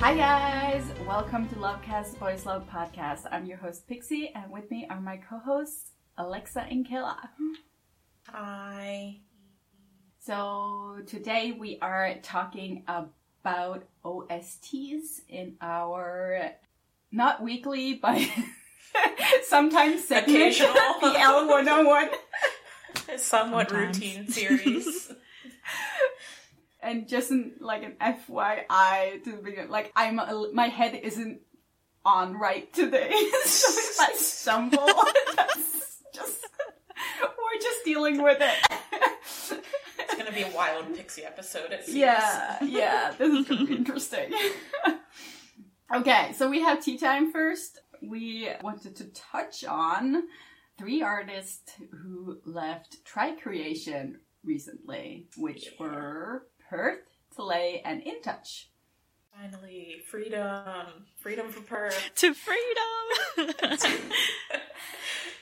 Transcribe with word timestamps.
Hi 0.00 0.14
guys, 0.16 0.82
welcome 1.06 1.46
to 1.50 1.56
Lovecast 1.56 2.18
Boys 2.18 2.46
Love 2.46 2.66
Podcast. 2.70 3.26
I'm 3.30 3.44
your 3.44 3.58
host 3.58 3.86
Pixie, 3.86 4.32
and 4.34 4.50
with 4.50 4.70
me 4.70 4.86
are 4.88 4.98
my 4.98 5.18
co-hosts 5.18 5.90
Alexa 6.16 6.66
and 6.70 6.88
Kayla. 6.88 7.16
Hi. 8.28 9.18
So 10.20 11.00
today 11.06 11.52
we 11.52 11.78
are 11.82 12.14
talking 12.22 12.84
about 12.88 13.84
OSTs 14.02 15.20
in 15.28 15.56
our 15.60 16.52
not 17.12 17.42
weekly, 17.42 17.92
but 17.94 18.26
sometimes 19.44 20.04
segment, 20.04 20.56
the 20.58 20.64
L101. 21.14 22.08
Somewhat 23.18 23.68
Sometimes. 23.68 23.98
routine 23.98 24.28
series. 24.28 25.12
and 26.82 27.08
just 27.08 27.30
in, 27.30 27.52
like 27.60 27.82
an 27.82 27.96
FYI 28.00 29.22
to 29.24 29.30
the 29.32 29.42
beginning, 29.42 29.70
like 29.70 29.92
I'm 29.96 30.18
a, 30.18 30.48
my 30.52 30.66
head 30.68 30.94
isn't 31.02 31.40
on 32.04 32.34
right 32.38 32.72
today, 32.72 33.10
so 33.44 33.68
if 33.78 34.00
I 34.00 34.12
stumble, 34.16 34.86
that's 35.36 36.02
just 36.14 36.40
we're 37.20 37.60
just 37.60 37.84
dealing 37.84 38.22
with 38.22 38.38
it. 38.40 38.78
it's 39.98 40.14
gonna 40.16 40.32
be 40.32 40.42
a 40.42 40.50
wild 40.56 40.94
pixie 40.96 41.24
episode. 41.24 41.72
It 41.72 41.84
seems. 41.84 41.96
Yeah, 41.98 42.62
yeah, 42.64 43.14
this 43.18 43.32
is 43.32 43.46
gonna 43.48 43.66
be 43.66 43.74
interesting. 43.76 44.32
okay, 45.94 46.32
so 46.34 46.48
we 46.48 46.60
have 46.62 46.82
tea 46.82 46.96
time 46.98 47.32
first. 47.32 47.80
We 48.02 48.48
wanted 48.62 48.96
to 48.96 49.04
touch 49.12 49.64
on 49.64 50.22
three 50.78 51.02
artists 51.02 51.72
who 52.02 52.38
left 52.46 53.04
Tri 53.04 53.32
Creation 53.32 54.20
recently, 54.42 55.26
which 55.36 55.66
Yeah. 55.66 55.84
were 55.86 56.46
Perth, 56.70 57.00
Talay, 57.36 57.82
and 57.84 58.00
In 58.02 58.22
Touch. 58.22 58.68
Finally, 59.36 60.02
freedom, 60.06 61.04
freedom 61.16 61.48
for 61.48 61.62
Perth. 61.62 62.10
To 62.16 62.32
freedom! 62.32 63.54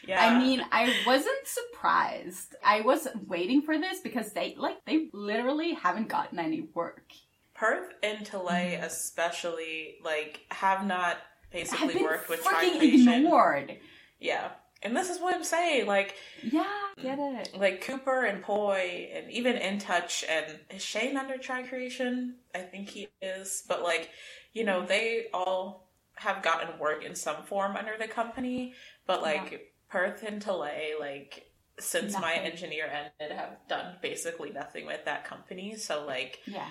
Yeah. 0.07 0.25
I 0.25 0.39
mean, 0.39 0.65
I 0.73 0.91
wasn't 1.07 1.37
surprised. 1.45 2.55
I 2.65 2.81
was 2.81 3.07
waiting 3.27 3.61
for 3.61 3.79
this 3.79 4.01
because 4.01 4.33
they 4.33 4.55
like 4.57 4.83
they 4.87 5.11
literally 5.13 5.75
haven't 5.75 6.09
gotten 6.09 6.39
any 6.39 6.63
work. 6.73 7.13
Perth 7.53 7.93
and 8.03 8.25
Talay, 8.25 8.83
especially, 8.83 9.97
like, 10.03 10.47
have 10.51 10.87
not 10.87 11.19
Have 11.19 11.53
basically 11.53 11.93
been 11.93 12.05
worked 12.05 12.31
with 12.31 12.43
freaking 12.43 13.19
ignored. 13.19 13.77
Yeah, 14.19 14.53
and 14.83 14.97
this 14.97 15.11
is 15.11 15.21
what 15.21 15.35
I'm 15.35 15.45
saying. 15.45 15.87
Like, 15.87 16.15
Yeah, 16.43 16.65
get 17.01 17.19
mm. 17.19 17.41
it. 17.41 17.57
like 17.59 17.81
Cooper 17.83 18.25
and 18.25 18.43
Poi, 18.43 19.11
and 19.15 19.31
even 19.31 19.57
In 19.57 19.79
Touch, 19.79 20.25
and 20.29 20.59
is 20.71 20.83
Shane 20.83 21.17
under 21.17 21.37
Tri 21.39 21.63
Creation? 21.65 22.37
I 22.55 22.61
think 22.61 22.89
he 22.89 23.09
is. 23.21 23.65
But 23.69 23.83
like, 23.83 24.11
you 24.53 24.65
know, 24.65 24.85
they 24.87 25.27
all 25.35 25.89
have 26.17 26.43
gotten 26.43 26.79
work 26.79 27.05
in 27.05 27.15
some 27.15 27.43
form 27.45 27.77
under 27.77 27.97
the 27.99 28.09
company. 28.09 28.75
But 29.07 29.23
like 29.23 29.73
Perth 29.89 30.23
and 30.23 30.43
Talay, 30.45 30.99
like 30.99 31.51
since 31.79 32.13
my 32.15 32.35
engineer 32.35 32.87
ended, 33.21 33.37
have 33.37 33.57
done 33.69 33.97
basically 34.03 34.51
nothing 34.51 34.87
with 34.87 35.05
that 35.05 35.25
company. 35.25 35.77
So 35.77 36.05
like, 36.07 36.41
Yeah. 36.47 36.67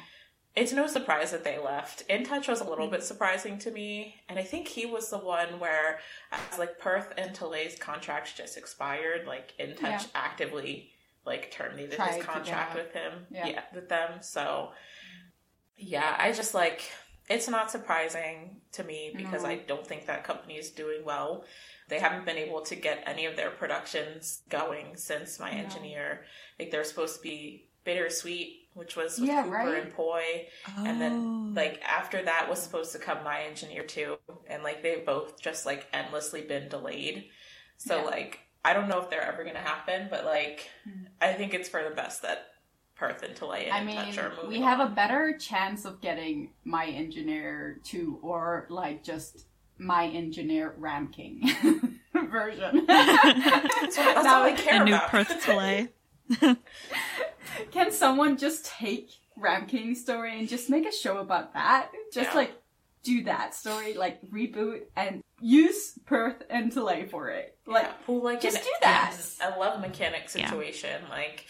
It's 0.57 0.73
no 0.73 0.87
surprise 0.87 1.31
that 1.31 1.43
they 1.43 1.59
left. 1.59 2.01
In 2.09 2.23
Touch 2.25 2.47
was 2.47 2.61
a 2.61 2.69
little 2.69 2.87
bit 2.89 3.03
surprising 3.03 3.59
to 3.59 3.71
me, 3.71 4.15
and 4.27 4.39
I 4.39 4.43
think 4.43 4.67
he 4.67 4.87
was 4.87 5.09
the 5.11 5.19
one 5.19 5.59
where, 5.59 5.99
as 6.31 6.57
like 6.57 6.79
Perth 6.79 7.13
and 7.17 7.33
Talay's 7.33 7.77
contracts 7.77 8.33
just 8.33 8.57
expired, 8.57 9.27
like 9.27 9.53
In 9.59 9.75
Touch 9.75 10.03
Yeah. 10.03 10.07
actively 10.15 10.89
like 11.25 11.51
terminated 11.51 11.97
Tried 11.97 12.15
his 12.15 12.25
contract 12.25 12.73
with 12.75 12.91
him. 12.91 13.27
Yeah. 13.29 13.47
Yeah. 13.47 13.61
with 13.73 13.87
them. 13.87 14.21
So 14.21 14.71
yeah, 15.77 16.15
I 16.17 16.31
just 16.31 16.53
like 16.53 16.81
it's 17.29 17.47
not 17.49 17.69
surprising 17.69 18.61
to 18.71 18.83
me 18.83 19.13
because 19.15 19.43
No. 19.43 19.49
I 19.49 19.55
don't 19.57 19.85
think 19.85 20.05
that 20.07 20.23
company 20.23 20.55
is 20.55 20.71
doing 20.71 21.03
well. 21.03 21.43
They 21.89 21.99
haven't 21.99 22.25
been 22.25 22.37
able 22.37 22.61
to 22.61 22.75
get 22.75 23.03
any 23.05 23.25
of 23.25 23.35
their 23.35 23.51
productions 23.51 24.41
going 24.49 24.95
since 24.95 25.37
my 25.39 25.51
No. 25.51 25.57
engineer. 25.57 26.25
Like 26.57 26.71
they're 26.71 26.83
supposed 26.85 27.17
to 27.17 27.21
be 27.21 27.66
bittersweet, 27.87 28.67
which 28.73 28.95
was 28.97 29.17
with 29.17 29.29
Yeah, 29.29 29.43
Cooper 29.43 29.55
right? 29.55 29.83
and 29.83 29.93
Poi. 29.93 30.47
And 30.77 30.97
Oh. 30.97 30.99
then 30.99 31.53
like 31.55 31.81
after 31.83 32.21
that 32.21 32.47
was 32.49 32.61
supposed 32.61 32.91
to 32.91 32.99
come 32.99 33.23
my 33.23 33.41
engineer 33.43 33.83
too. 33.83 34.17
And 34.47 34.61
like 34.61 34.83
they've 34.83 35.05
both 35.05 35.39
just 35.41 35.65
like 35.65 35.87
endlessly 35.93 36.41
been 36.41 36.67
delayed. 36.69 37.29
So 37.77 37.97
Yeah. 37.99 38.03
like 38.03 38.39
I 38.65 38.73
don't 38.73 38.89
know 38.89 38.99
if 38.99 39.09
they're 39.09 39.21
ever 39.23 39.43
gonna 39.45 39.59
happen, 39.59 40.07
but 40.11 40.25
like 40.25 40.69
Mm. 40.87 41.07
I 41.21 41.33
think 41.33 41.53
it's 41.53 41.69
for 41.69 41.81
the 41.83 41.95
best 41.95 42.21
that 42.23 42.47
Perth 42.95 43.23
and 43.23 43.35
Talay 43.35 43.63
and 43.65 43.73
I 43.73 43.83
mean, 43.83 43.95
Touch 43.95 44.17
are 44.17 44.29
moving 44.35 44.49
we 44.49 44.61
have 44.61 44.79
a 44.79 44.89
better 44.93 45.37
chance 45.37 45.85
of 45.85 46.01
getting 46.01 46.53
my 46.65 46.87
engineer 46.87 47.79
two 47.85 48.19
or 48.21 48.67
like 48.69 49.01
just 49.03 49.45
my 49.79 50.07
engineer 50.07 50.73
Ram 50.77 51.07
King 51.07 51.41
version. 52.13 52.85
That's 52.87 53.97
all 53.97 54.23
Now, 54.23 54.43
I 54.43 54.51
care 54.57 54.81
A 54.81 54.85
new 54.85 54.95
about. 54.95 55.09
Perth 55.09 55.29
Talay. 55.45 55.89
Can 57.71 57.91
someone 57.91 58.37
just 58.37 58.65
take 58.65 59.09
Ram 59.35 59.67
King's 59.67 60.01
story 60.01 60.37
and 60.39 60.47
just 60.47 60.69
make 60.69 60.85
a 60.87 60.91
show 60.91 61.17
about 61.19 61.53
that? 61.53 61.89
Just 62.13 62.31
Yeah. 62.31 62.35
like 62.35 62.51
do 63.03 63.23
that 63.23 63.55
story, 63.55 63.93
like 63.93 64.21
reboot 64.29 64.81
and 64.95 65.21
use 65.39 65.97
Perth 66.05 66.43
and 66.49 66.71
Talay 66.71 67.09
for 67.09 67.29
it. 67.29 67.57
Like 67.65 67.83
yeah, 67.85 67.93
well, 68.07 68.23
like 68.23 68.41
just 68.41 68.57
in- 68.57 68.63
do 68.63 68.69
that. 68.81 69.15
in 69.45 69.53
a 69.53 69.57
love 69.59 69.79
mechanic 69.79 70.23
Yeah. 70.35 70.45
situation, 70.49 71.03
like 71.09 71.45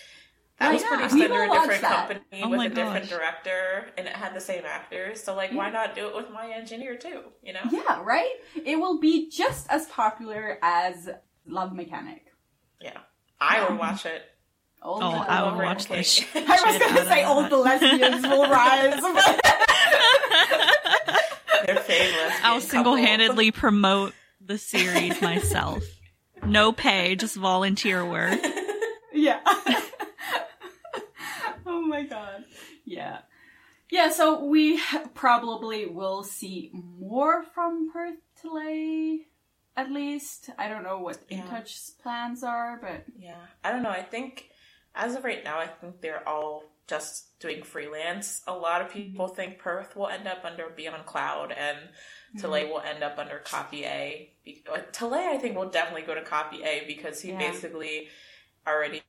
that 0.59 0.73
was 0.73 0.81
yeah, 0.81 0.87
produced 0.89 1.13
we 1.15 1.23
under 1.25 1.43
a 1.43 1.49
different 1.49 1.81
that. 1.81 2.07
company 2.09 2.41
Oh 2.43 2.49
with 2.49 2.57
my 2.57 2.65
a 2.65 2.69
different 2.69 3.09
gosh. 3.09 3.17
director, 3.17 3.89
and 3.97 4.07
it 4.07 4.13
had 4.13 4.33
the 4.35 4.39
same 4.41 4.63
actors. 4.65 5.23
So, 5.23 5.35
like, 5.35 5.51
why 5.51 5.69
not 5.69 5.93
do 5.93 6.07
it 6.07 6.15
with 6.15 6.31
my 6.31 6.49
engineer 6.51 6.95
too? 6.97 7.21
You 7.43 7.53
know? 7.53 7.59
yeah, 7.71 8.01
right? 8.03 8.31
It 8.65 8.75
will 8.79 8.99
be 8.99 9.29
just 9.29 9.69
as 9.69 9.85
popular 9.85 10.57
as 10.63 11.09
Love 11.45 11.73
Mechanic. 11.73 12.25
Yeah, 12.81 12.97
I 13.39 13.69
would 13.69 13.77
watch 13.77 14.05
it. 14.07 14.23
Old 14.87 15.03
Oh, 15.03 15.25
I 15.27 15.43
will 15.43 15.57
watch 15.57 15.87
King. 15.87 15.97
this. 15.97 16.23
I 16.35 16.63
was 16.65 16.77
gonna 16.79 17.05
say 17.09 17.23
all 17.23 17.47
the 17.49 17.57
lesbians 17.57 18.25
will 18.25 18.47
rise. 18.49 19.01
Their 21.65 21.75
favorite. 21.77 22.45
I'll 22.45 22.61
single 22.61 22.95
handedly 22.95 23.51
promote 23.51 24.13
the 24.39 24.57
series 24.57 25.21
myself. 25.29 25.83
No 26.45 26.71
pay, 26.71 27.15
just 27.15 27.35
volunteer 27.35 28.05
work. 28.05 28.39
Yeah. 29.13 29.39
oh 31.65 31.81
my 31.81 32.03
god. 32.03 32.45
Yeah. 32.85 33.19
Yeah, 33.89 34.09
so 34.09 34.45
we 34.45 34.79
probably 35.13 35.85
will 35.87 36.23
see 36.23 36.71
more 36.73 37.43
from 37.53 37.89
Perth 37.91 38.17
Talay, 38.43 39.19
at 39.75 39.91
least. 39.91 40.49
I 40.57 40.67
don't 40.67 40.83
know 40.83 40.99
what 40.99 41.17
Yeah. 41.29 41.41
InTouch's 41.41 41.91
plans 42.01 42.43
are, 42.43 42.77
but 42.81 43.05
Yeah, 43.17 43.35
I 43.63 43.71
don't 43.71 43.83
know. 43.83 43.89
I 43.89 44.03
think 44.03 44.49
as 44.97 45.15
of 45.15 45.23
right 45.23 45.43
now, 45.43 45.59
I 45.59 45.67
think 45.67 46.01
they're 46.01 46.27
all 46.27 46.63
just 46.87 47.39
doing 47.39 47.63
freelance. 47.63 48.41
A 48.47 48.53
lot 48.53 48.81
of 48.81 48.89
people 48.89 49.27
think 49.27 49.59
Perth 49.59 49.95
will 49.95 50.07
end 50.07 50.27
up 50.27 50.43
under 50.43 50.69
Beyond 50.69 51.05
Cloud 51.05 51.51
and 51.51 51.77
Talay 52.37 52.67
will 52.69 52.79
end 52.81 53.03
up 53.03 53.17
under 53.17 53.39
Copy 53.39 53.83
A. 53.85 54.31
Be- 54.43 54.63
uh, 54.71 54.79
I 55.11 55.37
think, 55.37 55.55
will 55.55 55.69
definitely 55.69 56.03
go 56.03 56.15
to 56.15 56.21
Copy 56.23 56.63
A 56.63 56.83
because 56.87 57.21
he 57.21 57.31
Yeah. 57.31 57.37
basically 57.39 58.09
already 58.65 59.03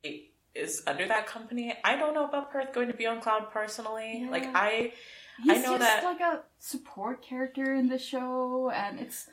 is 0.55 0.83
under 0.87 1.07
that 1.07 1.27
company. 1.27 1.77
I 1.85 1.97
don't 1.97 2.15
know 2.15 2.25
about 2.25 2.51
Perth 2.51 2.73
going 2.73 2.89
to 2.89 2.95
Beyond 2.95 3.23
Cloud 3.23 3.51
personally. 3.51 4.23
Yeah. 4.25 4.31
Like, 4.31 4.47
I. 4.55 4.93
he's 5.43 5.63
know 5.63 5.79
just 5.79 5.81
that- 5.81 6.05
like 6.05 6.21
a 6.21 6.43
support 6.59 7.23
character 7.23 7.75
in 7.75 7.89
the 7.89 7.99
show, 7.99 8.71
and 8.71 8.99
it's 9.01 9.29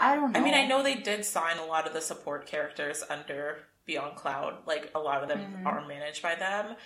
I 0.00 0.14
don't 0.14 0.32
know. 0.32 0.40
I 0.40 0.42
mean, 0.42 0.54
I 0.54 0.66
know 0.66 0.82
they 0.82 0.94
did 0.96 1.24
sign 1.24 1.58
a 1.58 1.64
lot 1.64 1.86
of 1.86 1.92
the 1.92 2.00
support 2.00 2.46
characters 2.46 3.04
under 3.08 3.64
Beyond 3.88 4.14
Cloud. 4.16 4.66
Like 4.66 4.90
a 4.94 5.00
lot 5.00 5.22
of 5.22 5.28
them 5.28 5.40
Mhm. 5.64 5.66
are 5.66 5.84
managed 5.88 6.22
by 6.22 6.34
them, 6.36 6.76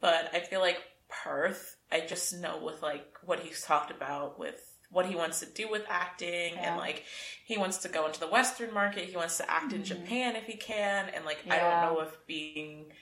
but 0.00 0.30
I 0.32 0.40
feel 0.40 0.60
like 0.60 0.80
Perth. 1.08 1.76
I 1.92 2.00
just 2.00 2.32
know 2.32 2.56
with 2.58 2.80
like 2.80 3.12
what 3.22 3.40
he's 3.40 3.62
talked 3.62 3.90
about 3.90 4.38
with 4.38 4.60
what 4.88 5.06
he 5.06 5.16
wants 5.16 5.40
to 5.40 5.46
do 5.46 5.68
with 5.68 5.84
acting, 5.88 6.54
Yeah. 6.54 6.68
and 6.70 6.76
like 6.76 7.04
he 7.44 7.58
wants 7.58 7.78
to 7.78 7.88
go 7.88 8.06
into 8.06 8.20
the 8.20 8.28
Western 8.28 8.72
market. 8.72 9.08
He 9.08 9.16
wants 9.16 9.36
to 9.38 9.50
act 9.50 9.72
in 9.72 9.82
Mhm. 9.82 9.86
Japan 9.86 10.36
if 10.36 10.46
he 10.46 10.56
can, 10.56 11.08
and 11.10 11.24
like 11.24 11.40
I 11.50 11.58
don't 11.58 11.80
know 11.82 12.00
if 12.00 12.24
being 12.26 12.94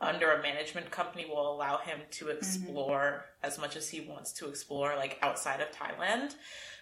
under 0.00 0.30
a 0.30 0.42
management 0.42 0.90
company 0.90 1.24
will 1.24 1.50
allow 1.50 1.78
him 1.78 2.00
Mm-hmm. 2.00 2.10
to 2.10 2.28
explore 2.28 3.24
as 3.42 3.58
much 3.58 3.74
as 3.74 3.88
he 3.88 4.00
wants 4.00 4.32
to 4.34 4.48
explore 4.48 4.94
like 4.96 5.18
outside 5.22 5.60
of 5.62 5.70
Thailand 5.72 6.34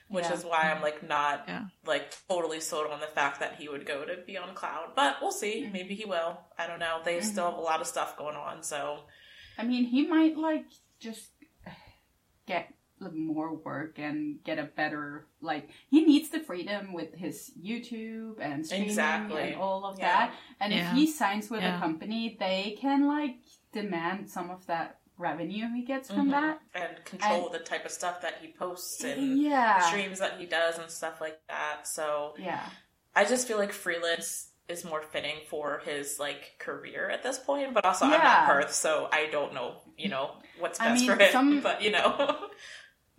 which 0.08 0.24
Yeah. 0.24 0.32
is 0.34 0.44
why 0.44 0.72
I'm 0.72 0.82
like 0.82 1.02
not 1.02 1.44
Yeah. 1.48 1.64
like 1.84 2.14
totally 2.28 2.60
sold 2.60 2.86
on 2.90 3.00
the 3.00 3.06
fact 3.08 3.40
that 3.40 3.56
he 3.56 3.68
would 3.68 3.84
go 3.86 4.04
to 4.04 4.16
Beyond 4.26 4.54
Cloud. 4.54 4.92
But 4.94 5.16
we'll 5.20 5.32
see. 5.32 5.62
Mm-hmm. 5.62 5.72
Maybe 5.72 5.94
he 5.94 6.04
will. 6.04 6.38
I 6.58 6.66
don't 6.66 6.78
know. 6.78 7.00
They 7.04 7.20
still 7.20 7.46
have 7.50 7.58
a 7.58 7.60
lot 7.60 7.80
of 7.80 7.86
stuff 7.86 8.16
going 8.16 8.36
on, 8.36 8.62
so 8.62 9.00
I 9.58 9.64
mean, 9.64 9.84
he 9.84 10.06
might 10.06 10.36
like 10.36 10.66
just 11.00 11.30
get 12.46 12.72
like, 13.00 13.12
more 13.14 13.54
work 13.54 13.98
and 13.98 14.42
get 14.44 14.58
a 14.58 14.64
better 14.64 15.26
like 15.42 15.68
he 15.90 16.04
needs 16.04 16.30
the 16.30 16.40
freedom 16.40 16.92
with 16.94 17.12
his 17.14 17.50
YouTube 17.62 18.40
and 18.40 18.64
streaming 18.64 18.88
Exactly. 18.88 19.42
and 19.52 19.56
all 19.60 19.84
of 19.84 19.98
Yeah. 19.98 20.04
that. 20.28 20.34
And 20.60 20.72
Yeah. 20.72 20.90
if 20.90 20.96
he 20.96 21.06
signs 21.06 21.50
with 21.50 21.60
Yeah. 21.62 21.76
a 21.76 21.80
company, 21.80 22.36
they 22.40 22.76
can 22.80 23.06
like 23.06 23.36
demand 23.72 24.30
some 24.30 24.50
of 24.50 24.64
that 24.66 25.00
revenue 25.18 25.66
he 25.74 25.82
gets 25.82 26.10
from 26.10 26.28
Mhm. 26.28 26.30
that. 26.32 26.60
and 26.74 27.04
control 27.04 27.48
the 27.48 27.58
type 27.58 27.84
of 27.86 27.90
stuff 27.90 28.20
that 28.20 28.34
he 28.40 28.52
posts 28.52 29.02
and 29.02 29.38
Yeah. 29.40 29.80
streams 29.80 30.18
that 30.18 30.38
he 30.38 30.46
does 30.46 30.78
and 30.78 30.90
stuff 30.90 31.20
like 31.20 31.40
that. 31.48 31.86
So 31.86 32.34
Yeah. 32.38 32.68
I 33.14 33.24
just 33.24 33.48
feel 33.48 33.56
like 33.58 33.72
freelance 33.72 34.52
is 34.68 34.84
more 34.84 35.00
fitting 35.00 35.36
for 35.48 35.78
his 35.84 36.18
like 36.18 36.56
career 36.58 37.08
at 37.08 37.22
this 37.22 37.38
point. 37.38 37.72
But 37.72 37.84
also 37.86 38.04
I'm 38.04 38.10
not 38.10 38.46
Perth, 38.46 38.72
so 38.74 39.08
I 39.12 39.26
don't 39.26 39.54
know, 39.54 39.80
you 39.96 40.08
know, 40.08 40.36
what's 40.58 40.78
I 40.80 40.88
best 40.90 41.00
mean, 41.06 41.10
for 41.16 41.22
him. 41.22 41.32
some- 41.32 41.60
But 41.62 41.80
you 41.82 41.92
know. 41.92 42.50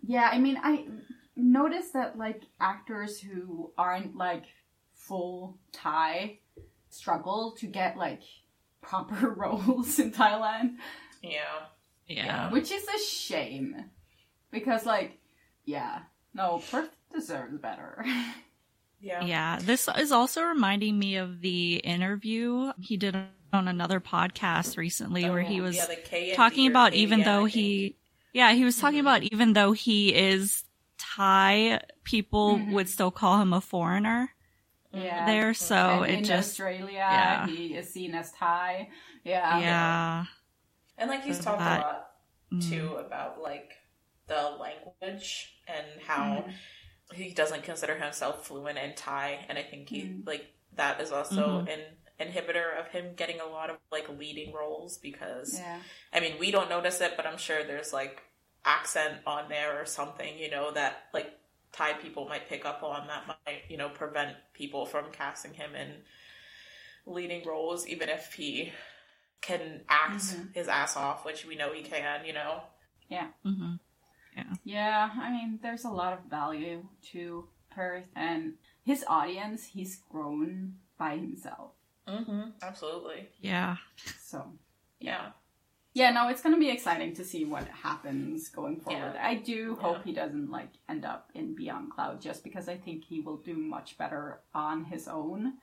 Yeah, 0.02 0.28
I 0.32 0.38
mean, 0.38 0.60
I 0.62 0.86
noticed 1.34 1.94
that 1.94 2.16
like 2.16 2.42
actors 2.60 3.20
who 3.20 3.72
aren't 3.76 4.14
like 4.16 4.44
full 4.94 5.58
Thai 5.72 6.38
struggle 6.90 7.56
to 7.58 7.66
get 7.66 7.96
like 7.96 8.22
proper 8.82 9.30
roles 9.36 9.98
in 9.98 10.12
Thailand, 10.12 10.76
yeah. 11.22 11.66
Yeah. 12.08 12.50
which 12.50 12.72
is 12.72 12.84
a 12.88 12.98
shame 12.98 13.76
because 14.50 14.86
like, 14.86 15.18
yeah, 15.64 16.00
no, 16.34 16.62
Perth 16.70 16.90
deserves 17.12 17.58
better. 17.58 18.04
Yeah. 19.00 19.24
Yeah, 19.24 19.58
this 19.62 19.88
is 19.96 20.10
also 20.10 20.42
reminding 20.42 20.98
me 20.98 21.16
of 21.18 21.40
the 21.40 21.76
interview 21.76 22.72
he 22.80 22.96
did 22.96 23.14
on 23.52 23.68
another 23.68 24.00
podcast 24.00 24.76
recently 24.76 25.30
where 25.30 25.42
he 25.42 25.60
Oh, 25.60 25.64
was 25.64 25.76
yeah, 25.76 25.86
the 25.86 25.94
K 25.94 26.30
and 26.30 26.36
talking 26.36 26.66
about 26.66 26.90
K 26.90 26.98
even 26.98 27.20
again, 27.20 27.32
though 27.32 27.44
he 27.44 27.94
yeah, 28.32 28.52
he 28.54 28.64
was 28.64 28.76
talking 28.80 28.98
about 28.98 29.22
even 29.22 29.52
though 29.52 29.70
he 29.70 30.12
is 30.12 30.64
Thai, 30.98 31.80
people 32.02 32.58
Mhm. 32.58 32.72
would 32.72 32.88
still 32.88 33.12
call 33.12 33.40
him 33.40 33.52
a 33.52 33.60
foreigner 33.60 34.34
yeah, 34.92 35.26
there, 35.26 35.54
so 35.54 36.02
and 36.02 36.10
it 36.12 36.18
in 36.18 36.24
just 36.24 36.50
Australia, 36.50 36.90
yeah. 36.98 37.46
he 37.46 37.74
is 37.76 37.88
seen 37.92 38.16
as 38.16 38.32
Thai. 38.32 38.88
Yeah, 39.22 39.60
yeah. 39.60 40.24
And 40.98 41.08
like 41.08 41.22
he's 41.22 41.38
talked 41.42 41.60
that- 41.60 41.80
a 41.80 41.82
lot 41.82 42.04
Mm. 42.52 42.68
too 42.70 42.96
about 42.96 43.42
like 43.42 43.76
the 44.26 44.42
language 44.58 45.54
and 45.66 45.86
how 46.02 46.44
Mhm. 46.48 46.54
he 47.14 47.34
doesn't 47.34 47.62
consider 47.62 47.94
himself 47.96 48.46
fluent 48.46 48.78
in 48.78 48.94
Thai, 48.94 49.44
and 49.48 49.58
I 49.58 49.62
think 49.62 49.90
he 49.90 50.02
Mhm. 50.04 50.26
like 50.26 50.46
that 50.72 51.00
is 51.00 51.12
also 51.12 51.62
Mhm. 51.62 51.68
an 51.74 51.98
inhibitor 52.18 52.78
of 52.78 52.88
him 52.88 53.14
getting 53.14 53.38
a 53.40 53.44
lot 53.46 53.68
of 53.70 53.78
like 53.90 54.08
leading 54.08 54.52
roles 54.52 54.96
because 54.98 55.58
yeah. 55.58 55.80
I 56.12 56.20
mean 56.20 56.38
we 56.38 56.50
don't 56.50 56.70
notice 56.70 57.00
it, 57.02 57.16
but 57.16 57.26
I'm 57.26 57.36
sure 57.38 57.62
there's 57.64 57.92
like 57.92 58.22
accent 58.64 59.22
on 59.26 59.48
there 59.50 59.80
or 59.80 59.84
something, 59.86 60.38
you 60.38 60.50
know, 60.50 60.70
that 60.72 61.08
like 61.12 61.38
Thai 61.72 61.92
people 61.94 62.26
might 62.28 62.48
pick 62.48 62.64
up 62.64 62.82
on 62.82 63.06
that 63.08 63.26
might 63.26 63.64
you 63.70 63.76
know 63.76 63.90
prevent 63.90 64.36
people 64.54 64.86
from 64.86 65.12
casting 65.12 65.52
him 65.54 65.74
in 65.74 66.02
leading 67.06 67.44
roles, 67.46 67.86
even 67.86 68.08
if 68.08 68.32
he 68.34 68.72
can 69.40 69.84
act 69.88 70.22
Mhm. 70.22 70.54
his 70.54 70.68
ass 70.68 70.96
off, 70.96 71.24
which 71.24 71.44
we 71.46 71.54
know 71.56 71.72
he 71.72 71.82
can, 71.82 72.24
you 72.24 72.32
know. 72.32 72.62
hmm 73.42 73.74
Yeah. 74.36 74.52
Yeah, 74.64 75.10
I 75.18 75.30
mean, 75.30 75.58
there's 75.62 75.84
a 75.84 75.90
lot 75.90 76.12
of 76.12 76.24
value 76.24 76.86
to 77.12 77.48
Perth, 77.70 78.08
and 78.14 78.58
his 78.82 79.04
audience, 79.08 79.66
he's 79.66 79.96
grown 80.08 80.78
by 80.96 81.16
himself. 81.16 81.72
Mm-hmm. 82.06 82.50
Absolutely. 82.62 83.28
Yeah. 83.40 83.76
So, 84.20 84.58
Yeah. 85.00 85.32
yeah, 85.94 86.10
no, 86.10 86.28
it's 86.28 86.42
gonna 86.42 86.58
be 86.58 86.70
exciting 86.70 87.14
to 87.14 87.24
see 87.24 87.44
what 87.44 87.66
happens 87.68 88.48
going 88.48 88.80
forward. 88.80 89.14
Yeah. 89.14 89.26
I 89.26 89.34
do 89.36 89.76
Yeah. 89.76 89.82
hope 89.82 90.04
he 90.04 90.12
doesn't 90.12 90.50
like 90.50 90.70
end 90.88 91.04
up 91.04 91.30
in 91.34 91.54
Beyond 91.54 91.92
Cloud, 91.92 92.20
just 92.20 92.42
because 92.44 92.68
I 92.68 92.76
think 92.76 93.04
he 93.04 93.20
will 93.20 93.38
do 93.38 93.54
much 93.56 93.96
better 93.98 94.40
on 94.54 94.84
his 94.84 95.08
own. 95.08 95.58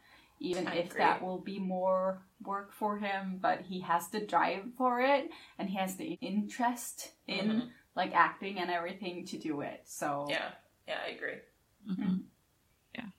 Even 0.45 0.67
I 0.67 0.75
if 0.75 0.85
agree. 0.91 0.99
that 0.99 1.21
will 1.23 1.39
be 1.39 1.59
more 1.59 2.21
work 2.43 2.71
for 2.73 2.97
him, 2.97 3.39
but 3.41 3.61
he 3.61 3.81
has 3.81 4.07
the 4.09 4.19
drive 4.19 4.65
for 4.77 5.01
it, 5.01 5.29
and 5.57 5.69
he 5.69 5.77
has 5.77 5.95
the 5.95 6.13
interest 6.21 7.11
in 7.27 7.47
Mhm. 7.49 7.71
like 7.95 8.13
acting 8.13 8.59
and 8.59 8.69
everything 8.69 9.25
to 9.25 9.37
do 9.37 9.61
it. 9.61 9.81
So 9.85 10.27
Yeah. 10.29 10.51
Yeah, 10.87 10.99
I 11.03 11.09
agree. 11.09 11.39
hmm 11.87 12.17
Yeah. 12.93 13.09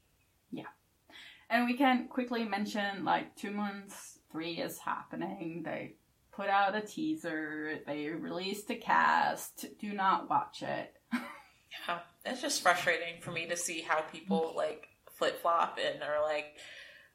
Yeah. 0.53 0.69
And 1.51 1.67
we 1.67 1.75
can 1.77 2.09
quickly 2.09 2.45
mention 2.45 3.05
like 3.05 3.35
Two 3.37 3.51
Moons 3.51 4.21
three 4.31 4.59
is 4.61 4.79
happening. 4.79 5.63
They 5.65 5.97
put 6.33 6.49
out 6.49 6.75
a 6.77 6.81
teaser. 6.83 7.81
They 7.87 8.09
released 8.11 8.69
the 8.69 8.77
cast. 8.77 9.65
Do 9.79 9.93
not 9.93 10.29
watch 10.31 10.63
it. 10.63 10.95
Yeah. 11.13 12.01
It's 12.25 12.41
just 12.43 12.63
frustrating 12.63 13.21
for 13.21 13.31
me 13.33 13.47
to 13.49 13.57
see 13.57 13.81
how 13.81 14.01
people 14.03 14.53
like 14.57 14.89
flip 15.11 15.41
flop 15.41 15.79
and 15.83 16.03
are 16.03 16.23
like, 16.23 16.59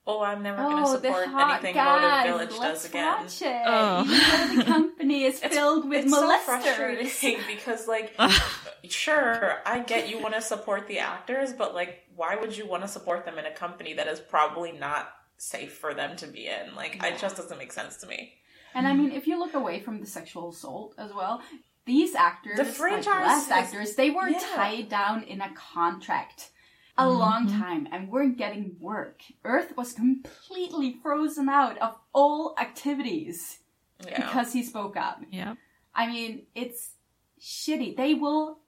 oh, 0.08 0.22
I'm 0.22 0.42
never 0.44 0.62
going 0.64 0.84
to 0.84 0.90
Oh, 0.90 0.96
support 0.96 1.28
hot 1.28 1.52
anything 1.54 1.76
guys. 1.76 2.02
Motive 2.26 2.48
Village 2.50 2.60
Let's 2.60 2.82
does 2.84 2.90
again. 2.90 3.22
watch 3.24 3.42
it. 3.42 3.62
Oh. 3.66 4.04
Even 4.04 4.50
though 4.50 4.56
the 4.56 4.64
company 4.72 5.24
is 5.24 5.36
It's- 5.44 5.54
filled 5.54 5.88
with 5.90 6.06
it's 6.06 6.14
so 6.14 6.38
frustrating 6.40 7.40
because, 7.48 7.88
like, 7.88 8.14
sure, 8.90 9.60
I 9.66 9.80
get 9.80 10.10
you 10.10 10.20
want 10.20 10.36
to 10.36 10.42
support 10.42 10.88
the 10.88 11.00
actors, 11.00 11.54
but 11.54 11.74
like, 11.74 12.00
why 12.16 12.36
would 12.36 12.56
you 12.58 12.66
want 12.68 12.84
to 12.84 12.88
support 12.90 13.26
them 13.26 13.38
in 13.38 13.46
a 13.46 13.52
company 13.54 13.94
that 13.94 14.08
is 14.08 14.20
probably 14.20 14.72
not 14.72 15.10
safe 15.38 15.74
for 15.74 15.94
them 15.94 16.16
to 16.18 16.28
be 16.28 16.48
in? 16.48 16.76
Like, 16.76 16.96
Yeah. 16.96 17.08
it 17.08 17.20
just 17.20 17.38
doesn't 17.38 17.58
make 17.58 17.72
sense 17.72 17.98
to 17.98 18.08
me. 18.08 18.34
And 18.74 18.88
I 18.88 18.94
mean, 18.94 19.12
if 19.12 19.28
you 19.28 19.38
look 19.38 19.54
away 19.54 19.80
from 19.82 20.00
the 20.00 20.06
sexual 20.06 20.50
assault 20.50 20.96
as 20.98 21.12
well, 21.14 21.42
these 21.86 22.16
actors, 22.16 22.58
The 22.58 22.64
like 22.64 22.74
franchise 22.74 23.06
last 23.26 23.52
actors, 23.52 23.96
they 23.96 24.12
were 24.12 24.30
yeah. 24.30 24.40
tied 24.56 24.88
down 24.90 25.24
in 25.24 25.42
a 25.42 25.52
contract 25.54 26.50
a 26.98 27.10
long 27.10 27.48
mm-hmm. 27.48 27.60
time 27.60 27.88
and 27.92 28.10
weren't 28.10 28.38
getting 28.38 28.76
work. 28.80 29.22
Earth 29.44 29.76
was 29.78 29.94
completely 29.94 30.98
frozen 31.02 31.50
out 31.50 31.78
of 31.80 31.98
all 32.14 32.56
activities 32.60 33.60
Yeah. 34.06 34.26
because 34.26 34.54
he 34.54 34.64
spoke 34.64 34.98
up. 34.98 35.22
Yep. 35.32 35.58
I 35.96 36.08
mean, 36.08 36.48
it's 36.56 36.92
shitty. 37.40 37.96
They 37.96 38.14
will 38.14 38.60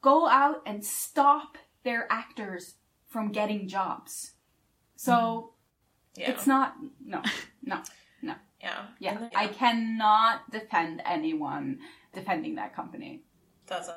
go 0.00 0.28
out 0.28 0.62
and 0.66 0.84
stop 0.84 1.58
their 1.82 2.06
actors 2.10 2.74
from 3.08 3.32
getting 3.32 3.68
jobs. 3.68 4.32
So 4.96 5.12
mm-hmm. 5.12 6.20
yeah. 6.20 6.30
it's 6.30 6.46
not 6.46 6.74
no, 7.04 7.22
no. 7.62 7.82
No. 8.22 8.34
Yeah. 8.60 8.86
Yeah, 8.98 9.18
then- 9.18 9.30
I 9.36 9.46
cannot 9.48 10.50
defend 10.50 11.02
anyone 11.04 11.80
defending 12.12 12.54
that 12.56 12.74
company. 12.74 13.22
doesn't. 13.66 13.96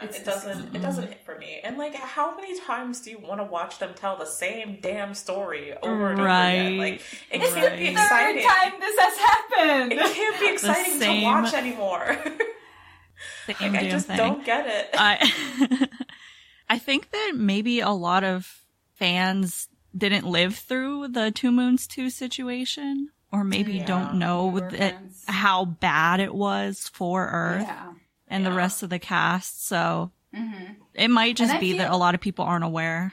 It's 0.00 0.18
it 0.18 0.24
doesn't. 0.24 0.74
It 0.74 0.82
doesn't 0.82 1.04
mm-hmm. 1.04 1.12
hit 1.12 1.24
for 1.24 1.38
me. 1.38 1.60
And 1.64 1.78
like, 1.78 1.94
how 1.94 2.36
many 2.36 2.58
times 2.60 3.00
do 3.00 3.10
you 3.10 3.18
want 3.18 3.40
to 3.40 3.44
watch 3.44 3.78
them 3.78 3.94
tell 3.94 4.16
the 4.16 4.26
same 4.26 4.78
damn 4.82 5.14
story 5.14 5.72
over 5.82 6.10
and 6.10 6.20
over 6.20 6.28
again? 6.28 6.76
Like, 6.76 6.94
it 7.30 7.42
It's 7.42 7.54
can't 7.54 7.76
be 7.78 7.88
exciting. 7.88 8.42
Third 8.42 8.48
time 8.48 8.80
this 8.80 8.98
has 8.98 9.18
happened. 9.18 9.92
It 9.92 10.14
can't 10.14 10.40
be 10.40 10.48
exciting 10.48 10.98
same- 10.98 11.20
to 11.20 11.24
watch 11.24 11.54
anymore. 11.54 12.16
Like, 13.48 13.62
I 13.62 13.88
just 13.88 14.08
thing. 14.08 14.16
don't 14.16 14.44
get 14.44 14.66
it. 14.66 14.90
I 14.92 15.88
I 16.68 16.78
think 16.78 17.10
that 17.10 17.32
maybe 17.34 17.80
a 17.80 17.90
lot 17.90 18.24
of 18.24 18.62
fans 18.94 19.68
didn't 19.96 20.26
live 20.26 20.56
through 20.56 21.08
the 21.08 21.30
Two 21.30 21.50
Moons 21.52 21.86
2 21.86 22.10
situation 22.10 23.10
or 23.32 23.44
maybe 23.44 23.74
Yeah, 23.74 23.86
don't 23.86 24.14
know 24.14 24.60
that 24.70 24.96
how 25.26 25.64
bad 25.64 26.20
it 26.20 26.34
was 26.34 26.90
for 26.92 27.26
Earth 27.26 27.62
Yeah. 27.62 27.92
And 28.28 28.44
the 28.44 28.52
rest 28.52 28.82
of 28.82 28.90
the 28.90 28.98
cast. 28.98 29.66
So 29.66 30.10
hmm 30.34 30.72
it 30.94 31.08
might 31.08 31.36
just 31.36 31.52
I 31.54 31.60
be 31.60 31.72
that 31.74 31.90
a 31.90 31.96
lot 31.96 32.14
of 32.14 32.20
people 32.20 32.44
aren't 32.44 32.64
aware. 32.64 33.12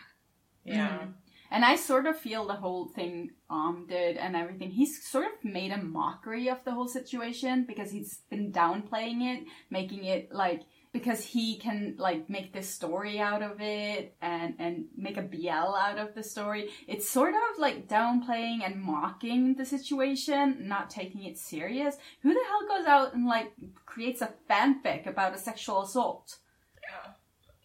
yeah. 0.63 1.07
And 1.51 1.63
I 1.63 1.75
sort 1.75 2.07
of 2.07 2.17
feel 2.17 2.47
the 2.47 2.55
whole 2.55 2.87
thing 2.87 3.31
um 3.49 3.85
did 3.87 4.17
and 4.17 4.35
everything. 4.35 4.71
He's 4.71 5.03
sort 5.05 5.25
of 5.25 5.31
made 5.43 5.71
a 5.71 5.77
mockery 5.77 6.49
of 6.49 6.63
the 6.65 6.71
whole 6.71 6.87
situation 6.87 7.65
because 7.65 7.91
he's 7.91 8.19
been 8.29 8.51
downplaying 8.51 9.21
it, 9.21 9.45
making 9.69 10.05
it 10.05 10.33
like 10.33 10.61
because 10.93 11.25
he 11.25 11.57
can 11.57 11.95
like 11.97 12.29
make 12.29 12.53
this 12.53 12.69
story 12.69 13.19
out 13.19 13.41
of 13.41 13.59
it 13.59 14.15
and 14.21 14.53
and 14.59 14.85
make 14.95 15.17
a 15.17 15.23
BL 15.23 15.49
out 15.49 15.97
of 15.97 16.13
the 16.13 16.23
story. 16.23 16.69
It's 16.87 17.09
sort 17.09 17.33
of 17.33 17.59
like 17.59 17.89
downplaying 17.89 18.59
and 18.63 18.79
mocking 18.79 19.55
the 19.55 19.65
situation, 19.65 20.67
not 20.67 20.91
taking 20.91 21.23
it 21.23 21.37
serious. 21.37 21.97
Who 22.21 22.33
the 22.33 22.39
hell 22.47 22.77
goes 22.77 22.87
out 22.87 23.15
and 23.15 23.25
like 23.25 23.51
creates 23.87 24.21
a 24.21 24.33
fanfic 24.49 25.07
about 25.07 25.33
a 25.33 25.39
sexual 25.39 25.81
assault? 25.81 26.37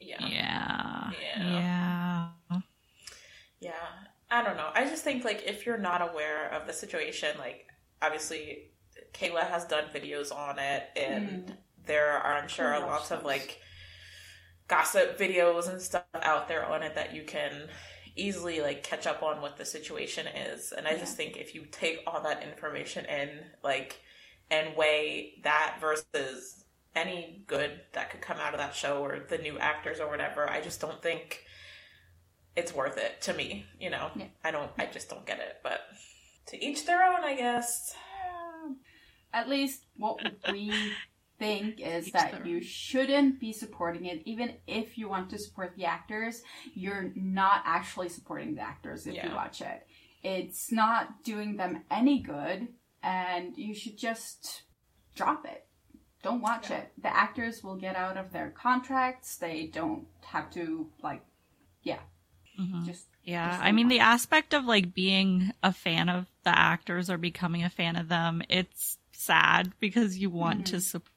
Yeah. 0.00 0.26
Yeah. 0.26 1.10
Yeah. 1.20 2.30
Yeah. 2.50 2.60
Yeah. 3.60 3.72
I 4.30 4.42
don't 4.42 4.56
know. 4.56 4.70
I 4.74 4.84
just 4.84 5.04
think 5.04 5.24
like 5.24 5.44
if 5.46 5.66
you're 5.66 5.78
not 5.78 6.00
aware 6.00 6.50
of 6.52 6.66
the 6.66 6.72
situation, 6.72 7.36
like 7.38 7.66
obviously 8.00 8.70
Kayla 9.12 9.48
has 9.48 9.66
done 9.66 9.84
videos 9.94 10.34
on 10.34 10.58
it 10.58 10.84
and 10.96 11.46
mm. 11.46 11.56
There 11.88 12.12
are 12.12 12.34
I'm 12.36 12.48
sure 12.48 12.78
lots 12.78 13.10
of 13.10 13.24
like 13.24 13.60
gossip 14.68 15.18
videos 15.18 15.68
and 15.68 15.80
stuff 15.82 16.04
out 16.22 16.46
there 16.46 16.64
on 16.64 16.82
it 16.84 16.94
that 16.94 17.14
you 17.14 17.24
can 17.24 17.68
easily 18.14 18.60
like 18.60 18.82
catch 18.82 19.06
up 19.06 19.22
on 19.22 19.40
what 19.40 19.56
the 19.56 19.64
situation 19.64 20.26
is. 20.26 20.72
And 20.72 20.86
I 20.86 20.96
just 20.96 21.16
think 21.16 21.36
if 21.36 21.54
you 21.54 21.64
take 21.70 22.00
all 22.06 22.22
that 22.22 22.42
information 22.42 23.04
in, 23.06 23.30
like 23.64 24.00
and 24.50 24.76
weigh 24.76 25.40
that 25.44 25.78
versus 25.80 26.64
any 26.94 27.42
good 27.46 27.80
that 27.92 28.10
could 28.10 28.20
come 28.20 28.38
out 28.38 28.54
of 28.54 28.60
that 28.60 28.74
show 28.74 29.02
or 29.04 29.20
the 29.28 29.38
new 29.38 29.58
actors 29.58 30.00
or 30.00 30.08
whatever, 30.08 30.48
I 30.48 30.60
just 30.60 30.80
don't 30.80 31.02
think 31.02 31.44
it's 32.56 32.74
worth 32.74 32.98
it 32.98 33.20
to 33.22 33.34
me. 33.34 33.66
You 33.80 33.90
know, 33.90 34.10
Yeah. 34.16 34.26
I 34.44 34.50
don't, 34.50 34.70
I 34.78 34.86
just 34.86 35.08
don't 35.08 35.24
get 35.26 35.38
it. 35.38 35.58
But 35.62 35.80
to 36.46 36.64
each 36.64 36.86
their 36.86 37.02
own, 37.02 37.24
I 37.24 37.36
guess. 37.36 37.94
at 39.32 39.48
least 39.48 39.84
what 39.96 40.18
we 40.50 40.72
think 41.38 41.80
is 41.80 42.10
that 42.12 42.46
you 42.46 42.60
shouldn't 42.60 43.38
be 43.40 43.52
supporting 43.52 44.06
it. 44.06 44.22
Even 44.24 44.54
if 44.66 44.98
you 44.98 45.08
want 45.08 45.30
to 45.30 45.38
support 45.38 45.74
the 45.76 45.84
actors 45.84 46.42
you're 46.74 47.12
not 47.14 47.62
actually 47.64 48.08
supporting 48.08 48.54
the 48.54 48.60
actors 48.62 49.06
if 49.06 49.14
you 49.22 49.30
watch 49.34 49.60
it. 49.60 49.86
It's 50.22 50.72
not 50.72 51.22
doing 51.24 51.56
them 51.56 51.84
any 51.90 52.20
good 52.20 52.68
and 53.02 53.56
you 53.56 53.74
should 53.74 53.96
just 53.96 54.62
drop 55.14 55.44
it. 55.46 55.64
Don't 56.22 56.40
watch 56.40 56.70
Yeah. 56.70 56.78
it. 56.78 56.92
The 57.00 57.14
actors 57.16 57.62
will 57.62 57.76
get 57.76 57.94
out 57.94 58.16
of 58.16 58.32
their 58.32 58.50
contracts. 58.50 59.36
They 59.36 59.66
don't 59.66 60.06
have 60.24 60.50
to 60.52 60.90
like 61.02 61.24
yeah. 61.82 62.00
Mhm. 62.58 62.84
just 62.84 63.06
Yeah, 63.22 63.58
I 63.62 63.70
mean 63.72 63.86
the 63.88 64.00
aspect 64.00 64.52
of 64.52 64.64
like 64.64 64.92
being 64.92 65.52
a 65.62 65.72
fan 65.72 66.08
of 66.08 66.26
the 66.42 66.58
actors 66.58 67.08
or 67.08 67.16
becoming 67.18 67.62
a 67.62 67.70
fan 67.70 67.94
of 67.94 68.08
them, 68.08 68.42
it's 68.48 68.98
sad 69.12 69.72
because 69.78 70.18
you 70.18 70.30
want 70.30 70.66
to 70.68 70.80
support 70.80 71.12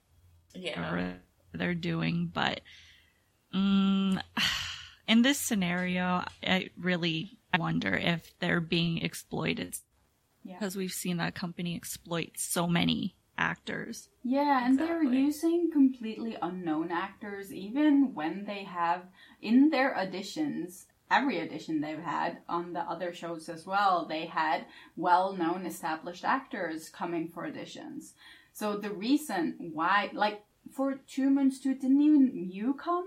Yeah. 0.55 1.13
they're 1.53 1.75
doing, 1.75 2.31
but 2.34 2.62
mm, 3.53 4.22
in 5.08 5.22
this 5.22 5.39
scenario, 5.39 6.24
I 6.46 6.70
really 6.77 7.38
wonder 7.58 7.96
if 7.96 8.34
they're 8.39 8.62
being 8.62 9.00
exploited 9.00 9.75
Yeah. 10.43 10.58
because 10.60 10.75
we've 10.75 10.91
seen 10.91 11.17
that 11.17 11.36
company 11.36 11.75
exploit 11.75 12.31
so 12.38 12.67
many 12.67 13.15
actors. 13.38 14.10
Yeah, 14.24 14.65
and 14.65 14.79
they're 14.79 15.03
using 15.03 15.70
completely 15.72 16.38
unknown 16.41 16.91
actors 16.91 17.51
even 17.53 18.13
when 18.13 18.46
they 18.46 18.63
have 18.63 19.05
in 19.41 19.70
their 19.70 19.93
auditions. 19.96 20.86
Every 21.10 21.41
audition 21.41 21.81
they've 21.81 22.00
had 22.00 22.38
on 22.48 22.72
the 22.72 22.79
other 22.81 23.13
shows 23.13 23.50
as 23.50 23.65
well, 23.65 24.05
they 24.05 24.27
had 24.27 24.65
well 24.96 25.34
known 25.34 25.65
established 25.65 26.24
actors 26.24 26.89
coming 26.89 27.27
for 27.27 27.46
auditions. 27.46 28.13
So 28.53 28.77
the 28.77 28.91
reason 28.91 29.72
why, 29.74 30.10
like 30.13 30.43
for 30.72 30.96
Two 31.08 31.29
Moons 31.29 31.60
2, 31.60 31.75
didn't 31.75 32.01
even 32.01 32.31
you 32.51 32.74
come 32.74 33.05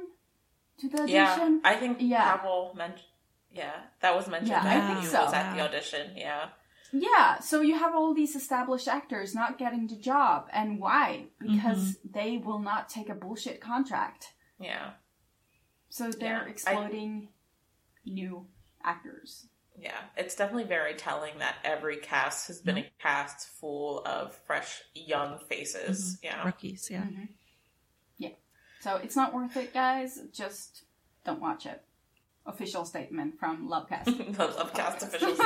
to 0.79 0.89
the 0.89 1.03
audition? 1.03 1.61
Yeah. 1.63 1.71
I 1.71 1.77
think 1.77 1.99
Yeah. 2.01 2.37
Pavel 2.37 2.75
mentioned. 2.77 3.09
Yeah, 3.53 3.83
that 4.01 4.15
was 4.15 4.27
mentioned. 4.27 4.51
Yeah, 4.51 4.65
that 4.65 4.91
I 4.91 4.95
think 4.95 5.07
so. 5.07 5.25
was 5.25 5.33
at 5.33 5.55
the 5.55 5.61
audition. 5.61 6.17
Yeah. 6.17 6.49
Yeah, 6.93 7.41
so 7.41 7.61
you 7.61 7.77
have 7.79 7.95
all 7.95 8.15
these 8.15 8.37
established 8.37 8.89
actors 8.89 9.35
not 9.35 9.59
getting 9.59 9.87
the 9.87 9.97
job. 9.97 10.49
And 10.53 10.81
why? 10.81 11.27
Because 11.41 11.79
mm-hmm. 11.97 12.09
they 12.13 12.37
will 12.39 12.61
not 12.61 12.89
take 12.89 13.09
a 13.09 13.15
bullshit 13.15 13.61
contract. 13.61 14.33
Yeah. 14.61 14.91
So 15.89 16.11
they're 16.11 16.39
Yeah, 16.39 16.43
I- 16.47 16.51
exploiting 16.51 17.29
new 18.05 18.47
actors. 18.83 19.47
Yeah, 19.77 19.99
it's 20.17 20.37
definitely 20.37 20.65
very 20.65 20.95
telling 20.95 21.39
that 21.41 21.57
every 21.65 21.97
cast 21.97 22.47
has 22.47 22.61
been 22.61 22.77
mm-hmm. 22.77 22.87
a 22.87 23.03
cast 23.03 23.49
full 23.49 24.03
of 24.07 24.35
fresh, 24.47 24.83
young 24.95 25.39
faces. 25.49 26.17
Mm-hmm. 26.17 26.27
Yeah. 26.27 26.45
Rookies, 26.45 26.89
yeah. 26.91 27.03
Mm-hmm. 27.03 27.25
Yeah. 28.19 28.29
So 28.81 28.97
it's 28.97 29.17
not 29.17 29.35
worth 29.35 29.57
it, 29.57 29.75
guys. 29.75 30.21
Just 30.33 30.85
don't 31.25 31.41
watch 31.41 31.67
it. 31.67 31.83
Official 32.47 32.85
statement 32.85 33.39
from 33.39 33.69
Lovecast. 33.69 34.05
the 34.37 34.47
Love 34.47 34.75
Cast 34.75 35.03
officials 35.03 35.41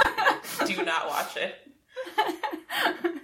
do 0.67 0.85
not 0.85 1.09
watch 1.09 1.37
it. 1.37 1.55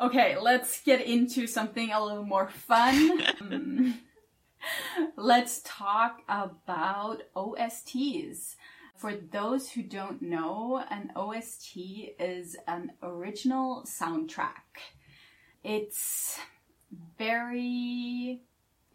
okay, 0.00 0.36
let's 0.40 0.82
get 0.82 1.00
into 1.00 1.46
something 1.46 1.92
a 1.92 2.04
little 2.04 2.24
more 2.24 2.48
fun. 2.48 3.22
Um, 3.40 4.00
let's 5.14 5.60
talk 5.62 6.22
about 6.26 7.22
OSTs. 7.36 8.54
For 8.96 9.14
those 9.14 9.70
who 9.70 9.82
don't 9.82 10.22
know, 10.22 10.82
an 10.88 11.10
OST 11.16 11.76
is 12.18 12.56
an 12.66 12.92
original 13.02 13.84
soundtrack. 13.86 14.80
It's 15.62 16.38
very 17.18 18.42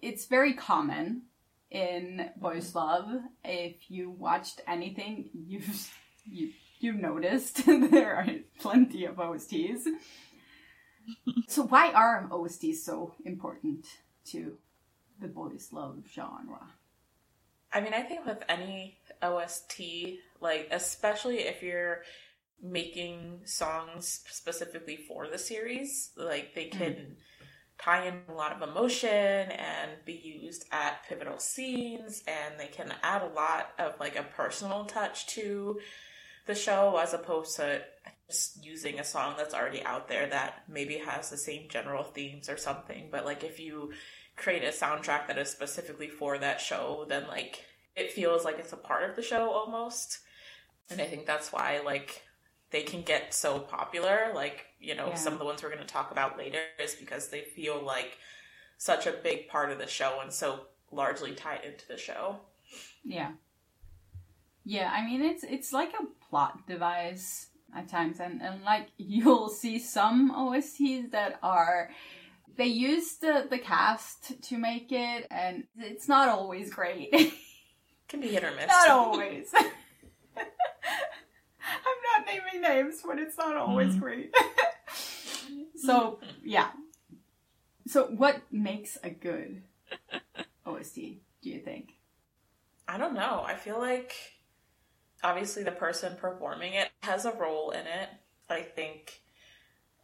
it's 0.01 0.25
very 0.25 0.53
common 0.53 1.24
in 1.70 2.29
boys 2.38 2.74
love. 2.75 3.08
If 3.44 3.91
you 3.91 4.10
watched 4.12 4.62
anything, 4.68 5.29
you've 5.34 5.91
you, 6.25 6.51
you've 6.79 6.96
noticed 6.96 7.65
there 7.65 8.15
are 8.15 8.27
plenty 8.60 9.06
of 9.06 9.15
OSTs. 9.15 9.84
so 11.48 11.63
why 11.63 11.91
are 11.91 12.27
OSTs 12.32 12.77
so 12.77 13.15
important 13.25 13.86
to 14.25 14.58
the 15.20 15.27
boys 15.27 15.70
love 15.72 16.03
genre? 16.13 16.68
I 17.72 17.82
mean, 17.82 17.94
I 17.94 18.01
think 18.01 18.25
with 18.25 18.44
any 18.50 18.99
OST, 19.21 19.81
like, 20.41 20.67
especially 20.71 21.39
if 21.39 21.61
you're 21.61 22.01
making 22.61 23.41
songs 23.45 24.21
specifically 24.29 24.97
for 25.07 25.27
the 25.27 25.38
series, 25.38 26.11
like, 26.17 26.53
they 26.55 26.69
hmm. 26.69 26.77
can 26.77 27.15
tie 27.81 28.07
in 28.07 28.21
a 28.27 28.33
lot 28.33 28.51
of 28.51 28.67
emotion 28.67 29.09
and 29.09 29.91
be 30.05 30.13
used 30.13 30.65
at 30.71 31.03
pivotal 31.07 31.39
scenes, 31.39 32.23
and 32.27 32.59
they 32.59 32.67
can 32.67 32.93
add 33.03 33.21
a 33.21 33.33
lot 33.33 33.69
of, 33.79 33.99
like, 33.99 34.17
a 34.17 34.23
personal 34.23 34.85
touch 34.85 35.27
to 35.27 35.79
the 36.45 36.55
show 36.55 36.97
as 37.01 37.13
opposed 37.13 37.55
to 37.55 37.81
just 38.27 38.63
using 38.63 38.99
a 38.99 39.03
song 39.03 39.35
that's 39.38 39.53
already 39.53 39.83
out 39.83 40.07
there 40.07 40.27
that 40.27 40.63
maybe 40.67 40.97
has 40.97 41.29
the 41.29 41.38
same 41.38 41.69
general 41.69 42.03
themes 42.03 42.49
or 42.49 42.57
something. 42.57 43.07
But, 43.11 43.25
like, 43.25 43.43
if 43.43 43.59
you 43.59 43.91
create 44.39 44.63
a 44.63 44.67
soundtrack 44.67 45.27
that 45.27 45.38
is 45.38 45.49
specifically 45.49 46.07
for 46.07 46.38
that 46.38 46.61
show, 46.61 47.05
then 47.07 47.27
like 47.27 47.63
it 48.00 48.12
feels 48.12 48.46
like 48.46 48.60
it's 48.60 48.74
a 48.74 48.77
part 48.77 49.10
of 49.10 49.15
the 49.15 49.22
show 49.22 49.51
almost. 49.51 50.20
And 50.89 51.01
I 51.01 51.06
think 51.06 51.25
that's 51.25 51.51
why 51.51 51.82
like 51.86 52.24
they 52.72 52.84
can 52.84 53.01
get 53.01 53.34
so 53.34 53.60
popular. 53.60 54.32
Like, 54.34 54.65
you 54.79 54.96
know, 54.96 55.08
Yeah. 55.10 55.15
some 55.15 55.34
of 55.34 55.39
the 55.39 55.46
ones 55.46 55.62
we're 55.62 55.70
going 55.70 55.82
to 55.88 55.94
talk 55.94 56.12
about 56.12 56.38
later 56.38 56.60
is 56.79 56.96
because 56.96 57.29
they 57.29 57.41
feel 57.41 57.82
like 57.82 58.18
such 58.77 59.08
a 59.08 59.12
big 59.12 59.48
part 59.50 59.72
of 59.72 59.77
the 59.77 59.88
show 59.88 60.20
and 60.22 60.32
so 60.32 60.65
largely 60.91 61.34
tied 61.34 61.63
into 61.65 61.88
the 61.88 61.98
show. 61.98 62.39
Yeah. 63.03 63.32
Yeah, 64.65 64.91
I 64.94 65.06
mean 65.06 65.22
it's 65.22 65.44
it's 65.44 65.74
like 65.74 65.94
a 66.00 66.06
plot 66.29 66.68
device 66.68 67.48
at 67.75 67.88
times 67.89 68.20
and, 68.20 68.41
and 68.41 68.63
like 68.63 68.88
you'll 68.98 69.50
see 69.50 69.79
some 69.79 70.32
OSTs 70.32 71.12
that 71.12 71.39
are 71.44 71.89
they 72.56 72.65
use 72.65 73.15
the, 73.18 73.48
the 73.50 73.58
cast 73.58 74.41
to 74.44 74.58
make 74.58 74.91
it 74.91 75.25
and 75.32 75.63
it's 75.77 76.08
not 76.08 76.29
always 76.29 76.70
great. 76.74 77.13
Can 78.09 78.19
be 78.21 78.27
hit 78.27 78.43
or 78.43 78.51
miss. 78.51 78.67
not 78.67 78.89
always. 78.89 79.53
I'm 79.55 80.45
not 82.17 82.27
naming 82.27 82.61
names, 82.61 83.01
but 83.05 83.19
it's 83.19 83.37
not 83.37 83.55
always 83.55 83.91
mm-hmm. 83.91 83.99
great. 83.99 84.35
So 85.79 86.19
yeah. 86.43 86.69
So 87.87 88.05
what 88.07 88.41
makes 88.51 88.97
a 89.03 89.09
good 89.09 89.63
OST? 90.65 90.95
Do 90.95 91.49
you 91.49 91.59
think? 91.59 91.93
I 92.87 92.97
don't 92.97 93.13
know. 93.13 93.43
I 93.45 93.55
feel 93.55 93.79
like 93.79 94.13
obviously 95.23 95.63
the 95.63 95.71
person 95.71 96.15
performing 96.17 96.73
it 96.73 96.89
has 97.01 97.25
a 97.25 97.31
role 97.31 97.71
in 97.71 97.87
it. 97.87 98.09
I 98.49 98.61
think 98.61 99.21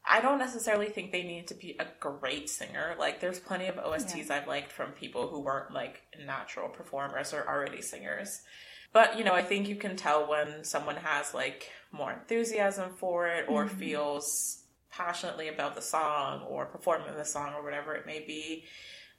I 0.08 0.22
don't 0.22 0.38
necessarily 0.38 0.88
think 0.88 1.12
they 1.12 1.24
need 1.24 1.48
to 1.48 1.56
be 1.56 1.76
a 1.80 1.88
great 2.00 2.50
singer. 2.50 2.96
Like 3.00 3.20
there's 3.20 3.40
plenty 3.40 3.68
of 3.68 3.76
OSTs 3.76 4.30
I've 4.30 4.48
liked 4.48 4.72
from 4.72 4.92
people 4.92 5.28
who 5.28 5.42
weren't 5.42 5.74
like 5.74 6.04
natural 6.26 6.70
performers 6.70 7.34
or 7.34 7.48
already 7.48 7.82
singers. 7.82 8.42
But 8.94 9.18
you 9.18 9.24
know, 9.24 9.34
I 9.34 9.42
think 9.42 9.68
you 9.68 9.76
can 9.76 9.96
tell 9.96 10.30
when 10.30 10.64
someone 10.64 10.98
has 10.98 11.34
like 11.34 11.72
more 11.92 12.14
enthusiasm 12.14 12.92
for 12.98 13.28
it 13.28 13.46
or 13.50 13.66
mm-hmm. 13.66 13.78
feels 13.78 14.64
passionately 14.92 15.50
about 15.50 15.76
the 15.76 15.82
song 15.82 16.42
or 16.48 16.66
performing 16.66 17.16
the 17.18 17.26
song 17.26 17.54
or 17.54 17.64
whatever 17.64 17.96
it 17.96 18.06
may 18.06 18.20
be. 18.20 18.64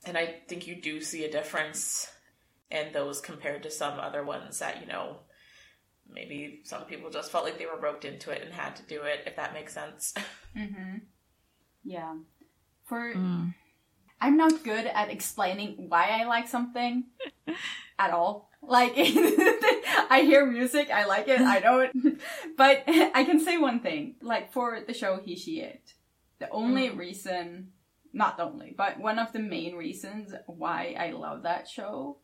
And 0.04 0.16
I 0.16 0.36
think 0.48 0.66
you 0.66 0.80
do 0.80 1.00
see 1.00 1.24
a 1.24 1.30
difference 1.30 2.08
in 2.70 2.92
those 2.92 3.20
compared 3.20 3.62
to 3.64 3.70
some 3.70 3.98
other 3.98 4.24
ones 4.24 4.58
that, 4.60 4.80
you 4.80 4.86
know, 4.86 5.18
maybe 6.12 6.60
some 6.64 6.84
people 6.84 7.10
just 7.10 7.30
felt 7.30 7.44
like 7.44 7.58
they 7.58 7.66
were 7.66 7.78
roped 7.80 8.04
into 8.04 8.30
it 8.30 8.42
and 8.42 8.52
had 8.52 8.76
to 8.76 8.82
do 8.82 9.02
it, 9.02 9.24
if 9.26 9.36
that 9.36 9.54
makes 9.54 9.74
sense. 9.74 10.14
Mm-hmm. 10.56 11.00
Yeah. 11.84 12.14
For 12.86 13.12
mm. 13.12 13.54
I'm 14.22 14.38
not 14.38 14.64
good 14.64 14.86
at 14.86 15.10
explaining 15.10 15.90
why 15.90 16.18
I 16.18 16.24
like 16.24 16.48
something 16.48 17.04
at 17.98 18.10
all. 18.10 18.48
Like 18.62 18.94
I 18.96 20.22
hear 20.24 20.46
music, 20.46 20.90
I 20.90 21.04
like 21.04 21.28
it, 21.28 21.42
I 21.42 21.60
don't. 21.60 22.18
But 22.56 22.84
I 22.86 23.22
can 23.24 23.38
say 23.38 23.58
one 23.58 23.80
thing. 23.80 24.14
Like 24.22 24.50
for 24.50 24.80
the 24.80 24.94
show 24.94 25.20
He 25.22 25.36
She 25.36 25.60
It, 25.60 25.92
the 26.38 26.48
only 26.48 26.88
mm. 26.88 26.96
reason 26.96 27.72
not 28.16 28.38
the 28.38 28.44
only, 28.44 28.74
but 28.74 28.98
one 28.98 29.18
of 29.18 29.32
the 29.32 29.38
main 29.38 29.76
reasons 29.76 30.32
why 30.46 30.96
I 30.98 31.10
love 31.10 31.42
that 31.42 31.68
show 31.68 32.16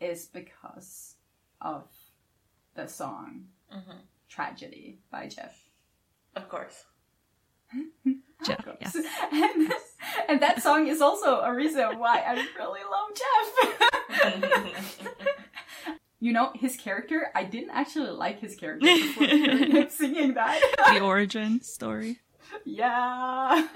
is 0.00 0.26
because 0.26 1.16
of 1.60 1.84
the 2.76 2.86
song 2.86 3.46
mm-hmm. 3.74 3.98
Tragedy 4.28 4.98
by 5.10 5.28
Jeff. 5.28 5.58
of 6.34 6.48
course. 6.48 6.84
Jeff, 8.44 8.66
yes. 8.80 8.96
and, 9.32 9.72
and 10.28 10.42
that 10.42 10.62
song 10.62 10.86
is 10.86 11.00
also 11.00 11.40
a 11.40 11.54
reason 11.54 11.98
why 11.98 12.18
I 12.20 12.34
really 12.58 12.80
love 12.90 13.10
Jeff. 14.30 15.08
you 16.20 16.32
know, 16.32 16.52
his 16.54 16.76
character, 16.76 17.30
I 17.34 17.44
didn't 17.44 17.70
actually 17.70 18.10
like 18.10 18.40
his 18.40 18.54
character 18.56 18.86
before 18.86 19.26
him 19.26 19.88
singing 19.90 20.34
that. 20.34 20.60
the 20.92 21.00
origin 21.00 21.62
story. 21.62 22.20
yeah. 22.64 23.66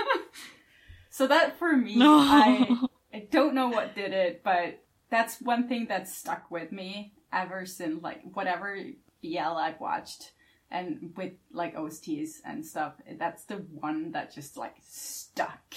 so 1.08 1.26
that 1.26 1.58
for 1.58 1.74
me, 1.76 1.96
No. 1.96 2.18
I 2.18 2.76
I 3.12 3.26
don't 3.30 3.54
know 3.54 3.68
what 3.68 3.94
did 3.94 4.12
it, 4.12 4.42
but 4.44 4.84
that's 5.10 5.40
one 5.40 5.68
thing 5.68 5.86
that 5.88 6.08
stuck 6.08 6.50
with 6.50 6.70
me 6.70 7.14
ever 7.32 7.66
since 7.66 8.02
like 8.02 8.22
whatever 8.34 8.76
BL 9.22 9.38
I've 9.38 9.80
watched 9.80 10.32
and 10.70 11.12
with 11.16 11.32
like 11.52 11.74
OSTs 11.74 12.36
and 12.44 12.64
stuff. 12.64 12.94
That's 13.18 13.44
the 13.44 13.56
one 13.56 14.12
that 14.12 14.34
just 14.34 14.56
like 14.56 14.76
stuck. 14.82 15.74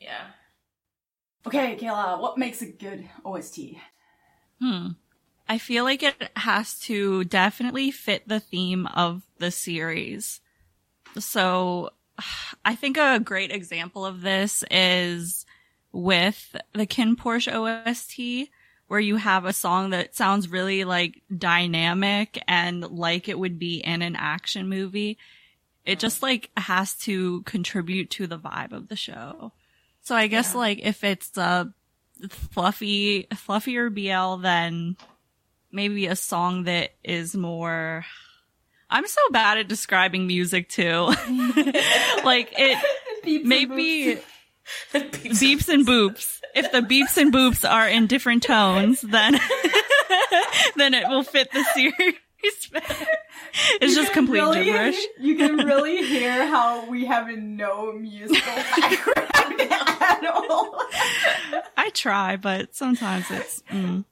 Yeah. 0.00 0.26
Okay, 1.46 1.76
Kayla, 1.76 2.20
what 2.20 2.38
makes 2.38 2.60
a 2.60 2.66
good 2.66 3.08
OST? 3.24 3.76
Hmm. 4.60 4.88
I 5.48 5.58
feel 5.58 5.84
like 5.84 6.02
it 6.02 6.30
has 6.34 6.78
to 6.80 7.22
definitely 7.24 7.92
fit 7.92 8.26
the 8.26 8.40
theme 8.40 8.86
of 8.86 9.22
the 9.38 9.52
series. 9.52 10.40
So 11.18 11.90
I 12.64 12.74
think 12.74 12.96
a 12.96 13.20
great 13.20 13.52
example 13.52 14.04
of 14.04 14.22
this 14.22 14.64
is 14.70 15.46
with 15.92 16.56
the 16.72 16.86
KinnPorsche 16.86 17.52
OST, 17.54 18.50
where 18.88 19.00
you 19.00 19.16
have 19.16 19.44
a 19.44 19.52
song 19.52 19.90
that 19.90 20.14
sounds 20.14 20.48
really 20.48 20.84
like 20.84 21.22
dynamic 21.36 22.42
and 22.46 22.82
like 22.82 23.28
it 23.28 23.38
would 23.38 23.58
be 23.58 23.78
in 23.78 24.02
an 24.02 24.16
action 24.16 24.68
movie. 24.68 25.18
It 25.84 25.98
just 25.98 26.22
like 26.22 26.50
has 26.56 26.94
to 27.00 27.42
contribute 27.42 28.10
to 28.10 28.26
the 28.26 28.38
vibe 28.38 28.72
of 28.72 28.88
the 28.88 28.96
show. 28.96 29.52
So 30.02 30.14
I 30.14 30.28
guess 30.28 30.54
like 30.54 30.80
if 30.82 31.02
it's 31.02 31.36
a 31.36 31.72
fluffy, 32.28 33.26
fluffier 33.34 33.92
BL 33.92 34.40
than 34.42 34.96
maybe 35.72 36.06
a 36.06 36.16
song 36.16 36.64
that 36.64 36.92
is 37.02 37.34
more 37.34 38.04
I'm 38.88 39.06
so 39.06 39.20
bad 39.30 39.58
at 39.58 39.68
describing 39.68 40.26
music 40.26 40.68
too. 40.68 40.84
like 42.24 42.52
it 42.56 43.44
maybe 43.44 44.20
boops. 44.92 45.40
beeps 45.40 45.68
and 45.68 45.86
boops. 45.86 46.40
If 46.54 46.72
the 46.72 46.80
beeps 46.80 47.16
and 47.16 47.32
boops 47.32 47.68
are 47.68 47.88
in 47.88 48.06
different 48.06 48.42
tones, 48.42 49.00
then 49.02 49.34
then 50.76 50.94
it 50.94 51.08
will 51.08 51.22
fit 51.22 51.50
the 51.52 51.64
series 51.74 52.14
better. 52.72 53.06
It's 53.80 53.94
You 53.94 54.02
just 54.02 54.12
complete 54.12 54.40
really- 54.40 54.64
gibberish. 54.64 54.98
You 55.18 55.36
can 55.36 55.56
really 55.58 56.04
hear 56.04 56.46
how 56.46 56.88
we 56.88 57.04
have 57.06 57.28
no 57.28 57.92
musical 57.92 58.40
background 58.54 59.60
at 59.60 60.26
all. 60.26 60.78
I 61.76 61.90
try, 61.94 62.36
but 62.36 62.74
sometimes 62.74 63.30
it's. 63.30 63.62
Mm. 63.70 64.04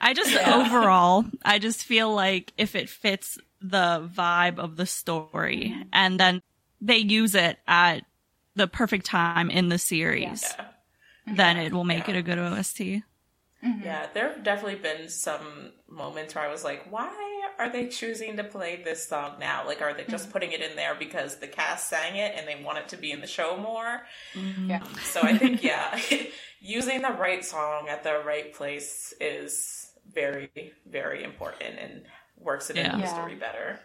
I 0.00 0.14
just 0.14 0.34
overall, 0.46 1.24
I 1.44 1.58
just 1.58 1.84
feel 1.84 2.14
like 2.14 2.52
if 2.56 2.76
it 2.76 2.88
fits 2.88 3.38
the 3.60 4.08
vibe 4.16 4.58
of 4.60 4.76
the 4.76 4.86
story, 4.86 5.74
and 5.92 6.18
then 6.20 6.42
they 6.80 6.98
use 6.98 7.34
it 7.34 7.58
at 7.66 8.04
the 8.58 8.66
perfect 8.66 9.06
time 9.06 9.50
in 9.50 9.68
the 9.70 9.78
series, 9.78 10.44
then 11.26 11.56
it 11.56 11.72
will 11.72 11.84
make 11.84 12.08
it 12.08 12.16
a 12.16 12.22
good 12.22 12.38
OST. 12.38 13.02
Mm-hmm. 13.64 13.82
Yeah, 13.82 14.06
there 14.14 14.28
have 14.32 14.44
definitely 14.44 14.76
been 14.76 15.08
some 15.08 15.72
moments 15.88 16.34
where 16.34 16.44
I 16.44 16.50
was 16.50 16.62
like, 16.62 16.86
why 16.92 17.10
are 17.58 17.68
they 17.70 17.88
choosing 17.88 18.36
to 18.36 18.44
play 18.44 18.82
this 18.84 19.08
song 19.08 19.36
now? 19.40 19.66
Like, 19.66 19.82
are 19.82 19.94
they 19.94 20.04
just 20.04 20.24
mm-hmm. 20.24 20.32
putting 20.32 20.52
it 20.52 20.60
in 20.60 20.76
there 20.76 20.94
because 20.94 21.38
the 21.38 21.48
cast 21.48 21.88
sang 21.88 22.16
it 22.16 22.34
and 22.36 22.46
they 22.46 22.62
want 22.62 22.78
it 22.78 22.88
to 22.90 22.96
be 22.96 23.10
in 23.10 23.20
the 23.20 23.26
show 23.26 23.56
more? 23.56 24.02
Mm-hmm. 24.34 24.70
Yeah. 24.70 24.82
Um, 24.82 24.94
so 25.02 25.22
I 25.22 25.36
think, 25.36 25.62
yeah, 25.64 25.98
using 26.60 27.02
the 27.02 27.10
right 27.10 27.44
song 27.44 27.88
at 27.88 28.04
the 28.04 28.22
right 28.24 28.52
place 28.54 29.12
is 29.20 29.90
very, 30.12 30.50
very 30.88 31.24
important 31.24 31.78
and 31.80 32.04
works 32.36 32.70
it 32.70 32.76
into 32.76 32.96
the 32.96 33.02
Yeah. 33.02 33.12
story 33.12 33.34
better. 33.34 33.80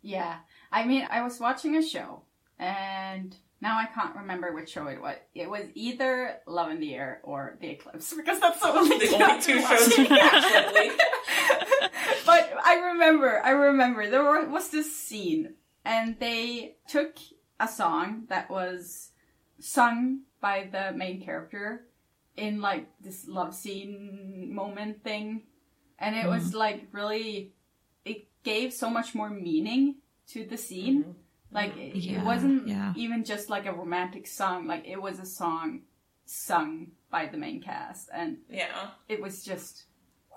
Yeah. 0.00 0.38
I 0.72 0.86
mean, 0.86 1.06
I 1.10 1.22
was 1.22 1.38
watching 1.38 1.76
a 1.76 1.82
show, 1.82 2.22
and 2.58 3.36
now 3.60 3.78
I 3.78 3.86
can't 3.86 4.14
remember 4.16 4.52
which 4.54 4.70
show 4.70 4.86
it 4.86 5.00
was. 5.00 5.16
It 5.34 5.50
was 5.50 5.64
either 5.74 6.38
Love 6.46 6.70
in 6.70 6.78
the 6.80 6.94
Air 6.94 7.20
or 7.22 7.58
The 7.60 7.70
Eclipse, 7.70 8.14
because 8.14 8.40
that's 8.40 8.60
the 8.60 8.68
only, 8.68 8.98
The 8.98 9.06
two 9.06 9.22
only 9.22 9.42
two 9.42 9.60
shows 9.60 9.94
but 12.26 12.52
I 12.64 12.90
remember, 12.92 13.42
I 13.44 13.50
remember 13.50 14.08
there 14.08 14.46
was 14.46 14.70
this 14.70 14.96
scene, 14.96 15.54
and 15.84 16.18
they 16.18 16.76
took 16.88 17.16
a 17.58 17.68
song 17.68 18.24
that 18.28 18.48
was 18.50 19.10
sung 19.58 20.22
by 20.40 20.68
the 20.72 20.92
main 20.96 21.22
character 21.22 21.84
in 22.36 22.62
like 22.62 22.86
this 23.00 23.28
love 23.28 23.54
scene 23.54 24.48
moment 24.52 25.04
thing, 25.04 25.42
and 25.98 26.16
it 26.16 26.26
was 26.26 26.48
mm-hmm. 26.48 26.58
like 26.58 26.88
really, 26.92 27.52
it 28.06 28.26
gave 28.42 28.72
so 28.72 28.88
much 28.88 29.14
more 29.14 29.28
meaning 29.28 29.96
to 30.28 30.46
the 30.46 30.56
scene. 30.56 31.02
Mm-hmm. 31.02 31.12
Like 31.52 31.76
it, 31.76 32.06
it 32.06 32.22
wasn't 32.24 32.68
yeah. 32.68 32.92
even 32.96 33.24
just 33.24 33.50
like 33.50 33.66
a 33.66 33.72
romantic 33.72 34.26
song; 34.26 34.66
like 34.66 34.86
it 34.86 35.00
was 35.00 35.18
a 35.18 35.26
song 35.26 35.82
sung 36.24 36.92
by 37.10 37.26
the 37.26 37.36
main 37.36 37.60
cast, 37.60 38.08
and 38.14 38.38
Yeah. 38.48 38.90
it 39.08 39.20
was 39.20 39.44
just 39.44 39.84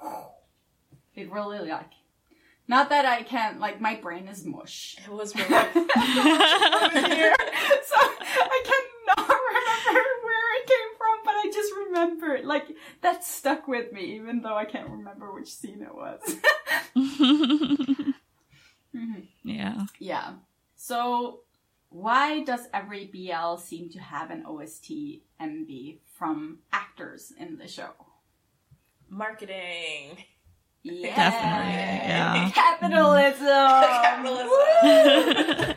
it 1.16 1.32
really 1.32 1.60
like 1.70 1.92
not 2.68 2.90
that 2.90 3.06
I 3.06 3.24
can't 3.24 3.60
like 3.60 3.80
my 3.82 3.96
brain 3.96 4.28
is 4.28 4.46
mush. 4.46 4.98
It 5.06 5.12
was 5.12 5.36
really 5.36 5.50
here, 5.54 7.36
so 7.36 7.98
I 8.00 8.60
cannot 8.72 9.30
remember 9.30 10.10
where 10.24 10.56
it 10.58 10.68
came 10.68 10.92
from, 10.98 11.20
but 11.26 11.36
I 11.36 11.52
just 11.54 11.74
remember 11.86 12.36
it. 12.36 12.46
Like 12.46 12.68
that 13.02 13.24
stuck 13.24 13.68
with 13.68 13.92
me, 13.92 14.16
even 14.16 14.42
though 14.42 14.56
I 14.56 14.66
can't 14.66 14.90
remember 14.90 15.32
which 15.34 15.54
scene 15.54 15.82
it 15.84 15.94
was. 15.94 16.38
Mm-hmm. 18.96 19.22
yeah. 19.44 19.86
yeah. 19.98 20.34
So 20.84 21.42
why 21.90 22.44
does 22.44 22.68
every 22.74 23.06
BL 23.06 23.56
seem 23.58 23.90
to 23.92 24.00
have 24.00 24.32
an 24.32 24.44
OST 24.46 24.92
MV 25.40 26.00
from 26.06 26.60
actors 26.74 27.32
in 27.40 27.58
the 27.58 27.68
show? 27.68 27.94
marketing. 29.14 30.26
Yeah. 30.82 31.16
Definitely, 31.16 31.74
yeah. 32.10 32.52
Capitalism. 32.54 33.48
Capitalism. 34.84 35.76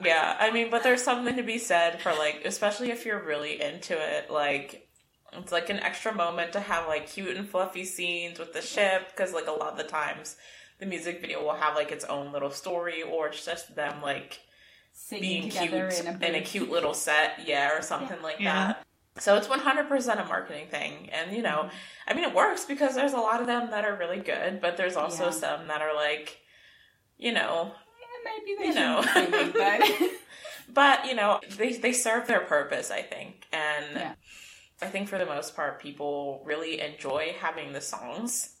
yeah, 0.04 0.36
I 0.38 0.50
mean, 0.52 0.70
but 0.70 0.82
there's 0.84 1.02
something 1.02 1.36
to 1.36 1.42
be 1.42 1.58
said 1.58 2.00
for 2.00 2.12
like, 2.12 2.42
especially 2.44 2.90
if 2.90 3.04
you're 3.04 3.22
really 3.22 3.60
into 3.60 3.94
it, 3.94 4.30
like 4.30 4.88
it's 5.32 5.50
like 5.50 5.70
an 5.70 5.80
extra 5.80 6.14
moment 6.14 6.52
to 6.52 6.60
have 6.60 6.86
like 6.86 7.08
cute 7.08 7.36
and 7.36 7.48
fluffy 7.48 7.84
scenes 7.84 8.38
with 8.38 8.52
the 8.52 8.62
ship 8.62 9.08
because 9.10 9.32
like 9.32 9.48
a 9.48 9.52
lot 9.52 9.72
of 9.72 9.78
the 9.78 9.84
times 9.84 10.36
the 10.78 10.86
music 10.86 11.20
video 11.20 11.42
will 11.42 11.54
have 11.54 11.74
like 11.74 11.92
its 11.92 12.04
own 12.04 12.32
little 12.32 12.50
story 12.50 13.02
or 13.02 13.28
it's 13.28 13.44
just 13.44 13.74
them 13.74 14.02
like 14.02 14.40
singing 14.92 15.20
being 15.20 15.42
together 15.42 15.88
cute 15.88 16.00
in 16.00 16.06
a, 16.06 16.26
in 16.26 16.34
a 16.34 16.40
cute 16.42 16.70
little 16.70 16.94
set, 16.94 17.46
yeah, 17.46 17.76
or 17.76 17.82
something 17.82 18.20
like 18.22 18.40
Yeah. 18.40 18.72
that. 18.74 18.82
So 19.18 19.36
it's 19.36 19.48
100% 19.48 20.20
a 20.20 20.24
marketing 20.26 20.68
thing. 20.68 21.08
And, 21.10 21.34
you 21.34 21.42
know, 21.42 21.66
Mm-hmm. 21.66 21.76
I 22.06 22.14
mean, 22.14 22.24
it 22.24 22.34
works 22.34 22.64
because 22.66 22.94
there's 22.94 23.14
a 23.14 23.18
lot 23.18 23.40
of 23.40 23.46
them 23.46 23.70
that 23.70 23.84
are 23.84 23.96
really 23.96 24.20
good, 24.20 24.60
but 24.60 24.76
there's 24.76 24.96
also 24.96 25.24
Yeah. 25.24 25.30
some 25.30 25.68
that 25.68 25.80
are 25.82 25.94
like, 25.94 26.38
you 27.18 27.32
know, 27.32 27.72
Yeah, 28.00 28.06
maybe 28.24 28.56
they 28.58 28.68
you 28.68 28.74
know. 28.74 29.02
singing, 29.02 29.52
but 29.56 29.82
but, 30.68 31.06
you 31.06 31.14
know, 31.14 31.40
they, 31.56 31.74
they 31.74 31.92
serve 31.92 32.26
their 32.26 32.40
purpose, 32.40 32.90
I 32.90 33.02
think. 33.02 33.46
And 33.52 33.86
Yeah. 33.96 34.14
I 34.82 34.88
think 34.88 35.08
for 35.08 35.18
the 35.18 35.26
most 35.26 35.56
part, 35.56 35.80
people 35.80 36.42
really 36.44 36.80
enjoy 36.80 37.34
having 37.40 37.72
the 37.72 37.80
songs. 37.80 38.55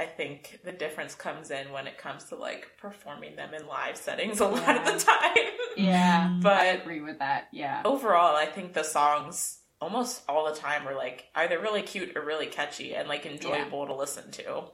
I 0.00 0.06
think 0.06 0.60
the 0.64 0.72
difference 0.72 1.14
comes 1.14 1.50
in 1.50 1.70
when 1.72 1.86
it 1.86 1.98
comes 1.98 2.24
to 2.24 2.36
like 2.36 2.68
performing 2.78 3.36
them 3.36 3.52
in 3.52 3.66
live 3.66 3.98
settings 3.98 4.40
a 4.40 4.46
lot 4.46 4.76
of 4.78 4.84
the 4.86 5.04
time. 5.04 5.46
yeah, 5.76 6.38
but 6.42 6.52
I 6.52 6.72
but 6.74 6.82
agree 6.82 7.00
with 7.02 7.18
that. 7.18 7.48
Yeah, 7.52 7.82
overall, 7.84 8.34
I 8.34 8.46
think 8.46 8.72
the 8.72 8.82
songs 8.82 9.58
almost 9.78 10.22
all 10.26 10.50
the 10.52 10.58
time 10.58 10.88
are 10.88 10.94
like 10.94 11.26
either 11.34 11.58
really 11.58 11.82
cute 11.82 12.16
or 12.16 12.24
really 12.24 12.46
catchy 12.46 12.94
and 12.94 13.08
like 13.08 13.26
enjoyable 13.26 13.86
to 13.86 13.94
listen 13.94 14.30
to. 14.32 14.64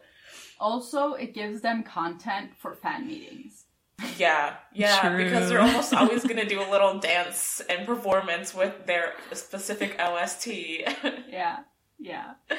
also 0.60 1.14
it 1.14 1.34
gives 1.34 1.60
them 1.60 1.82
content 1.82 2.50
for 2.56 2.74
fan 2.74 3.06
meetings. 3.08 3.64
Yeah, 4.18 4.56
yeah, 4.74 5.00
True. 5.00 5.24
because 5.24 5.48
they're 5.48 5.60
almost 5.60 5.92
always 5.94 6.22
going 6.22 6.36
to 6.36 6.46
do 6.46 6.60
a 6.60 6.68
little 6.70 6.98
dance 7.00 7.62
and 7.68 7.86
performance 7.86 8.54
with 8.54 8.86
their 8.86 9.14
specific 9.32 9.98
OST. 9.98 10.46
Yeah, 11.28 11.58
yeah, 11.98 12.34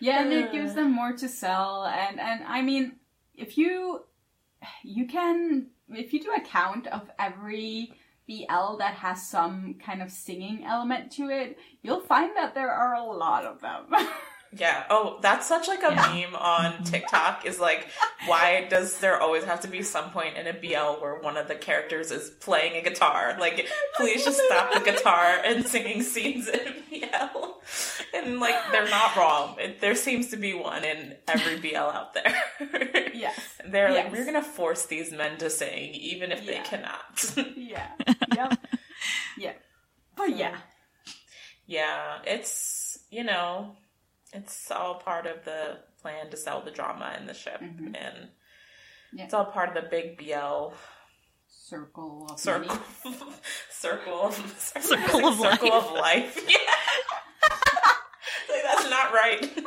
yeah, 0.00 0.22
and 0.22 0.32
it 0.32 0.52
gives 0.52 0.72
uh. 0.72 0.74
them 0.74 0.92
more 0.92 1.12
to 1.12 1.28
sell. 1.28 1.84
And 1.84 2.20
and 2.20 2.44
I 2.44 2.62
mean, 2.62 2.96
if 3.34 3.58
you 3.58 4.04
you 4.82 5.06
can 5.06 5.68
if 5.90 6.12
you 6.12 6.20
do 6.20 6.32
a 6.36 6.40
count 6.40 6.86
of 6.88 7.10
every 7.18 7.92
BL 8.28 8.76
that 8.78 8.94
has 8.94 9.28
some 9.28 9.74
kind 9.74 10.02
of 10.02 10.10
singing 10.10 10.64
element 10.64 11.12
to 11.12 11.30
it, 11.30 11.58
you'll 11.82 12.00
find 12.00 12.36
that 12.36 12.54
there 12.54 12.70
are 12.70 12.94
a 12.94 13.04
lot 13.04 13.44
of 13.44 13.60
them. 13.60 13.86
yeah. 14.56 14.84
Oh, 14.90 15.18
that's 15.20 15.46
such 15.46 15.68
like 15.68 15.82
a 15.82 15.90
Yeah. 15.92 16.26
meme 16.26 16.34
on 16.36 16.82
TikTok 16.84 17.44
is 17.46 17.58
like, 17.60 17.86
why 18.26 18.66
does 18.68 18.98
there 18.98 19.20
always 19.20 19.44
have 19.44 19.60
to 19.60 19.68
be 19.68 19.82
some 19.82 20.10
point 20.10 20.36
in 20.36 20.46
a 20.46 20.52
BL 20.52 21.00
where 21.02 21.18
one 21.20 21.36
of 21.36 21.48
the 21.48 21.54
characters 21.54 22.10
is 22.10 22.30
playing 22.30 22.74
a 22.76 22.82
guitar? 22.88 23.36
Like, 23.38 23.68
please 23.96 24.24
just 24.24 24.40
stop 24.46 24.72
the 24.72 24.80
guitar 24.80 25.38
and 25.44 25.66
singing 25.66 26.02
scenes 26.02 26.48
in 26.48 26.72
BL. 26.90 27.52
And 28.14 28.40
like, 28.40 28.54
they're 28.72 28.88
not 28.88 29.16
wrong. 29.16 29.56
It, 29.58 29.80
there 29.80 29.94
seems 29.94 30.28
to 30.28 30.36
be 30.36 30.54
one 30.54 30.84
in 30.84 31.16
every 31.28 31.58
BL 31.58 31.76
out 31.76 32.14
there. 32.14 32.42
yes. 33.14 33.38
They're 33.66 33.92
like, 33.92 34.12
we're 34.12 34.24
gonna 34.24 34.42
force 34.42 34.86
these 34.86 35.12
men 35.12 35.36
to 35.38 35.50
sing, 35.50 35.92
even 35.94 36.32
if 36.32 36.46
they 36.46 36.60
cannot. 36.64 37.34
Yeah. 37.56 37.88
Yep. 38.34 38.58
yeah. 39.36 39.52
But 40.16 40.36
yeah. 40.36 40.56
yeah, 41.66 42.18
it's 42.24 42.98
you 43.10 43.24
know, 43.24 43.76
it's 44.36 44.70
all 44.70 44.96
part 44.96 45.26
of 45.26 45.44
the 45.44 45.78
plan 46.02 46.30
to 46.30 46.36
sell 46.36 46.62
the 46.62 46.70
drama 46.70 47.16
in 47.18 47.26
the 47.26 47.34
ship, 47.34 47.60
Mhm. 47.60 47.96
and 47.98 48.28
Yeah. 49.12 49.24
it's 49.24 49.34
all 49.34 49.46
part 49.46 49.68
of 49.68 49.74
the 49.82 49.88
big 49.88 50.18
BL 50.18 50.72
Circle 51.48 52.28
of 52.30 52.38
circle, 52.38 52.68
money. 53.04 53.04
circle, 53.70 54.20
of, 54.26 54.34
Circle 54.60 55.26
of 55.26 55.36
circle 55.38 55.70
life. 55.70 55.72
of 55.72 55.92
life. 55.92 56.44
Yeah, 56.48 56.58
like, 58.54 58.62
that's 58.62 58.90
not 58.90 59.12
right. 59.12 59.66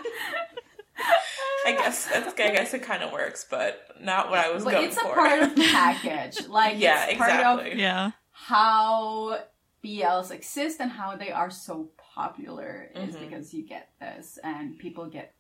I 1.66 1.72
guess 1.74 2.06
that's, 2.06 2.28
I 2.34 2.52
guess 2.52 2.74
it 2.74 2.84
kind 2.84 3.04
of 3.04 3.12
works, 3.12 3.46
but 3.50 3.82
not 4.00 4.30
what 4.30 4.40
I 4.40 4.50
was 4.52 4.64
But 4.64 4.74
going 4.74 4.86
it's 4.88 4.98
for. 5.00 5.08
It's 5.08 5.12
a 5.12 5.16
part 5.16 5.42
of 5.44 5.56
the 5.56 5.62
package. 5.64 6.48
Like 6.48 6.80
yeah, 6.80 7.08
it's 7.08 7.18
part 7.18 7.32
exactly. 7.32 7.72
of 7.74 7.78
Yeah. 7.78 8.12
how 8.32 9.40
BLs 9.84 10.32
exist 10.32 10.80
and 10.80 10.92
how 10.92 11.16
they 11.18 11.32
are 11.32 11.50
so 11.50 11.90
popular 12.22 12.92
is 12.96 13.16
Mhm. 13.16 13.22
because 13.22 13.54
you 13.54 13.64
get 13.76 13.86
this 14.00 14.38
and 14.44 14.78
people 14.86 15.06
get 15.20 15.34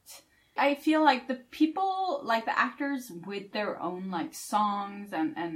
I 0.57 0.75
feel 0.75 1.01
like 1.03 1.27
the 1.27 1.39
people 1.61 2.21
like 2.33 2.45
the 2.45 2.57
actors 2.67 3.11
with 3.29 3.51
their 3.57 3.73
own 3.87 4.03
like 4.17 4.33
songs 4.33 5.07
and 5.13 5.29
and 5.37 5.55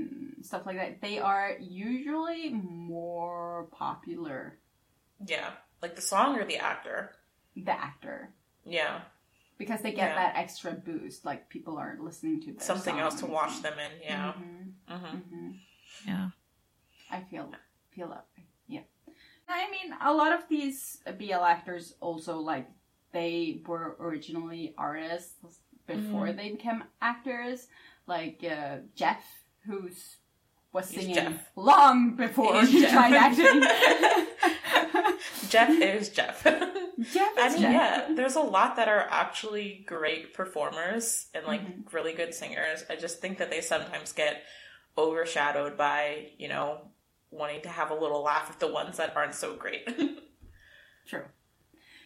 stuff 0.49 0.65
like 0.67 0.77
that 0.81 1.01
they 1.07 1.17
are 1.19 1.49
usually 1.59 2.43
more 2.51 3.67
popular 3.83 4.39
Yeah, 5.33 5.49
like 5.83 5.95
the 5.95 6.01
song 6.13 6.29
or 6.39 6.45
the 6.45 6.59
actor. 6.71 6.99
the 7.55 7.71
actor 7.89 8.19
Yeah, 8.65 8.95
because 9.61 9.81
they 9.83 9.91
get 9.91 10.09
Yeah. 10.11 10.19
that 10.21 10.35
extra 10.43 10.71
boost 10.89 11.19
like 11.29 11.41
people 11.55 11.75
are 11.83 11.93
listening 12.07 12.37
to 12.45 12.49
their 12.53 12.67
something 12.71 12.97
else 13.03 13.15
to 13.21 13.27
watch 13.37 13.55
them 13.65 13.77
in. 13.85 13.91
Yeah. 14.01 14.33
Mhm, 14.33 14.73
hmm 14.87 15.17
mhm. 15.17 15.59
Yeah. 16.09 16.29
I 17.15 17.19
feel 17.29 17.45
feel 17.95 18.09
that 18.09 18.25
way. 18.35 18.43
Yeah. 18.75 18.85
I 19.47 19.69
mean, 19.69 19.93
a 20.01 20.13
lot 20.13 20.31
of 20.33 20.47
these 20.49 20.99
BL 21.17 21.43
actors 21.43 21.95
also 21.99 22.39
like 22.39 22.67
they 23.11 23.61
were 23.67 23.95
originally 23.99 24.73
artists 24.77 25.33
before 25.85 26.27
Mm-hmm. 26.27 26.37
they 26.37 26.51
became 26.51 26.83
actors. 27.01 27.67
Like 28.07 28.43
uh, 28.43 28.77
Jeff, 28.95 29.23
who's 29.65 30.17
was 30.71 30.89
He's 30.89 31.01
singing 31.01 31.15
Jeff. 31.15 31.49
long 31.55 32.15
before 32.15 32.59
He's 32.61 32.69
he 32.71 32.81
Jeff. 32.81 32.91
tried 32.91 33.13
acting. 33.13 33.61
Jeff 35.49 35.69
is 35.69 36.09
Jeff. 36.09 36.43
Jeff 36.43 37.31
I 37.37 37.49
mean, 37.49 37.61
Jeff. 37.61 37.71
yeah, 37.71 38.07
there's 38.15 38.35
a 38.35 38.41
lot 38.41 38.75
that 38.77 38.87
are 38.87 39.07
actually 39.09 39.83
great 39.87 40.33
performers 40.33 41.27
and 41.33 41.45
like 41.45 41.61
Mm-hmm. 41.61 41.95
really 41.95 42.13
good 42.13 42.33
singers. 42.33 42.83
I 42.89 42.95
just 42.95 43.19
think 43.21 43.37
that 43.37 43.49
they 43.51 43.61
sometimes 43.61 44.11
get 44.13 44.41
overshadowed 44.97 45.77
by, 45.77 46.29
you 46.37 46.47
know, 46.47 46.79
wanting 47.33 47.61
to 47.61 47.69
have 47.69 47.91
a 47.91 47.95
little 47.95 48.23
laugh 48.23 48.49
at 48.49 48.59
the 48.59 48.71
ones 48.71 48.97
that 48.97 49.15
aren't 49.15 49.35
so 49.35 49.55
great. 49.55 49.87
True. 51.07 51.23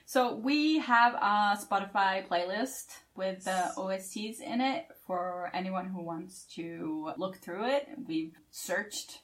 So 0.06 0.36
we 0.36 0.80
have 0.80 1.16
a 1.16 1.58
Spotify 1.58 2.26
playlist 2.28 2.96
with 3.16 3.44
the 3.44 3.72
OSTs 3.76 4.40
in 4.40 4.62
it 4.62 4.86
for 5.06 5.52
anyone 5.54 5.88
who 5.88 6.02
wants 6.02 6.46
to 6.56 7.12
look 7.18 7.38
through 7.38 7.68
it. 7.68 7.88
We've 8.08 8.34
searched 8.50 9.20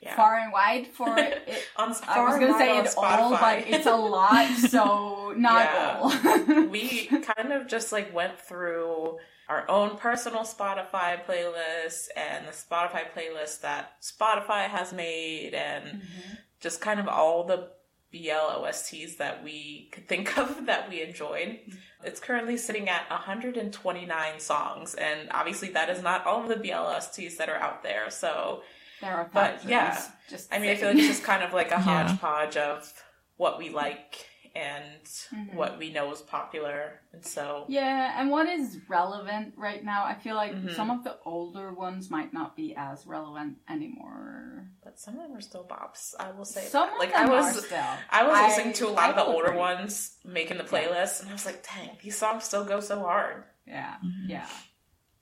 yeah. 0.00 0.14
far 0.16 0.36
and 0.36 0.52
wide 0.52 0.86
for 0.86 1.18
it. 1.18 1.42
on, 1.76 1.94
I 2.06 2.24
was 2.24 2.38
gonna 2.38 2.58
say 2.58 2.72
wide 2.72 2.86
it 2.86 2.94
all, 2.96 3.30
but 3.30 3.64
it's 3.66 3.86
a 3.86 3.96
lot, 3.96 4.48
so 4.56 5.34
not 5.36 5.64
Yeah. 5.64 5.98
all. 6.00 6.64
we 6.68 7.06
kind 7.06 7.52
of 7.52 7.66
just 7.66 7.90
like 7.92 8.14
went 8.14 8.38
through 8.38 9.18
our 9.50 9.68
own 9.68 9.96
personal 9.98 10.42
Spotify 10.42 11.22
playlist 11.26 12.06
and 12.16 12.46
the 12.46 12.52
Spotify 12.52 13.02
playlist 13.14 13.60
that 13.62 14.00
Spotify 14.00 14.64
has 14.68 14.92
made 14.92 15.52
and 15.54 15.84
Mm-hmm. 15.84 16.34
just 16.60 16.80
kind 16.80 17.00
of 17.00 17.08
all 17.08 17.44
the 17.44 17.68
BL 18.12 18.30
OSTs 18.58 19.16
that 19.18 19.42
we 19.44 19.88
could 19.92 20.08
think 20.08 20.36
of 20.42 20.66
that 20.66 20.88
we 20.88 21.02
enjoyed. 21.02 21.58
It's 22.04 22.20
currently 22.20 22.56
sitting 22.56 22.88
at 22.88 23.08
129 23.10 24.40
songs, 24.40 24.94
and 24.94 25.28
obviously 25.32 25.70
that 25.70 25.90
is 25.90 26.02
not 26.02 26.26
all 26.26 26.42
of 26.42 26.48
the 26.48 26.56
BL 26.56 26.70
OSTs 26.72 27.36
that 27.38 27.48
are 27.48 27.56
out 27.56 27.82
there. 27.82 28.08
So, 28.10 28.62
there 29.00 29.14
are 29.14 29.30
But, 29.32 29.64
yeah. 29.68 30.00
Just 30.28 30.52
I 30.52 30.58
mean, 30.58 30.70
I 30.70 30.76
feel 30.76 30.88
like 30.90 30.98
it's 30.98 31.06
just 31.08 31.24
kind 31.24 31.42
of 31.42 31.52
like 31.52 31.68
a 31.68 31.70
Yeah. 31.74 31.80
hodgepodge 32.06 32.56
of 32.56 32.92
what 33.36 33.58
we 33.58 33.70
like 33.70 34.26
and 34.54 35.04
Mhm. 35.04 35.54
what 35.54 35.78
we 35.78 35.92
know 35.92 36.10
is 36.12 36.20
popular. 36.22 37.00
And 37.12 37.24
so, 37.24 37.64
Yeah, 37.68 38.18
and 38.20 38.30
what 38.30 38.48
is 38.48 38.78
relevant 38.88 39.54
right 39.56 39.84
now? 39.84 40.04
I 40.04 40.14
feel 40.14 40.34
like 40.34 40.52
Mhm. 40.52 40.74
some 40.74 40.90
of 40.90 41.04
the 41.04 41.18
older 41.24 41.72
ones 41.72 42.10
might 42.10 42.32
not 42.32 42.56
be 42.56 42.74
as 42.76 43.06
relevant 43.06 43.58
anymore. 43.68 44.68
but 44.82 44.98
some 44.98 45.14
of 45.14 45.22
them 45.22 45.36
are 45.36 45.40
still 45.40 45.64
bops. 45.64 46.14
I 46.18 46.30
will 46.32 46.44
say, 46.44 46.62
Some 46.66 46.86
that. 46.88 46.92
of 46.94 46.98
like 46.98 47.12
them 47.12 47.30
I 47.30 47.32
are 47.32 47.36
was, 47.36 47.64
still. 47.66 47.84
I 48.10 48.22
was 48.26 48.36
I- 48.38 48.46
listening 48.48 48.72
to 48.74 48.88
a 48.88 48.90
lot 48.90 49.10
of 49.10 49.16
the 49.16 49.24
older 49.24 49.46
agree. 49.48 49.58
ones 49.58 50.16
making 50.24 50.56
the 50.58 50.64
playlist, 50.64 51.20
and 51.20 51.28
I 51.28 51.32
was 51.32 51.46
like, 51.46 51.64
dang, 51.66 51.96
these 52.02 52.16
songs 52.16 52.44
still 52.44 52.64
go 52.64 52.80
so 52.80 53.00
hard. 53.00 53.44
Yeah, 53.66 53.96
yeah. 54.26 54.48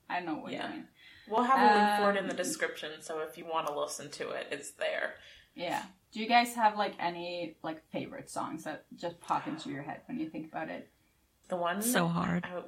I 0.09 0.21
know 0.21 0.35
what 0.35 0.51
Yeah. 0.53 0.67
you 0.69 0.73
mean. 0.75 0.87
We'll 1.27 1.43
have 1.43 1.59
a 1.59 1.75
link 1.75 1.99
for 1.99 2.09
it 2.11 2.17
in 2.17 2.25
the 2.25 2.31
Um, 2.31 2.37
description, 2.37 3.01
so 3.01 3.19
if 3.19 3.37
you 3.37 3.45
want 3.45 3.67
to 3.67 3.73
listen 3.79 4.09
to 4.11 4.29
it, 4.31 4.47
it's 4.49 4.71
there. 4.71 5.15
Yeah. 5.59 5.83
Do 6.11 6.19
you 6.19 6.27
guys 6.27 6.55
have 6.55 6.77
like 6.77 6.93
any 6.99 7.57
like 7.61 7.83
favorite 7.91 8.29
songs 8.29 8.63
that 8.63 8.85
just 8.95 9.19
pop 9.19 9.47
into 9.47 9.69
your 9.69 9.83
head 9.83 10.01
when 10.07 10.19
you 10.19 10.29
think 10.29 10.47
about 10.47 10.69
it? 10.69 10.89
The 11.49 11.57
one 11.57 11.81
So 11.81 12.07
hard. 12.07 12.45
I, 12.45 12.61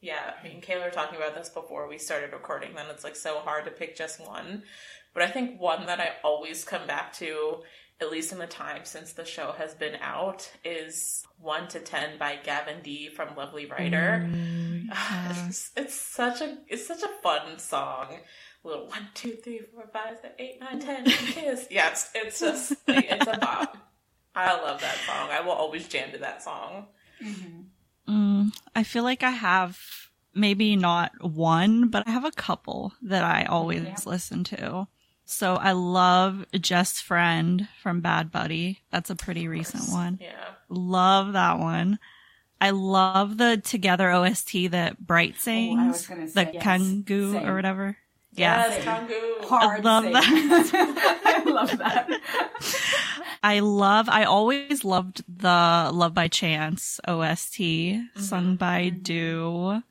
yeah, 0.00 0.34
me 0.44 0.52
and 0.52 0.62
Kayla 0.62 0.84
were 0.84 0.90
talking 0.90 1.16
about 1.16 1.34
this 1.34 1.48
before 1.48 1.88
we 1.88 1.98
started 1.98 2.32
recording. 2.32 2.74
Then 2.74 2.86
it's 2.90 3.04
like 3.04 3.16
so 3.16 3.38
hard 3.38 3.64
to 3.64 3.70
pick 3.70 3.96
just 3.96 4.20
one, 4.20 4.62
but 5.14 5.22
I 5.22 5.28
think 5.28 5.58
one 5.60 5.86
that 5.86 5.98
I 5.98 6.10
always 6.22 6.62
come 6.64 6.86
back 6.86 7.14
to, 7.14 7.62
at 8.00 8.10
least 8.10 8.30
in 8.30 8.38
the 8.38 8.46
time 8.46 8.84
since 8.84 9.12
the 9.12 9.24
show 9.24 9.52
has 9.52 9.72
been 9.74 9.94
out, 10.02 10.50
is 10.62 11.24
"One 11.40 11.68
to 11.68 11.80
Ten 11.80 12.18
by 12.18 12.36
Gavin 12.44 12.82
D 12.82 13.08
from 13.08 13.34
Lovely 13.34 13.66
Writer. 13.66 14.28
It's, 15.48 15.70
it's 15.76 15.94
such 15.94 16.42
a 16.42 16.58
it's 16.68 16.86
such 16.86 17.02
a 17.02 17.08
fun 17.22 17.58
song. 17.58 18.08
Little 18.64 18.86
one, 18.86 19.08
two, 19.14 19.32
three, 19.32 19.60
four, 19.74 19.86
five, 19.92 20.16
six, 20.22 20.34
eight, 20.38 20.58
nine, 20.60 20.80
ten, 20.80 21.04
kiss. 21.04 21.66
Yes, 21.70 22.10
it's 22.14 22.40
just 22.40 22.70
like, 22.88 23.06
it's 23.10 23.26
a 23.26 23.38
bop. 23.38 23.76
I 24.34 24.54
love 24.60 24.80
that 24.80 24.96
song. 25.06 25.28
I 25.30 25.40
will 25.42 25.52
always 25.52 25.86
jam 25.86 26.10
to 26.12 26.18
that 26.18 26.42
song. 26.42 26.86
Mm, 28.08 28.52
I 28.74 28.82
feel 28.82 29.02
like 29.04 29.22
I 29.22 29.30
have 29.30 29.78
maybe 30.34 30.76
not 30.76 31.12
one, 31.22 31.88
but 31.88 32.06
I 32.06 32.10
have 32.10 32.24
a 32.24 32.30
couple 32.32 32.92
that 33.02 33.22
I 33.24 33.44
always 33.44 33.82
Yeah. 33.84 33.96
listen 34.06 34.44
to. 34.44 34.88
So 35.26 35.54
I 35.54 35.72
love 35.72 36.44
Just 36.52 37.02
Friend 37.02 37.68
from 37.82 38.00
Bad 38.00 38.30
Buddy. 38.30 38.80
That's 38.90 39.10
a 39.10 39.14
pretty 39.16 39.46
recent 39.48 39.90
one. 39.90 40.18
Yeah. 40.20 40.32
Love 40.68 41.32
that 41.34 41.58
one. 41.58 41.98
I 42.60 42.70
love 42.70 43.38
the 43.38 43.56
Together 43.58 44.10
OST 44.10 44.68
that 44.70 44.98
Bright 45.06 45.36
sings. 45.36 45.80
Oh, 45.80 45.86
was 45.88 46.06
gonna 46.06 46.28
say, 46.28 46.44
the 46.44 46.52
yes. 46.54 46.62
Kangu 46.64 47.32
Same. 47.32 47.46
or 47.48 47.54
whatever. 47.54 47.96
Yeah. 48.34 48.68
Yes, 48.68 48.84
Kangu. 48.84 49.44
Hard 49.44 49.84
love 49.84 50.04
sing. 50.04 50.12
that. 50.12 51.20
I 51.24 51.50
love 51.50 51.78
that. 51.78 52.20
I 53.42 53.60
love, 53.60 54.08
I 54.08 54.24
always 54.24 54.84
loved 54.84 55.22
the 55.28 55.90
Love 55.92 56.14
by 56.14 56.28
Chance 56.28 56.98
OST 57.06 57.60
sung 58.16 58.56
by 58.56 58.88
Do. 58.88 59.82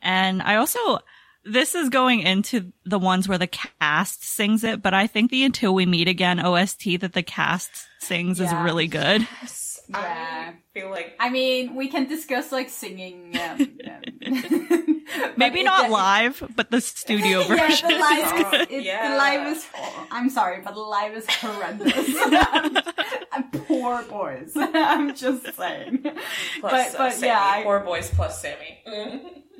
And 0.00 0.40
I 0.42 0.56
also, 0.56 1.00
this 1.44 1.74
is 1.74 1.88
going 1.88 2.20
into 2.20 2.72
the 2.84 2.98
ones 2.98 3.28
where 3.28 3.38
the 3.38 3.48
cast 3.48 4.22
sings 4.22 4.62
it, 4.62 4.80
but 4.80 4.94
I 4.94 5.08
think 5.08 5.30
the 5.30 5.44
Until 5.44 5.74
We 5.74 5.86
Meet 5.86 6.08
Again 6.08 6.38
OST 6.38 7.00
that 7.00 7.14
the 7.14 7.22
cast 7.22 7.70
sings 7.98 8.40
is 8.40 8.52
really 8.52 8.86
good. 8.86 9.26
Yes. 9.42 9.80
Yeah. 9.88 10.52
I 10.52 10.54
feel 10.72 10.90
like 10.90 11.14
I 11.20 11.30
mean, 11.30 11.74
we 11.74 11.88
can 11.88 12.06
discuss 12.06 12.52
like 12.52 12.70
singing. 12.70 13.36
Um, 13.38 13.60
um, 13.60 14.42
but 14.70 14.82
Maybe 15.36 15.62
not 15.62 15.86
it- 15.86 15.90
live, 15.90 16.42
but 16.56 16.70
the 16.70 16.80
studio 16.80 17.42
version. 17.44 17.58
yeah, 17.58 17.66
version. 17.68 17.88
the 17.88 17.94
is 17.94 18.00
live, 18.00 18.50
good. 18.50 18.60
is, 18.62 18.66
it, 18.78 18.84
Yeah. 18.84 19.10
the 19.10 19.16
live 19.16 19.46
is. 19.56 19.66
I'm 20.10 20.30
sorry, 20.30 20.60
but 20.62 20.74
the 20.74 20.80
live 20.80 21.14
is 21.14 21.26
horrendous. 21.28 21.94
poor 23.68 24.02
boys. 24.04 24.52
I'm 24.56 25.14
just 25.14 25.54
saying. 25.56 26.02
plus 26.02 26.12
but 26.60 26.94
uh, 26.94 26.98
but 26.98 27.12
Sammy. 27.12 27.26
yeah, 27.26 27.40
I- 27.42 27.62
Poor 27.62 27.80
boys 27.80 28.10
plus 28.10 28.40
Sammy. 28.40 28.82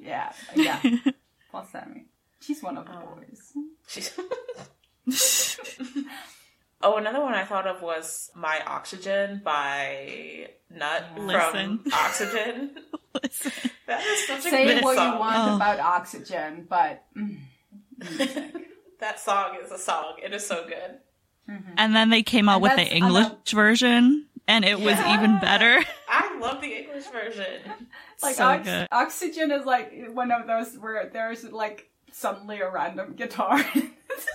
yeah, 0.00 0.32
yeah. 0.54 0.80
Plus 1.50 1.70
Sammy, 1.70 2.06
she's 2.40 2.62
one 2.62 2.76
of 2.78 2.86
the 2.86 2.92
boys. 2.92 3.52
She's- 3.86 4.18
oh, 6.82 6.96
another 6.96 7.20
one 7.20 7.34
I 7.34 7.44
thought 7.44 7.66
of 7.66 7.82
was 7.82 8.30
My 8.34 8.60
Oxygen 8.66 9.40
by 9.44 10.48
Nut 10.70 11.04
Listen. 11.16 11.78
from 11.78 11.82
Oxygen. 11.92 12.76
Listen. 13.22 13.52
That 13.86 14.04
is 14.04 14.26
such 14.26 14.38
a 14.46 14.50
Say 14.50 14.64
good 14.66 14.84
what 14.84 14.96
song. 14.96 15.12
you 15.14 15.18
want 15.18 15.36
Oh. 15.52 15.56
about 15.56 15.78
oxygen, 15.80 16.66
but 16.68 17.04
mm, 17.16 17.38
That 19.00 19.20
song 19.20 19.56
is 19.62 19.70
a 19.70 19.78
song. 19.78 20.16
It 20.22 20.32
is 20.32 20.46
so 20.46 20.66
good. 20.66 20.98
And 21.76 21.94
then 21.94 22.08
they 22.10 22.22
came 22.22 22.48
out 22.48 22.54
And 22.54 22.62
with 22.62 22.76
the 22.76 22.86
English 22.86 23.26
another- 23.26 23.36
version, 23.52 24.26
and 24.48 24.64
it 24.64 24.80
was 24.80 24.98
even 25.00 25.38
better. 25.40 25.84
I 26.08 26.38
love 26.38 26.60
the 26.62 26.72
English 26.78 27.04
version. 27.06 27.60
like 28.22 28.34
so 28.36 28.44
ox- 28.46 28.64
good. 28.66 28.88
oxygen 28.90 29.50
is 29.50 29.66
like 29.66 29.92
one 30.12 30.30
of 30.30 30.46
those 30.46 30.74
where 30.78 31.10
there's 31.12 31.44
like 31.44 31.90
suddenly 32.12 32.60
a 32.60 32.70
random 32.70 33.12
guitar. 33.14 33.62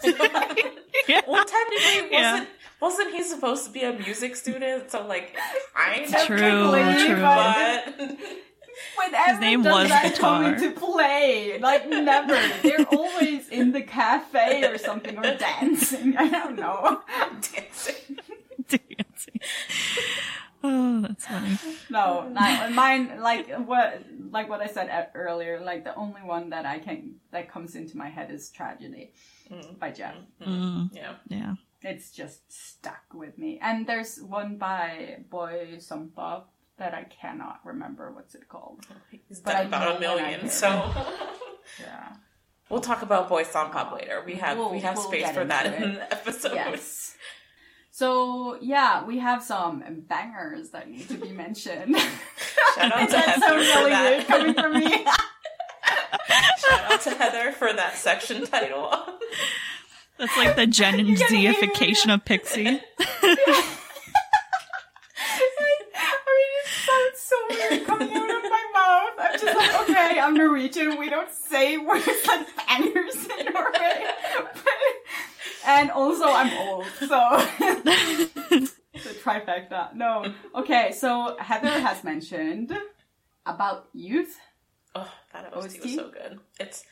Well, 1.27 1.43
technically, 1.45 2.11
Yeah. 2.11 2.31
wasn't 2.33 2.49
wasn't 2.81 3.11
he 3.13 3.23
supposed 3.23 3.65
to 3.65 3.71
be 3.71 3.81
a 3.83 3.93
music 3.93 4.35
student? 4.35 4.91
So 4.91 5.05
like, 5.07 5.35
kind 5.75 6.05
of. 6.05 6.21
True, 6.25 6.37
true. 6.37 7.21
But 7.21 8.17
Whenever 8.97 9.39
name 9.41 9.63
does 9.63 9.73
was 9.73 9.89
that 9.89 10.13
guitar. 10.15 10.43
into 10.53 10.71
play? 10.71 11.59
Like 11.59 11.89
never. 11.89 12.39
They're 12.61 12.85
always 12.91 13.49
in 13.49 13.71
the 13.71 13.81
cafe 13.81 14.63
or 14.65 14.77
something 14.77 15.17
or 15.17 15.35
dancing. 15.35 16.15
I 16.15 16.29
don't 16.29 16.55
know. 16.57 17.01
Dancing. 17.53 17.95
Oh, 20.63 21.01
that's 21.07 21.25
funny. 21.25 21.57
No, 21.89 22.27
not, 22.29 22.71
mine. 22.73 23.19
Like 23.21 23.49
what, 23.55 24.03
like 24.31 24.49
what 24.49 24.61
I 24.61 24.67
said 24.67 25.09
earlier. 25.15 25.59
Like 25.61 25.83
the 25.83 25.95
only 25.95 26.21
one 26.21 26.49
that 26.49 26.65
I 26.65 26.79
can 26.79 27.15
that 27.31 27.51
comes 27.51 27.75
into 27.75 27.97
my 27.97 28.09
head 28.09 28.29
is 28.31 28.49
"Tragedy" 28.51 29.13
mm. 29.51 29.79
by 29.79 29.91
Jeff. 29.91 30.15
Mm. 30.41 30.47
Mm. 30.47 30.59
mm, 30.61 30.89
Yeah. 30.95 31.13
yeah. 31.27 31.53
It's 31.81 32.11
just 32.11 32.41
stuck 32.51 33.03
with 33.13 33.37
me. 33.37 33.57
And 33.61 33.87
there's 33.87 34.19
one 34.21 34.57
by 34.57 35.19
Boy 35.29 35.77
Sompob 35.77 36.43
that 36.77 36.93
I 36.93 37.03
cannot 37.05 37.61
remember 37.63 38.11
what's 38.11 38.35
it 38.35 38.49
called. 38.49 38.85
He's 39.11 39.39
But 39.39 39.51
done 39.51 39.61
I 39.61 39.67
about 39.67 39.89
know 39.89 39.95
a 39.95 39.99
million, 39.99 40.49
so 40.49 40.67
Yeah. 41.79 42.13
we'll 42.69 42.81
talk 42.81 43.01
about 43.01 43.29
Boy 43.29 43.43
Sompob 43.43 43.93
later. 43.93 44.21
We 44.25 44.35
have 44.35 44.57
We'll- 44.57 44.71
we 44.71 44.79
have 44.81 44.95
we'll 44.97 45.07
space 45.07 45.31
for 45.31 45.45
that 45.45 45.67
into 45.67 45.83
in 45.83 45.91
it. 45.91 45.95
the 46.09 46.13
episode. 46.13 46.53
Yes. 46.55 47.15
So 47.99 48.57
yeah, 48.61 49.03
we 49.03 49.19
have 49.19 49.43
some 49.43 49.83
bangers 50.07 50.69
that 50.69 50.89
need 50.89 51.09
to 51.09 51.15
be 51.15 51.33
mentioned. 51.33 51.97
Shout 52.75 52.93
out 52.93 52.99
to 53.09 53.11
that 53.11 53.25
Heather 53.25 53.41
sounds 53.45 53.67
for 53.67 53.77
really 53.79 53.89
that. 53.89 54.09
weird 54.09 54.27
coming 54.27 54.53
from 54.53 54.73
me. 54.75 54.89
Shout 56.59 56.91
out 56.93 57.01
to 57.01 57.09
Heather 57.09 57.51
for 57.51 57.73
that 57.73 57.97
section 57.97 58.45
title. 58.45 58.89
That's 60.17 60.37
like 60.37 60.55
the 60.55 60.65
Gen 60.65 60.95
gonna 60.95 61.09
hear 61.13 61.29
me. 61.29 61.47
Ziification 61.53 62.13
of 62.13 62.23
Pixie. 62.23 62.67
I 62.67 62.71
mean, 66.35 66.51
it 66.55 66.67
sounds 66.85 67.19
so 67.19 67.35
weird 67.49 67.85
coming 67.85 68.15
out 68.15 68.29
of 68.29 68.43
my 68.43 68.65
mouth. 68.73 69.13
I'm 69.19 69.39
just 69.39 69.57
like, 69.57 69.89
okay, 69.89 70.19
I'm 70.21 70.35
Norwegian. 70.35 70.97
We 70.97 71.09
don't 71.09 71.29
say 71.29 71.75
words 71.77 72.07
like 72.25 72.47
bangers 72.65 73.27
in 73.39 73.53
Norway. 73.53 74.05
And 75.65 75.91
also, 75.91 76.25
I'm 76.25 76.51
old, 76.57 76.85
so 76.99 77.07
the 77.09 78.69
trifecta. 79.23 79.93
No, 79.95 80.33
okay. 80.55 80.91
So 80.91 81.37
Heather 81.39 81.69
has 81.69 82.03
mentioned 82.03 82.73
about 83.45 83.89
youth. 83.93 84.37
Oh, 84.95 85.11
that 85.33 85.53
OST 85.55 85.83
was 85.83 85.95
so 85.95 86.09
good. 86.11 86.39
It's 86.59 86.83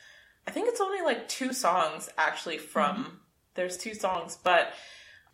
I 0.46 0.50
think 0.50 0.68
it's 0.68 0.80
only 0.80 1.02
like 1.02 1.28
two 1.28 1.52
songs 1.52 2.08
actually 2.16 2.58
from 2.58 2.96
Mm-hmm. 2.96 3.14
there's 3.54 3.76
two 3.76 3.94
songs, 3.94 4.38
but 4.42 4.72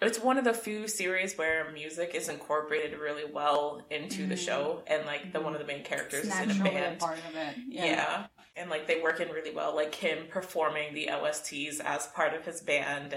it's 0.03 0.19
one 0.19 0.39
of 0.39 0.45
the 0.45 0.53
few 0.53 0.89
series 0.89 1.39
where 1.39 1.71
music 1.73 2.15
is 2.15 2.29
incorporated 2.29 2.99
really 2.99 3.25
well 3.31 3.87
into 3.91 4.27
the 4.27 4.37
show 4.37 4.83
and 4.87 5.07
like 5.07 5.33
the 5.33 5.41
one 5.41 5.55
of 5.55 5.61
the 5.61 5.67
main 5.67 5.83
characters 5.85 6.27
It's 6.27 6.35
is 6.41 6.57
in 6.57 6.61
a 6.61 6.65
band. 6.65 6.99
part 6.99 7.19
of 7.19 7.37
it. 7.37 7.55
Yeah. 7.69 8.27
And 8.57 8.69
like 8.71 8.87
they 8.87 9.01
work 9.01 9.21
in 9.21 9.29
really 9.29 9.55
well, 9.55 9.75
like 9.75 9.95
him 9.95 10.27
performing 10.29 10.95
the 10.95 11.09
OSTs 11.13 11.81
as 11.81 12.07
part 12.09 12.35
of 12.35 12.45
his 12.45 12.61
band. 12.61 13.17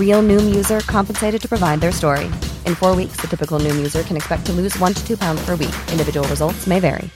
Real 0.00 0.20
Noom 0.20 0.52
user 0.52 0.80
compensated 0.80 1.40
to 1.42 1.48
provide 1.48 1.80
their 1.80 1.92
story. 1.92 2.24
In 2.66 2.74
four 2.74 2.96
weeks, 2.96 3.20
the 3.20 3.28
typical 3.28 3.60
Noom 3.60 3.76
user 3.76 4.02
can 4.02 4.16
expect 4.16 4.44
to 4.46 4.52
lose 4.52 4.76
one 4.80 4.94
to 4.94 5.06
two 5.06 5.16
pounds 5.16 5.40
per 5.46 5.52
week. 5.52 5.76
Individual 5.92 6.26
results 6.26 6.66
may 6.66 6.80
vary. 6.80 7.08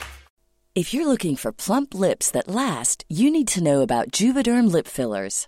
If 0.75 0.93
you're 0.93 1.07
looking 1.07 1.37
for 1.37 1.53
plump 1.53 1.93
lips 1.93 2.29
that 2.31 2.49
last, 2.49 3.05
you 3.07 3.31
need 3.31 3.47
to 3.49 3.63
know 3.63 3.81
about 3.81 4.11
Juvederm 4.11 4.69
lip 4.69 4.87
fillers. 4.87 5.47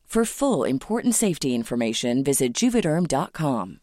For 0.11 0.25
full 0.25 0.65
important 0.65 1.15
safety 1.15 1.55
information, 1.55 2.21
visit 2.21 2.51
juvederm.com. 2.51 3.79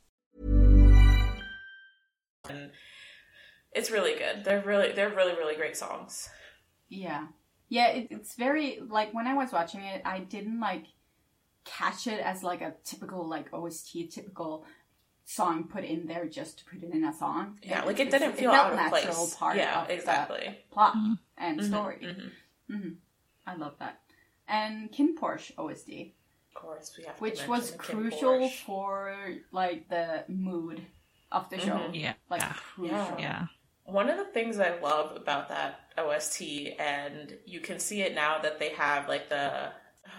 And 2.51 2.71
it's 3.73 3.91
really 3.91 4.13
good. 4.19 4.45
They're 4.45 4.61
really 4.61 4.93
they're 4.93 5.09
really 5.09 5.33
really 5.33 5.55
great 5.57 5.75
songs. 5.75 6.29
Yeah. 6.91 7.29
Yeah, 7.71 7.89
it, 7.89 8.09
it's 8.11 8.35
very 8.35 8.79
like 8.87 9.15
when 9.15 9.27
I 9.27 9.33
was 9.33 9.53
watching 9.53 9.81
it, 9.81 10.03
I 10.05 10.19
didn't 10.19 10.61
like 10.61 10.85
catch 11.65 12.07
it 12.07 12.21
as 12.21 12.43
like 12.43 12.61
a 12.61 12.75
typical 12.85 13.27
like 13.27 13.49
OST 13.55 14.11
typical 14.11 14.67
song 15.25 15.65
put 15.65 15.83
in 15.85 16.07
there 16.09 16.27
just 16.27 16.59
to 16.59 16.65
put 16.67 16.83
it 16.83 16.93
in 16.93 17.05
a 17.05 17.15
song. 17.15 17.59
Yeah, 17.63 17.85
like 17.85 18.01
it 18.01 18.11
didn't 18.11 18.35
feel 18.35 18.51
felt 18.53 18.67
out 18.67 18.73
of 18.73 18.77
natural 18.77 19.15
place. 19.15 19.35
part 19.35 19.57
Yeah, 19.57 19.81
of 19.81 19.89
the 19.89 19.95
exactly. 19.95 20.59
plot 20.71 20.95
Mhm. 20.95 21.19
and 21.39 21.65
story. 21.65 22.01
mhm. 22.03 22.31
hmm 22.71 22.89
I 23.47 23.55
love 23.57 23.77
that. 23.79 24.01
And 24.47 24.91
Kin 24.93 25.15
Porsche 25.17 25.53
OST, 25.59 25.89
Of 25.91 26.18
course, 26.63 26.95
we 26.99 27.05
have 27.05 27.21
which 27.21 27.37
mention 27.39 27.51
was 27.51 27.71
the 27.73 27.79
crucial 27.79 28.39
Porsche. 28.41 28.59
for 28.67 29.35
like 29.53 29.89
the 29.89 30.25
mood 30.29 30.85
of 31.33 31.49
the 31.51 31.59
show. 31.59 31.77
Mhm. 31.79 31.95
Yeah. 31.95 32.15
Like 32.31 32.41
Yeah. 32.43 32.53
crucial. 32.55 33.17
Yeah. 33.19 33.47
One 33.85 34.11
of 34.11 34.19
the 34.19 34.27
things 34.27 34.59
I 34.59 34.79
love 34.81 35.17
about 35.17 35.49
that 35.49 35.81
OST, 35.97 36.75
and 36.79 37.39
you 37.47 37.61
can 37.61 37.79
see 37.79 38.03
it 38.03 38.15
now 38.15 38.39
that 38.43 38.59
they 38.59 38.71
have 38.71 39.09
like 39.09 39.29
the 39.29 39.73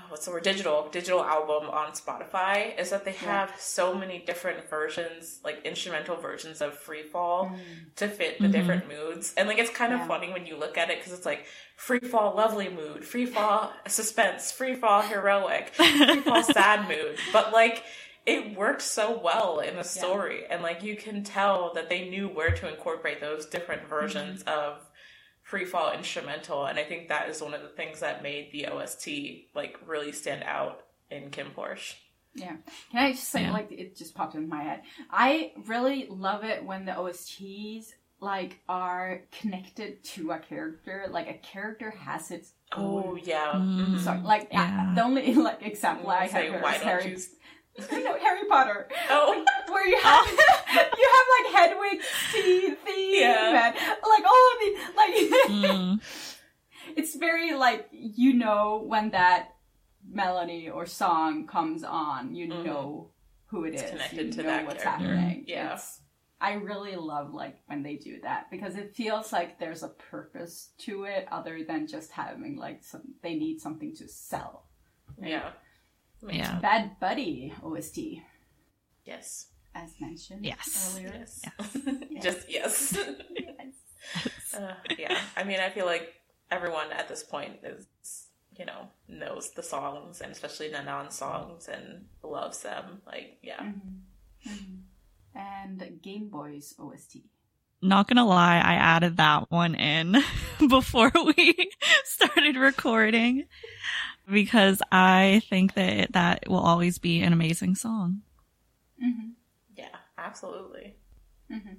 what's 0.09 0.25
the 0.25 0.31
word 0.31 0.43
digital 0.43 0.89
digital 0.91 1.23
album 1.23 1.69
on 1.69 1.91
Spotify, 1.93 2.77
is 2.79 2.89
that 2.89 3.05
they 3.05 3.13
have 3.13 3.53
so 3.57 3.93
many 3.95 4.19
different 4.19 4.69
versions, 4.69 5.39
like 5.43 5.61
instrumental 5.65 6.17
versions 6.17 6.61
of 6.61 6.73
Free 6.73 7.03
Fall 7.03 7.55
to 7.97 8.07
fit 8.07 8.41
the 8.41 8.47
Mhm. 8.47 8.51
different 8.51 8.87
moods. 8.87 9.33
And 9.37 9.47
like 9.47 9.57
it's 9.59 9.69
kind 9.71 9.93
of 9.93 10.05
funny 10.05 10.31
when 10.31 10.45
you 10.45 10.55
look 10.57 10.77
at 10.77 10.89
it 10.89 10.97
because 10.99 11.13
it's 11.13 11.25
like 11.25 11.45
Free 11.75 11.99
Fall 11.99 12.35
lovely 12.35 12.69
mood, 12.69 13.05
Free 13.05 13.25
Fall 13.25 13.71
suspense, 13.87 14.51
Free 14.51 14.75
Fall 14.75 15.01
heroic, 15.01 15.69
Free 15.75 16.21
Fall 16.21 16.43
sad 16.59 16.87
mood, 16.87 17.17
but 17.33 17.51
like. 17.53 17.83
It 18.25 18.55
worked 18.55 18.83
so 18.83 19.17
well 19.17 19.59
in 19.59 19.75
the 19.75 19.83
story, 19.83 20.45
and 20.47 20.61
like 20.61 20.83
you 20.83 20.95
can 20.95 21.23
tell 21.23 21.73
that 21.73 21.89
they 21.89 22.09
knew 22.09 22.27
where 22.27 22.51
to 22.51 22.69
incorporate 22.69 23.21
those 23.21 23.47
different 23.47 23.87
versions 23.87 24.43
of 24.43 24.87
free 25.49 25.65
fall 25.65 25.91
instrumental 25.91 26.65
and 26.65 26.77
i 26.77 26.83
think 26.83 27.07
that 27.07 27.27
is 27.29 27.41
one 27.41 27.53
of 27.55 27.61
the 27.63 27.67
things 27.79 27.99
that 28.01 28.21
made 28.21 28.51
the 28.51 28.67
ost 28.67 29.07
like 29.55 29.77
really 29.87 30.11
stand 30.11 30.43
out 30.43 30.83
in 31.09 31.29
kim 31.31 31.47
porsche 31.57 31.95
Yeah. 32.35 32.55
Can 32.91 32.99
I 33.05 33.11
just 33.13 33.29
say, 33.29 33.41
Yeah. 33.41 33.51
like, 33.53 33.71
it 33.71 33.95
just 33.97 34.13
popped 34.13 34.35
in 34.35 34.47
my 34.47 34.61
head. 34.61 34.83
I 35.09 35.51
really 35.65 36.05
love 36.27 36.43
it 36.43 36.63
when 36.63 36.85
the 36.85 36.91
OSTs, 36.93 37.85
like, 38.21 38.59
are 38.69 39.21
connected 39.39 40.03
to 40.13 40.31
a 40.31 40.37
character. 40.37 41.07
Like, 41.09 41.27
a 41.27 41.39
character 41.53 41.89
has 41.89 42.29
its 42.29 42.53
oh 42.77 43.03
own. 43.03 43.21
yeah 43.23 43.53
Mm. 43.55 43.95
Mhm. 43.95 43.99
So, 44.05 44.11
like, 44.23 44.47
Yeah. 44.51 44.91
the 44.95 45.01
only, 45.03 45.33
like, 45.49 45.63
example 45.63 46.11
I 46.11 46.27
Say, 46.27 46.33
have 46.45 46.53
here 46.53 46.61
why 46.61 46.75
is 46.75 46.81
don't 46.81 46.87
Harry. 46.89 47.11
you 47.11 47.17
no, 47.91 48.17
Harry 48.17 48.47
Potter. 48.49 48.87
Oh. 49.09 49.45
Where 49.69 49.87
you 49.87 49.99
have, 50.01 50.27
you 50.97 51.09
have, 51.13 51.27
like, 51.35 51.53
Hedwig's 51.71 52.05
theme, 52.31 52.75
theme 52.85 53.21
Yeah. 53.21 53.67
and, 53.67 53.75
like, 53.75 54.25
all 54.25 54.49
of 54.53 54.59
the, 54.59 54.71
like, 54.97 55.49
Mm. 55.49 56.01
it's 56.97 57.15
very 57.15 57.53
like 57.53 57.87
you 57.91 58.33
know 58.33 58.83
when 58.85 59.11
that 59.11 59.49
melody 60.11 60.69
or 60.69 60.85
song 60.85 61.45
comes 61.47 61.83
on, 61.83 62.35
you 62.35 62.47
know 62.47 63.11
who 63.47 63.65
it 63.65 63.75
is. 63.75 63.81
Mm-hmm. 63.81 63.91
connected 63.91 64.25
you 64.27 64.31
to 64.33 64.37
know 64.43 64.49
that 64.49 64.65
what's 64.65 64.83
character. 64.83 65.15
happening. 65.15 65.43
Yeah. 65.47 65.65
It's- 65.65 66.01
I 66.41 66.53
really 66.53 66.95
love 66.95 67.33
like 67.33 67.57
when 67.65 67.83
they 67.83 67.95
do 67.97 68.21
that 68.23 68.49
because 68.49 68.75
it 68.77 68.95
feels 68.95 69.33
like 69.33 69.59
there's 69.59 69.83
a 69.83 69.89
purpose 69.89 70.69
to 70.79 71.03
it 71.03 71.27
other 71.29 71.65
than 71.67 71.85
just 71.85 72.11
having 72.13 72.55
like 72.55 72.81
some 72.81 73.01
they 73.21 73.35
need 73.35 73.59
something 73.59 73.93
to 73.97 74.07
sell. 74.07 74.63
yeah 75.21 75.49
Yeah. 76.27 76.59
Bad 76.59 76.99
Buddy 76.99 77.53
OST, 77.63 77.99
yes. 79.05 79.47
as 79.75 79.93
mentioned 80.01 80.45
Yes. 80.45 80.93
earlier. 80.95 81.13
yes. 81.13 81.41
Just 82.21 82.49
yes. 82.49 82.97
Uh, 84.57 84.73
yeah. 84.97 85.17
I 85.37 85.43
mean 85.43 85.59
i 85.59 85.69
feel 85.69 85.85
like 85.85 86.13
everyone 86.51 86.91
at 86.91 87.07
this 87.07 87.23
point 87.23 87.59
is 87.63 87.87
you 88.57 88.65
know 88.65 88.87
knows 89.07 89.51
the 89.51 89.63
songs 89.63 90.21
and 90.21 90.31
especially 90.31 90.69
the 90.69 90.81
non-songs 90.81 91.67
and 91.69 92.05
loves 92.23 92.59
them. 92.61 93.01
Like 93.05 93.37
yeah. 93.41 93.61
Mm-hmm. 93.61 94.75
And 95.35 95.79
Gameboys 96.03 96.73
OST. 96.79 97.17
Not 97.81 98.07
gonna 98.09 98.25
lie, 98.25 98.57
I 98.57 98.73
added 98.73 99.17
that 99.17 99.49
one 99.49 99.75
in 99.75 100.17
before 100.67 101.11
we 101.15 101.55
started 102.03 102.57
recording 102.57 103.45
because 104.31 104.81
I 104.91 105.41
think 105.49 105.73
that 105.73 106.13
that 106.13 106.43
will 106.47 106.59
always 106.59 106.97
be 106.97 107.21
an 107.21 107.33
amazing 107.33 107.75
song. 107.75 108.21
Mm-hmm. 109.01 109.29
yeah 109.77 109.95
absolutely 110.17 110.95
Mm-hmm. 111.51 111.73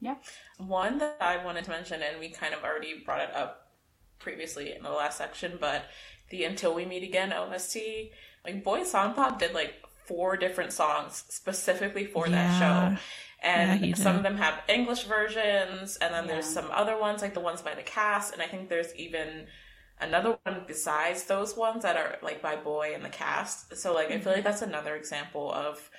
Yeah. 0.00 0.16
One 0.58 0.98
that 0.98 1.16
I 1.20 1.44
wanted 1.44 1.64
to 1.64 1.70
mention, 1.70 2.02
and 2.02 2.20
we 2.20 2.28
kind 2.28 2.54
of 2.54 2.62
already 2.62 3.02
brought 3.04 3.20
it 3.20 3.34
up 3.34 3.72
previously 4.18 4.72
in 4.72 4.82
the 4.82 4.90
last 4.90 5.18
section, 5.18 5.58
but 5.60 5.84
the 6.30 6.44
Until 6.44 6.74
We 6.74 6.84
Meet 6.84 7.02
Again 7.02 7.32
OST, 7.32 7.78
like 8.44 8.62
Boy 8.62 8.80
Sompob 8.82 9.38
did 9.38 9.54
like 9.54 9.74
four 10.06 10.36
different 10.36 10.72
songs 10.72 11.24
specifically 11.28 12.06
for 12.06 12.28
that 12.28 12.58
show. 12.58 13.00
And 13.40 13.84
Yeah, 13.84 13.94
some 13.94 14.16
of 14.16 14.22
them 14.22 14.36
have 14.36 14.62
English 14.68 15.04
versions, 15.04 15.96
and 15.96 16.12
then 16.12 16.26
there's 16.26 16.46
some 16.46 16.70
other 16.72 16.98
ones, 16.98 17.22
like 17.22 17.34
the 17.34 17.40
ones 17.40 17.62
by 17.62 17.74
the 17.74 17.82
cast, 17.82 18.32
and 18.32 18.42
I 18.42 18.46
think 18.46 18.68
there's 18.68 18.94
even 18.96 19.46
another 20.00 20.38
one 20.42 20.62
besides 20.66 21.24
those 21.24 21.56
ones 21.56 21.82
that 21.82 21.96
are 21.96 22.16
like 22.22 22.42
by 22.42 22.56
Boy 22.56 22.92
and 22.94 23.04
the 23.04 23.08
cast. 23.08 23.76
So 23.76 23.94
like 23.94 24.10
I 24.10 24.18
feel 24.18 24.32
like 24.32 24.40
mm-hmm. 24.40 24.44
that's 24.44 24.62
another 24.62 24.96
example 24.96 25.52
of 25.52 25.90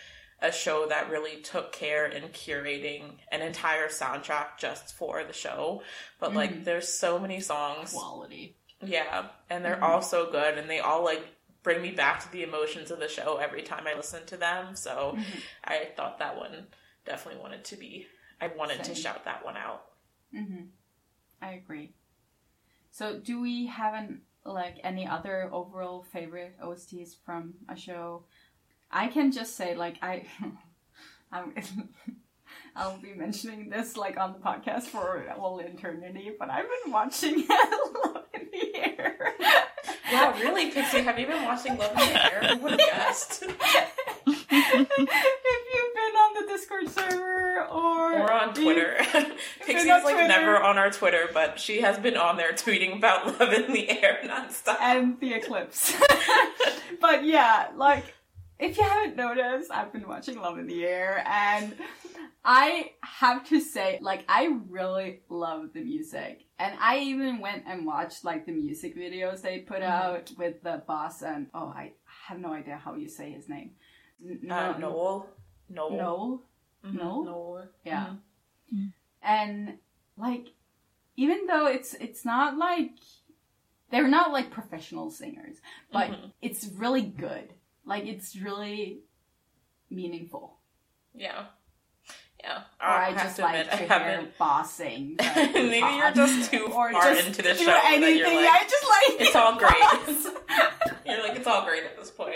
a 0.41 0.52
show 0.52 0.88
that 0.88 1.10
really 1.10 1.41
took 1.41 1.74
care 1.74 2.06
in 2.06 2.24
curating 2.30 3.16
an 3.32 3.41
entire 3.41 3.89
soundtrack 3.89 4.58
just 4.58 4.95
for 4.95 5.24
the 5.24 5.34
show. 5.34 5.82
But 6.20 6.34
like 6.34 6.52
mm-hmm. 6.52 6.64
there's 6.64 6.88
so 6.88 7.20
many 7.20 7.39
songs. 7.39 7.91
Quality. 7.91 8.56
Yeah, 8.82 9.28
and 9.50 9.64
they're 9.66 9.76
mm-hmm. 9.76 9.84
all 9.84 10.02
so 10.02 10.32
good 10.32 10.58
and 10.58 10.70
they 10.70 10.80
all 10.80 11.04
like 11.04 11.26
bring 11.62 11.82
me 11.82 11.91
back 11.91 12.22
to 12.22 12.32
the 12.32 12.43
emotions 12.43 12.91
of 12.91 13.00
the 13.00 13.10
show 13.10 13.38
every 13.38 13.62
time 13.62 13.86
I 13.86 13.95
listen 13.95 14.26
to 14.28 14.38
them. 14.38 14.76
So 14.76 15.18
I 15.64 15.89
thought 15.97 16.20
that 16.20 16.38
one 16.38 16.68
definitely 17.06 17.41
wanted 17.41 17.66
to 17.66 17.76
be 17.76 18.08
I 18.41 18.47
wanted 18.47 18.84
to 18.86 18.95
shout 18.95 19.26
that 19.26 19.43
one 19.43 19.58
out. 19.58 19.84
Mm-hmm. 20.34 20.66
I 21.41 21.52
agree. 21.54 21.91
So, 22.92 23.20
do 23.20 23.40
we 23.42 23.68
have 23.68 23.94
an 23.94 24.22
like 24.46 24.78
any 24.84 25.08
other 25.08 25.50
overall 25.52 26.04
favorite 26.04 26.56
OSTs 26.64 27.16
from 27.26 27.54
a 27.68 27.76
show? 27.76 28.24
I 28.92 29.08
can 29.08 29.32
just 29.32 29.56
say 29.56 29.76
like 29.76 29.98
I 30.02 30.26
I'm, 31.32 31.54
I'll 32.76 32.98
be 32.98 33.14
mentioning 33.14 33.70
this 33.70 33.96
like 33.98 34.18
on 34.18 34.34
the 34.34 34.40
podcast 34.40 34.84
for 34.84 35.30
all 35.38 35.60
eternity, 35.60 36.32
but 36.38 36.50
I've 36.50 36.66
been 36.84 36.92
watching 36.92 37.46
Love 38.06 38.26
in 38.34 38.48
the 38.52 38.76
Air. 38.76 39.36
Wow, 40.12 40.34
really, 40.40 40.72
Pixie? 40.72 41.02
Have 41.02 41.20
you 41.20 41.28
been 41.28 41.44
watching 41.46 41.78
Love 41.78 41.92
in 41.92 41.98
the 41.98 42.34
Air? 42.34 42.56
Who 42.56 42.64
would 42.64 42.72
have 42.72 42.80
guessed? 42.80 43.44
if 43.44 44.52
you've 44.52 45.94
been 45.94 46.16
on 46.16 46.34
the 46.34 46.46
Discord 46.48 46.90
server 46.90 47.39
or 47.66 48.14
Or 48.22 48.32
on 48.32 48.53
Twitter. 48.53 48.95
Pixie's 49.66 49.86
like 49.88 50.01
Twitter. 50.03 50.28
never 50.28 50.57
on 50.62 50.78
our 50.78 50.89
Twitter, 50.91 51.30
but 51.34 51.60
she 51.60 51.82
has 51.82 51.97
been 51.99 52.18
on 52.18 52.38
there 52.38 52.53
tweeting 52.53 52.97
about 52.97 53.26
Love 53.39 53.53
in 53.53 53.72
the 53.74 53.89
Air 53.89 54.20
nonstop. 54.26 54.78
and 54.82 55.20
the 55.20 55.34
eclipse. 55.34 55.93
but 57.01 57.24
yeah, 57.26 57.68
like 57.76 58.14
if 58.60 58.78
you 58.78 58.84
haven't 58.84 59.16
noticed, 59.16 59.72
I've 59.72 59.91
been 59.93 60.07
watching 60.07 60.39
Love 60.39 60.57
in 60.60 60.68
the 60.68 60.86
Air 60.86 61.24
and 61.26 61.74
I 62.43 62.91
have 63.01 63.47
to 63.49 63.60
say, 63.62 63.99
like, 64.01 64.24
I 64.28 64.60
really 64.70 65.22
love 65.30 65.72
the 65.74 65.82
music. 65.82 66.45
And 66.57 66.78
I 66.82 66.99
even 66.99 67.39
went 67.39 67.64
and 67.68 67.86
watched 67.86 68.26
like 68.26 68.45
the 68.45 68.51
music 68.51 68.97
videos 68.97 69.41
they 69.41 69.60
put 69.60 69.82
out 69.82 70.32
with 70.38 70.62
the 70.62 70.82
boss 70.86 71.22
and 71.22 71.47
oh 71.53 71.68
I 71.68 71.93
have 72.28 72.38
no 72.39 72.51
idea 72.53 72.76
how 72.84 72.95
you 72.95 73.07
say 73.07 73.32
his 73.32 73.47
name. 73.47 73.72
N- 74.22 74.51
Uh, 74.51 74.78
Noel. 74.78 75.30
Noel. 75.70 75.91
Noel? 75.91 76.43
Mhm, 76.86 76.94
Noel? 76.94 77.24
Noel. 77.24 77.68
Yeah. 77.84 78.14
And 79.22 79.78
like 80.18 80.48
even 81.18 81.46
though 81.48 81.68
it's 81.68 81.94
it's 81.96 82.24
not 82.26 82.58
like 82.58 82.92
they're 83.92 84.08
not 84.08 84.32
like 84.32 84.52
professional 84.52 85.10
singers, 85.12 85.58
but 85.92 86.12
Mhm. 86.12 86.32
it's 86.42 86.66
really 86.68 87.02
good. 87.02 87.54
Like 87.86 88.06
it's 88.06 88.36
really 88.36 89.00
meaningful. 89.90 90.58
Yeah. 91.14 91.46
Yeah. 92.40 92.60
Or 92.80 92.88
I, 92.88 93.12
have 93.12 93.22
just 93.24 93.36
to 93.38 93.42
like 93.42 93.56
admit, 93.56 93.68
to 93.68 93.74
I 93.74 93.78
hear 93.78 93.88
haven't. 93.88 94.38
boss 94.38 94.80
Maybe 94.80 95.78
you're 95.80 96.12
just 96.12 96.50
too 96.52 96.66
or 96.74 96.92
far 96.94 97.14
just 97.14 97.28
into 97.28 97.42
the 97.42 97.52
do 97.54 97.58
show 97.60 97.66
that 97.66 97.98
you're 98.00 98.08
Anything. 98.28 98.36
like, 98.36 98.50
I 98.50 98.64
just 98.64 98.86
like 98.88 99.28
It's 99.28 99.36
all 99.36 99.56
great. 99.58 100.34
You're 101.06 101.24
like, 101.28 101.36
it's 101.38 101.48
all 101.48 101.66
great 101.66 101.84
at 101.84 101.98
this 101.98 102.12
point. 102.12 102.36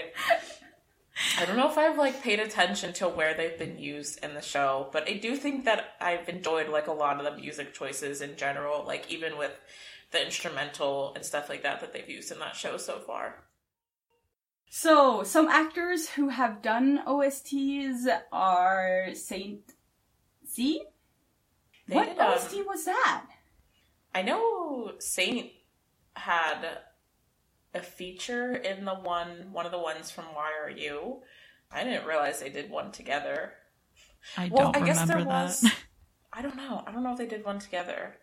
I 1.40 1.46
don't 1.46 1.58
know 1.58 1.70
if 1.70 1.78
I've 1.78 1.98
like 1.98 2.22
paid 2.22 2.40
attention 2.40 2.94
to 2.94 3.08
where 3.08 3.34
they've 3.34 3.58
been 3.58 3.80
used 3.80 4.24
in 4.24 4.34
the 4.34 4.42
show, 4.42 4.90
but 4.92 5.10
I 5.10 5.14
do 5.14 5.36
think 5.36 5.66
that 5.66 5.96
I've 6.00 6.28
enjoyed 6.30 6.70
like 6.70 6.88
a 6.88 6.94
lot 6.94 7.18
of 7.18 7.26
the 7.26 7.42
music 7.42 7.74
choices 7.74 8.22
in 8.22 8.36
general, 8.36 8.86
like 8.86 9.12
even 9.12 9.38
with 9.38 9.52
the 10.12 10.24
instrumental 10.24 11.14
and 11.16 11.26
stuff 11.26 11.50
like 11.50 11.64
that 11.64 11.82
that 11.82 11.92
they've 11.94 12.10
used 12.10 12.32
in 12.32 12.40
that 12.40 12.56
show 12.56 12.78
so 12.78 13.00
far. 13.00 13.44
So, 14.70 15.24
some 15.24 15.48
actors 15.50 16.10
who 16.10 16.30
have 16.30 16.64
done 16.64 17.02
OSTs 17.06 18.08
are 18.32 19.10
Saint 19.14 19.62
Zee. 20.50 20.84
They 21.88 21.96
What 21.96 22.10
did, 22.10 22.18
um, 22.18 22.34
OST 22.34 22.56
was 22.66 22.86
that? 22.86 23.26
I 24.16 24.22
know 24.24 24.94
Saint 25.00 25.52
had 26.16 26.66
a 27.74 27.82
feature 27.82 28.54
in 28.56 28.86
the 28.86 28.94
one 28.94 29.50
one 29.52 29.66
of 29.66 29.72
the 29.72 29.80
ones 29.80 30.12
from 30.12 30.26
Why 30.34 30.52
R 30.64 30.70
U. 30.70 31.22
I 31.72 31.84
didn't 31.84 32.06
realize 32.06 32.40
they 32.40 32.50
did 32.50 32.70
one 32.70 32.92
together. 32.92 33.54
I 34.38 34.50
Well, 34.52 34.72
don't 34.72 34.78
I 34.84 34.86
guess 34.86 35.02
remember 35.02 35.14
there 35.26 35.34
that. 35.34 35.44
was. 35.46 35.66
I 36.32 36.42
don't 36.42 36.56
know. 36.56 36.84
I 36.86 36.92
don't 36.92 37.04
know 37.04 37.12
if 37.12 37.18
they 37.18 37.26
did 37.28 37.44
one 37.46 37.60
together. 37.60 38.16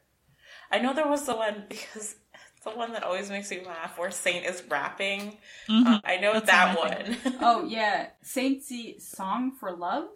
I 0.71 0.79
know 0.79 0.95
there 0.95 1.07
was 1.09 1.27
the 1.27 1.35
one 1.37 1.65
because 1.69 2.17
it's 2.55 2.65
the 2.65 2.71
one 2.71 2.93
that 2.93 3.03
always 3.03 3.29
makes 3.31 3.51
me 3.51 3.63
laugh 3.67 3.99
where 3.99 4.11
Saint 4.11 4.45
is 4.47 4.63
rapping. 4.69 5.39
Mhm. 5.69 5.87
Uh, 5.87 6.01
I 6.05 6.17
know 6.19 6.33
That's 6.35 6.47
that 6.47 6.75
the 6.75 6.81
one 6.81 6.91
one. 7.25 7.35
oh 7.41 7.65
yeah, 7.67 8.09
Saint 8.23 8.63
Zee 8.65 8.99
song 9.01 9.53
for 9.59 9.73
love. 9.73 10.09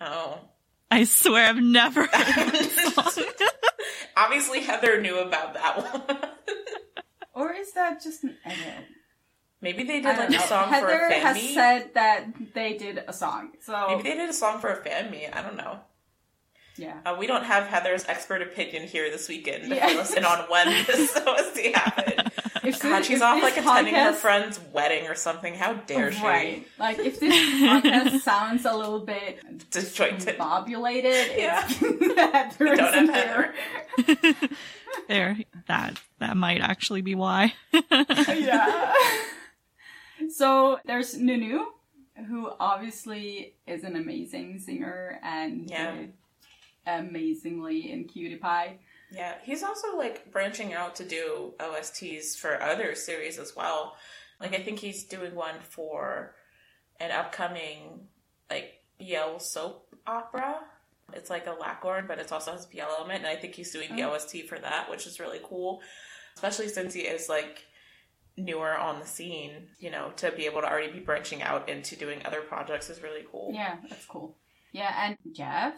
oh. 0.00 0.38
I 0.90 1.04
swear 1.04 1.50
I've 1.50 1.56
never 1.62 2.06
heard 2.06 2.50
this 2.52 2.94
song. 2.94 3.24
Obviously, 4.16 4.60
Heather 4.60 5.02
knew 5.02 5.18
about 5.18 5.52
that 5.52 5.76
one. 5.92 6.27
Or 7.38 7.52
is 7.52 7.72
that 7.72 8.02
just 8.02 8.24
an 8.24 8.36
edit? 8.44 8.84
Maybe 9.60 9.82
they 9.84 10.00
did 10.00 10.16
like 10.16 10.30
know. 10.30 10.38
a 10.38 10.40
song 10.42 10.68
Heather 10.68 10.86
for 10.86 11.06
a 11.06 11.10
fan 11.10 11.20
has 11.22 11.36
meet. 11.36 11.54
said 11.54 11.94
that 11.94 12.26
they 12.54 12.76
did 12.76 13.02
a 13.06 13.12
song, 13.12 13.52
so 13.60 13.86
Maybe 13.88 14.02
they 14.02 14.14
did 14.16 14.28
a 14.28 14.32
song 14.32 14.60
for 14.60 14.70
a 14.70 14.76
fan 14.76 15.10
meet. 15.10 15.28
I 15.32 15.42
don't 15.42 15.56
know. 15.56 15.80
yeah. 16.76 16.98
Uh, 17.04 17.16
we 17.18 17.26
don't 17.26 17.44
have 17.44 17.66
Heather's 17.66 18.04
expert 18.06 18.40
opinion 18.42 18.86
here 18.86 19.10
this 19.10 19.28
weekend 19.28 19.68
to 19.68 19.74
Yeah. 19.74 19.88
fill 19.88 19.98
us 20.00 20.14
in 20.14 20.24
on 20.24 20.38
when 20.48 20.66
this 20.86 21.16
OST 21.26 21.58
happened. 21.74 22.32
If 22.64 22.80
God, 22.82 23.04
she's 23.04 23.20
off 23.22 23.42
like 23.42 23.56
attending 23.56 23.94
her 23.94 24.12
friend's 24.12 24.60
wedding 24.72 25.08
or 25.08 25.14
something. 25.14 25.54
How 25.54 25.72
dare 25.74 26.12
she? 26.12 26.22
Right. 26.22 26.66
Like 26.78 26.98
if 26.98 27.18
this 27.18 27.34
podcast 27.62 28.20
sounds 28.30 28.64
a 28.64 28.76
little 28.76 29.00
bit 29.00 29.40
Disjointed. 29.70 30.36
bobulated, 30.38 31.36
Yeah. 31.36 31.64
it's 31.66 32.56
Heather 32.56 32.76
Don't 32.76 33.08
have 33.08 33.54
here. 34.06 34.48
There, 35.08 35.38
that 35.68 35.98
that 36.18 36.36
might 36.36 36.60
actually 36.60 37.00
be 37.02 37.14
why. 37.14 37.54
yeah. 37.90 38.92
so 40.30 40.78
there's 40.84 41.14
NuNew, 41.16 41.64
who 42.28 42.50
obviously 42.60 43.54
is 43.66 43.84
an 43.84 43.96
amazing 43.96 44.58
singer 44.58 45.18
and 45.22 45.70
Yeah. 45.70 45.94
amazingly 46.86 47.90
in 47.92 48.04
Cutie 48.04 48.36
Pie. 48.36 48.78
Yeah, 49.10 49.34
he's 49.42 49.62
also 49.62 49.96
like 49.96 50.30
branching 50.30 50.74
out 50.74 50.96
to 50.96 51.04
do 51.04 51.54
OSTs 51.58 52.36
for 52.36 52.62
other 52.62 52.94
series 52.94 53.38
as 53.38 53.56
well. 53.56 53.96
Like 54.40 54.54
I 54.54 54.62
think 54.62 54.78
he's 54.80 55.04
doing 55.04 55.34
one 55.34 55.54
for 55.62 56.34
an 57.00 57.10
upcoming 57.10 58.08
like 58.50 58.82
BL 58.98 59.38
soap 59.38 59.94
opera. 60.06 60.56
It's 61.12 61.30
like 61.30 61.46
a 61.46 61.54
Lakorn, 61.54 62.06
but 62.06 62.18
it 62.18 62.30
also 62.32 62.52
has 62.52 62.66
BL 62.66 62.80
element, 62.80 63.20
and 63.20 63.26
I 63.26 63.36
think 63.36 63.54
he's 63.54 63.72
doing 63.72 63.94
the 63.96 64.02
Oh. 64.04 64.10
OST 64.14 64.42
for 64.48 64.58
that, 64.58 64.90
which 64.90 65.06
is 65.06 65.18
really 65.20 65.40
cool. 65.42 65.80
Especially 66.34 66.68
since 66.68 66.94
he 66.94 67.00
is 67.00 67.28
like 67.28 67.64
newer 68.36 68.76
on 68.76 69.00
the 69.00 69.06
scene, 69.06 69.68
you 69.80 69.90
know, 69.90 70.12
to 70.16 70.30
be 70.32 70.46
able 70.46 70.60
to 70.60 70.68
already 70.68 70.92
be 70.92 71.00
branching 71.00 71.42
out 71.42 71.68
into 71.68 71.96
doing 71.96 72.20
other 72.24 72.40
projects 72.42 72.88
is 72.90 73.02
really 73.02 73.24
cool. 73.30 73.50
Yeah, 73.52 73.76
that's 73.88 74.04
cool. 74.06 74.36
Yeah, 74.72 74.92
and 75.08 75.16
Jeff, 75.34 75.74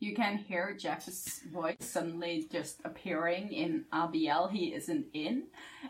you 0.00 0.14
can 0.14 0.36
hear 0.36 0.76
Jeff's 0.78 1.40
voice 1.50 1.76
suddenly 1.80 2.46
just 2.50 2.80
appearing 2.84 3.52
in 3.52 3.84
RBL 3.92 4.50
he 4.50 4.74
isn't 4.74 5.06
in, 5.14 5.44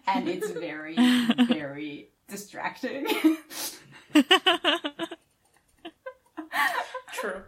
and 0.07 0.29
it's 0.29 0.51
very, 0.69 0.95
very 1.49 2.11
distracting. 2.29 3.07
True. 7.15 7.43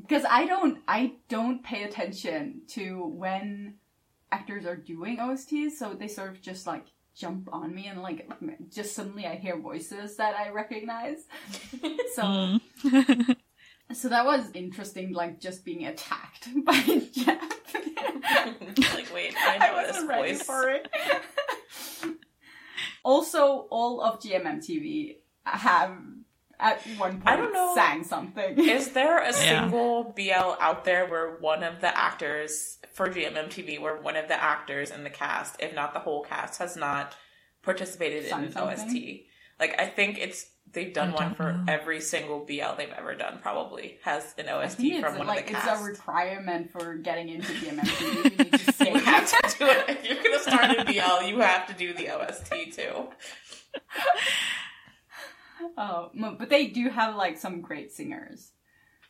Because 0.00 0.24
I 0.28 0.46
don't, 0.46 0.78
I 0.88 1.14
don't 1.28 1.62
pay 1.62 1.84
attention 1.84 2.62
to 2.68 3.06
when 3.06 3.74
actors 4.32 4.66
are 4.66 4.76
doing 4.76 5.18
OSTs, 5.18 5.72
so 5.72 5.94
they 5.94 6.08
sort 6.08 6.30
of 6.30 6.42
just 6.42 6.66
like 6.66 6.86
jump 7.14 7.48
on 7.52 7.74
me 7.74 7.86
and 7.86 8.02
like 8.02 8.28
just 8.70 8.94
suddenly 8.94 9.26
I 9.26 9.36
hear 9.36 9.56
voices 9.58 10.16
that 10.16 10.34
I 10.36 10.50
recognize. 10.50 11.18
so. 12.14 12.22
Mm. 12.22 13.36
So 13.92 14.08
that 14.08 14.24
was 14.24 14.50
interesting, 14.54 15.12
like 15.12 15.40
just 15.40 15.64
being 15.64 15.86
attacked 15.86 16.48
by 16.64 17.02
Jeff. 17.12 17.38
like, 18.94 19.12
wait, 19.14 19.34
I 19.38 19.58
know 19.58 19.76
I 19.76 19.82
this 19.86 19.92
wasn't 19.92 20.08
ready 20.08 20.32
voice. 20.32 20.42
for 20.42 20.68
it. 20.70 20.88
also, 23.04 23.66
all 23.70 24.00
of 24.00 24.20
GMMTV 24.20 25.16
have 25.44 25.98
at 26.60 26.80
one 26.98 27.12
point 27.12 27.22
I 27.26 27.36
don't 27.36 27.52
know. 27.52 27.72
sang 27.74 28.04
something. 28.04 28.58
Is 28.58 28.90
there 28.92 29.18
a 29.18 29.26
Yeah. 29.26 29.60
single 29.62 30.12
BL 30.16 30.54
out 30.60 30.84
there 30.84 31.06
where 31.06 31.36
one 31.40 31.62
of 31.62 31.80
the 31.80 31.96
actors 31.96 32.78
for 32.94 33.08
GMMTV, 33.08 33.80
where 33.80 33.96
one 33.96 34.16
of 34.16 34.28
the 34.28 34.40
actors 34.42 34.90
in 34.90 35.04
the 35.04 35.10
cast, 35.10 35.56
if 35.60 35.74
not 35.74 35.92
the 35.94 36.00
whole 36.00 36.22
cast, 36.24 36.58
has 36.60 36.76
not 36.76 37.14
participated 37.62 38.28
Sung 38.28 38.40
in 38.40 38.46
an 38.46 38.52
something? 38.52 38.78
OST? 38.88 38.96
Like 39.60 39.80
I 39.80 39.86
think 39.86 40.18
it's 40.18 40.46
they've 40.72 40.92
done 40.92 41.12
one 41.12 41.34
for 41.36 41.52
know. 41.52 41.64
every 41.68 42.00
single 42.00 42.40
BL 42.44 42.74
they've 42.76 42.92
ever 42.96 43.14
done. 43.14 43.38
Probably 43.40 43.98
has 44.02 44.34
an 44.38 44.48
I 44.48 44.52
OST 44.64 44.78
think 44.78 45.04
from 45.04 45.18
one 45.18 45.26
like 45.28 45.42
of 45.42 45.46
the 45.46 45.52
cast. 45.52 45.68
it's 45.72 45.80
a 45.82 45.84
requirement 45.84 46.70
for 46.72 46.94
getting 46.96 47.28
into 47.28 47.52
GMMTV. 47.52 48.24
You 48.24 48.44
need 48.44 48.52
to 48.52 48.72
sing. 48.72 48.94
you 48.94 49.00
have 49.00 49.28
to 49.30 49.58
do 49.58 49.66
it 49.66 49.84
if 49.90 50.04
you're 50.04 50.22
gonna 50.22 50.40
start 50.40 50.70
a 50.78 50.84
BL. 50.84 51.26
You 51.28 51.38
have 51.40 51.66
to 51.68 51.74
do 51.74 51.94
the 51.94 52.08
OST 52.10 52.52
too. 52.74 53.08
Oh, 55.76 56.10
but 56.38 56.48
they 56.50 56.66
do 56.68 56.88
have 56.88 57.16
like 57.16 57.38
some 57.38 57.60
great 57.60 57.92
singers. 57.92 58.52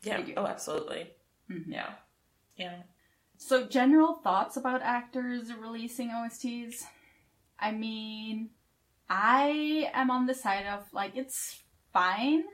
Yeah. 0.02 0.18
They 0.18 0.24
do. 0.24 0.34
Oh, 0.36 0.46
absolutely. 0.46 1.10
Mhm. 1.50 1.64
Yeah. 1.68 1.90
Yeah. 2.56 2.82
So, 3.36 3.66
general 3.66 4.20
thoughts 4.22 4.56
about 4.56 4.82
actors 4.82 5.52
releasing 5.52 6.10
OSTs? 6.10 6.84
I 7.58 7.72
mean, 7.72 8.50
I 9.08 9.90
am 9.92 10.10
on 10.10 10.26
the 10.26 10.34
side 10.34 10.66
of 10.66 10.84
like 10.92 11.16
it's 11.16 11.62
fine 11.92 12.44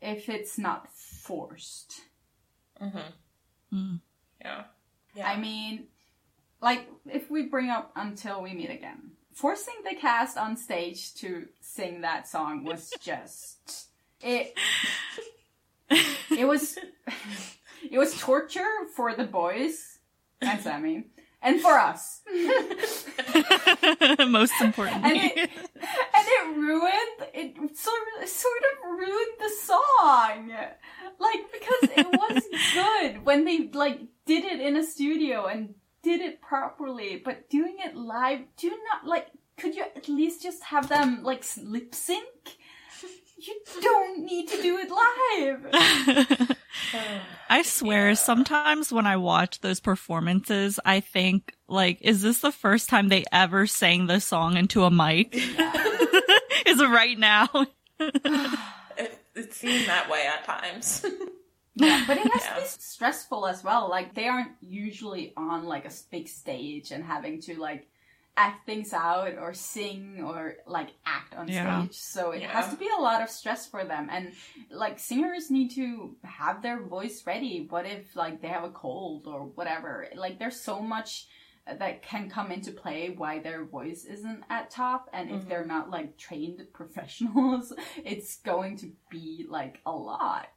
if 0.00 0.28
it's 0.28 0.58
not 0.58 0.88
forced. 0.92 2.00
Mm-hmm. 2.80 3.76
Mm. 3.76 4.00
Yeah. 4.40 4.64
Yeah. 5.14 5.28
I 5.28 5.36
mean, 5.38 5.86
like 6.60 6.88
if 7.06 7.30
we 7.30 7.46
bring 7.46 7.70
up 7.70 7.92
Until 7.96 8.42
We 8.42 8.54
Meet 8.54 8.70
Again, 8.70 9.12
forcing 9.32 9.74
the 9.88 9.96
cast 9.96 10.36
on 10.36 10.56
stage 10.56 11.14
to 11.14 11.48
sing 11.60 12.02
that 12.02 12.28
song 12.28 12.64
was 12.64 12.92
just 13.00 13.88
it. 14.20 14.54
it 16.30 16.46
was 16.46 16.78
it 17.90 17.98
was 17.98 18.18
torture 18.18 18.68
for 18.94 19.14
the 19.14 19.24
boys 19.24 19.98
and 20.40 20.60
Sammy 20.60 21.04
and 21.42 21.60
for 21.60 21.78
us. 21.78 22.20
Most 24.28 24.52
importantly. 24.60 25.10
and 25.10 25.16
it, 25.16 25.50
and 25.50 26.26
it 26.26 26.56
ruined 26.56 27.30
it 27.34 27.56
sort 27.76 28.02
of, 28.22 28.28
sort 28.28 28.62
of 28.72 28.90
ruined 28.90 29.32
the 29.38 29.50
song 29.62 30.52
like 31.18 31.52
because 31.52 31.96
it 31.96 32.06
was 32.06 32.42
good 32.74 33.24
when 33.24 33.44
they 33.44 33.68
like 33.68 34.00
did 34.26 34.44
it 34.44 34.60
in 34.60 34.76
a 34.76 34.84
studio 34.84 35.46
and 35.46 35.74
did 36.02 36.20
it 36.20 36.40
properly 36.40 37.20
but 37.24 37.48
doing 37.50 37.76
it 37.84 37.96
live 37.96 38.40
do 38.56 38.70
not 38.70 39.06
like 39.06 39.28
could 39.56 39.74
you 39.74 39.84
at 39.94 40.08
least 40.08 40.42
just 40.42 40.62
have 40.64 40.88
them 40.88 41.22
like 41.22 41.44
lip 41.62 41.94
sync 41.94 42.56
you 43.38 43.54
don't 43.80 44.24
need 44.24 44.48
to 44.48 44.60
do 44.62 44.78
it 44.78 44.90
live 44.90 45.66
oh, 46.94 47.20
I 47.48 47.62
swear, 47.62 48.14
sometimes 48.14 48.92
when 48.92 49.06
I 49.06 49.16
watch 49.16 49.60
those 49.60 49.80
performances, 49.80 50.78
I 50.84 51.00
think, 51.00 51.52
like, 51.66 51.98
is 52.00 52.22
this 52.22 52.40
the 52.40 52.52
first 52.52 52.88
time 52.88 53.08
they 53.08 53.24
ever 53.32 53.66
sang 53.66 54.06
the 54.06 54.20
song 54.20 54.56
into 54.56 54.84
a 54.84 54.90
mic? 54.90 55.34
is 55.34 56.80
it 56.80 56.88
right 56.88 57.18
now? 57.18 57.48
It, 57.98 59.18
it 59.34 59.52
seemed 59.52 59.86
that 59.88 60.08
way 60.08 60.26
at 60.26 60.44
times. 60.44 61.04
Yeah, 61.80 62.04
but 62.06 62.16
it 62.18 62.32
has 62.32 62.44
Yeah. 62.44 62.54
to 62.54 62.60
be 62.60 62.66
stressful 62.66 63.46
as 63.46 63.64
well. 63.64 63.88
Like 63.88 64.14
they 64.14 64.28
aren't 64.28 64.52
usually 64.60 65.32
on 65.36 65.64
like 65.64 65.86
a 65.86 65.92
big 66.10 66.28
stage 66.28 66.90
and 66.92 67.04
having 67.04 67.40
to 67.42 67.58
like 67.58 67.88
act 68.36 68.64
things 68.64 68.92
out 68.92 69.34
or 69.38 69.52
sing 69.52 70.22
or 70.22 70.56
like 70.66 70.90
act 71.04 71.34
on 71.34 71.48
Yeah. 71.48 71.82
stage. 71.82 71.96
So 71.96 72.30
it 72.30 72.42
Yeah. 72.42 72.52
has 72.52 72.70
to 72.70 72.76
be 72.76 72.88
a 72.88 73.00
lot 73.00 73.22
of 73.22 73.28
stress 73.28 73.66
for 73.66 73.84
them. 73.84 74.08
And 74.10 74.32
like 74.70 74.98
singers 74.98 75.50
need 75.50 75.70
to 75.72 76.16
have 76.24 76.62
their 76.62 76.82
voice 76.82 77.26
ready. 77.26 77.66
What 77.68 77.86
if 77.86 78.16
like 78.16 78.40
they 78.40 78.48
have 78.48 78.64
a 78.64 78.70
cold 78.70 79.26
or 79.26 79.46
whatever? 79.46 80.08
Like 80.14 80.38
there's 80.38 80.60
so 80.60 80.80
much 80.80 81.28
that 81.78 82.02
can 82.02 82.28
come 82.28 82.50
into 82.50 82.72
play 82.72 83.14
why 83.16 83.38
their 83.38 83.64
voice 83.64 84.04
isn't 84.04 84.42
at 84.48 84.70
top 84.70 85.08
and 85.12 85.30
if 85.30 85.36
mm-hmm. 85.40 85.48
they're 85.48 85.66
not 85.66 85.90
like 85.90 86.16
trained 86.16 86.60
professionals 86.72 87.72
it's 88.04 88.38
going 88.38 88.76
to 88.76 88.90
be 89.10 89.46
like 89.48 89.80
a 89.86 89.92
lot 89.92 90.48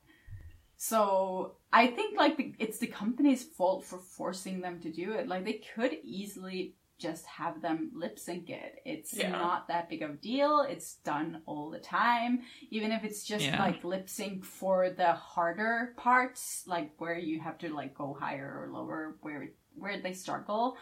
so 0.83 1.53
I 1.71 1.87
think 1.87 2.17
like 2.17 2.35
the, 2.35 2.53
it's 2.59 2.77
the 2.77 2.87
company's 2.87 3.41
fault 3.41 3.85
for 3.85 3.99
forcing 3.99 4.59
them 4.59 4.81
to 4.81 4.91
do 4.91 5.13
it. 5.13 5.29
Like 5.29 5.45
they 5.45 5.61
could 5.73 5.93
easily 6.03 6.75
just 6.99 7.25
have 7.25 7.61
them 7.61 7.89
lip 7.95 8.19
sync 8.19 8.49
it. 8.49 8.81
It's 8.83 9.13
Yeah. 9.13 9.31
not 9.31 9.69
that 9.69 9.87
big 9.87 10.01
of 10.01 10.09
a 10.09 10.13
deal. 10.15 10.59
It's 10.59 10.95
done 10.95 11.41
all 11.45 11.69
the 11.69 11.79
time. 11.79 12.41
Even 12.69 12.91
if 12.91 13.05
it's 13.05 13.23
just 13.23 13.45
Yeah. 13.45 13.63
like 13.63 13.85
lip 13.85 14.09
sync 14.09 14.43
for 14.43 14.89
the 14.89 15.13
harder 15.13 15.93
parts, 15.95 16.67
like 16.67 16.91
where 16.97 17.17
you 17.17 17.39
have 17.39 17.57
to 17.59 17.73
like 17.73 17.93
go 17.93 18.13
higher 18.19 18.51
or 18.63 18.69
lower, 18.69 19.15
where 19.21 19.51
where 19.75 20.01
they 20.01 20.11
struggle, 20.11 20.77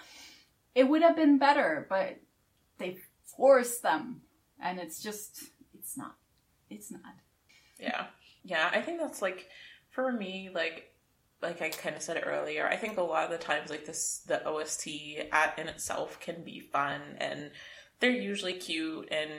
it 0.73 0.85
would 0.85 1.03
have 1.03 1.15
been 1.15 1.37
better. 1.37 1.85
But 1.89 2.17
they 2.79 2.97
force 3.37 3.77
them, 3.77 4.23
and 4.59 4.79
it's 4.79 4.99
just 5.03 5.43
it's 5.75 5.95
not. 5.95 6.15
It's 6.71 6.89
not. 6.89 7.13
Yeah. 7.79 8.07
Yeah, 8.43 8.67
I 8.73 8.81
think 8.81 8.99
that's 8.99 9.21
like 9.21 9.47
for 9.91 10.11
me 10.11 10.49
like 10.53 10.91
like 11.41 11.61
I 11.61 11.69
kind 11.69 11.95
of 11.95 12.03
said 12.03 12.21
earlier, 12.23 12.67
I 12.67 12.75
think 12.75 12.97
a 12.97 13.01
lot 13.01 13.25
of 13.25 13.31
the 13.31 13.43
times 13.43 13.69
like 13.69 13.85
this 13.85 14.21
the 14.27 14.45
OST 14.47 14.87
at 15.31 15.57
in 15.57 15.67
itself 15.67 16.19
can 16.19 16.43
be 16.43 16.59
fun 16.59 17.01
and 17.17 17.51
they're 17.99 18.11
usually 18.11 18.53
cute 18.53 19.07
and 19.11 19.31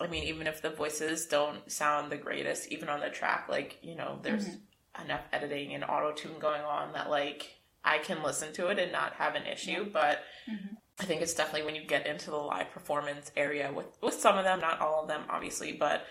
I 0.00 0.08
mean 0.08 0.24
even 0.24 0.46
if 0.46 0.60
the 0.60 0.70
voices 0.70 1.26
don't 1.26 1.70
sound 1.70 2.10
the 2.10 2.16
greatest 2.16 2.70
even 2.70 2.88
on 2.88 3.00
the 3.00 3.08
track 3.08 3.46
like, 3.48 3.78
you 3.82 3.94
know, 3.96 4.18
there's 4.22 4.46
mm-hmm. 4.46 5.04
enough 5.04 5.22
editing 5.32 5.74
and 5.74 5.84
auto 5.84 6.12
tune 6.12 6.38
going 6.38 6.62
on 6.62 6.92
that 6.92 7.08
like 7.08 7.56
I 7.84 7.98
can 7.98 8.22
listen 8.22 8.52
to 8.54 8.68
it 8.68 8.78
and 8.78 8.92
not 8.92 9.14
have 9.14 9.34
an 9.34 9.46
issue, 9.46 9.90
but 9.90 10.20
mm-hmm. 10.48 10.74
I 11.00 11.04
think 11.04 11.22
it's 11.22 11.34
definitely 11.34 11.64
when 11.64 11.74
you 11.74 11.84
get 11.84 12.06
into 12.06 12.30
the 12.30 12.36
live 12.36 12.70
performance 12.70 13.32
area 13.36 13.72
with 13.74 13.98
with 14.02 14.14
some 14.14 14.36
of 14.36 14.44
them, 14.44 14.60
not 14.60 14.80
all 14.80 15.02
of 15.02 15.08
them 15.08 15.22
obviously, 15.30 15.72
but 15.72 16.04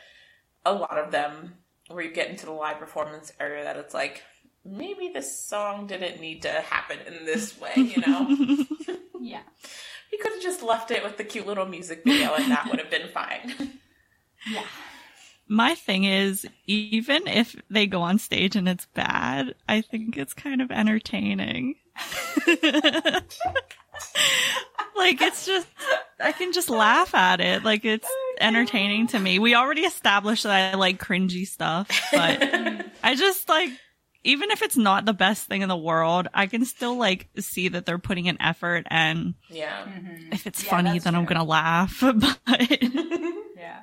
a 0.65 0.73
lot 0.73 0.97
of 0.97 1.11
them 1.11 1.57
where 1.93 2.03
you 2.03 2.11
get 2.11 2.29
into 2.29 2.45
the 2.45 2.51
live 2.51 2.79
performance 2.79 3.31
area 3.39 3.63
that 3.63 3.77
it's 3.77 3.93
like 3.93 4.23
maybe 4.65 5.09
this 5.13 5.39
song 5.39 5.87
didn't 5.87 6.19
need 6.21 6.41
to 6.43 6.49
happen 6.49 6.97
in 7.07 7.25
this 7.25 7.59
way, 7.59 7.71
you 7.75 8.01
know? 8.05 8.65
Yeah. 9.23 9.41
you 10.11 10.17
could 10.19 10.31
have 10.33 10.41
just 10.41 10.63
left 10.63 10.89
it 10.89 11.03
with 11.03 11.17
the 11.17 11.23
cute 11.23 11.45
little 11.45 11.67
music 11.67 12.01
video 12.03 12.33
and 12.33 12.49
that 12.49 12.65
would 12.67 12.79
have 12.79 12.89
been 12.89 13.07
fine. 13.09 13.53
Yeah. 14.49 14.63
My 15.47 15.75
thing 15.75 16.05
is, 16.05 16.47
even 16.65 17.27
if 17.27 17.55
they 17.69 17.85
go 17.85 18.01
on 18.01 18.17
stage 18.17 18.55
and 18.55 18.67
it's 18.67 18.87
bad, 18.95 19.53
I 19.69 19.81
think 19.81 20.17
it's 20.17 20.33
kind 20.33 20.59
of 20.59 20.71
entertaining. 20.71 21.75
like 25.01 25.21
it's 25.21 25.45
just, 25.45 25.67
I 26.19 26.31
can 26.31 26.53
just 26.53 26.69
laugh 26.69 27.13
at 27.15 27.41
it. 27.41 27.63
Like 27.63 27.83
it's 27.85 28.07
oh, 28.09 28.35
entertaining 28.39 29.07
to 29.07 29.19
me. 29.19 29.39
We 29.39 29.55
already 29.55 29.81
established 29.81 30.43
that 30.43 30.73
I 30.73 30.77
like 30.77 30.99
cringy 31.01 31.45
stuff, 31.47 31.87
but 32.11 32.41
I 33.03 33.15
just 33.15 33.49
like, 33.49 33.69
even 34.23 34.51
if 34.51 34.61
it's 34.61 34.77
not 34.77 35.05
the 35.05 35.13
best 35.13 35.47
thing 35.47 35.63
in 35.63 35.69
the 35.69 35.75
world, 35.77 36.27
I 36.33 36.45
can 36.45 36.63
still 36.65 36.95
like 36.95 37.27
see 37.39 37.69
that 37.69 37.85
they're 37.87 37.97
putting 37.97 38.27
an 38.29 38.37
effort 38.39 38.85
and 38.89 39.33
yeah. 39.49 39.83
Mm-hmm. 39.85 40.33
if 40.33 40.45
it's 40.45 40.63
Yeah, 40.63 40.69
funny, 40.69 40.91
that's 40.91 41.05
then 41.05 41.15
I'm 41.15 41.25
gonna 41.25 41.43
laugh. 41.43 41.99
But 42.01 42.37
Yeah. 43.57 43.81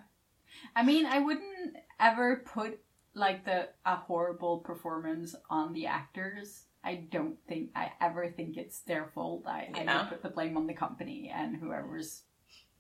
I 0.77 0.83
mean, 0.85 1.07
I 1.07 1.19
wouldn't 1.19 1.77
ever 1.99 2.45
put 2.47 2.79
like 3.15 3.45
the 3.45 3.69
a 3.85 3.97
horrible 3.97 4.59
performance 4.59 5.35
on 5.51 5.73
the 5.73 5.87
actors. 5.87 6.67
I 6.85 6.95
don't 7.11 7.37
think 7.49 7.71
I 7.75 7.93
ever 8.01 8.29
think 8.31 8.57
it's 8.57 8.81
their 8.81 9.11
fault. 9.15 9.45
I, 9.47 9.69
I 9.75 9.83
Yeah. 9.83 10.01
would 10.03 10.09
put 10.11 10.23
the 10.23 10.29
blame 10.31 10.57
on 10.57 10.67
the 10.67 10.75
company 10.75 11.33
and 11.35 11.57
whoever's 11.57 12.23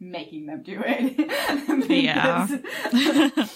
making 0.00 0.46
them 0.46 0.62
do 0.62 0.80
it. 0.84 1.88
Yeah. 1.90 2.46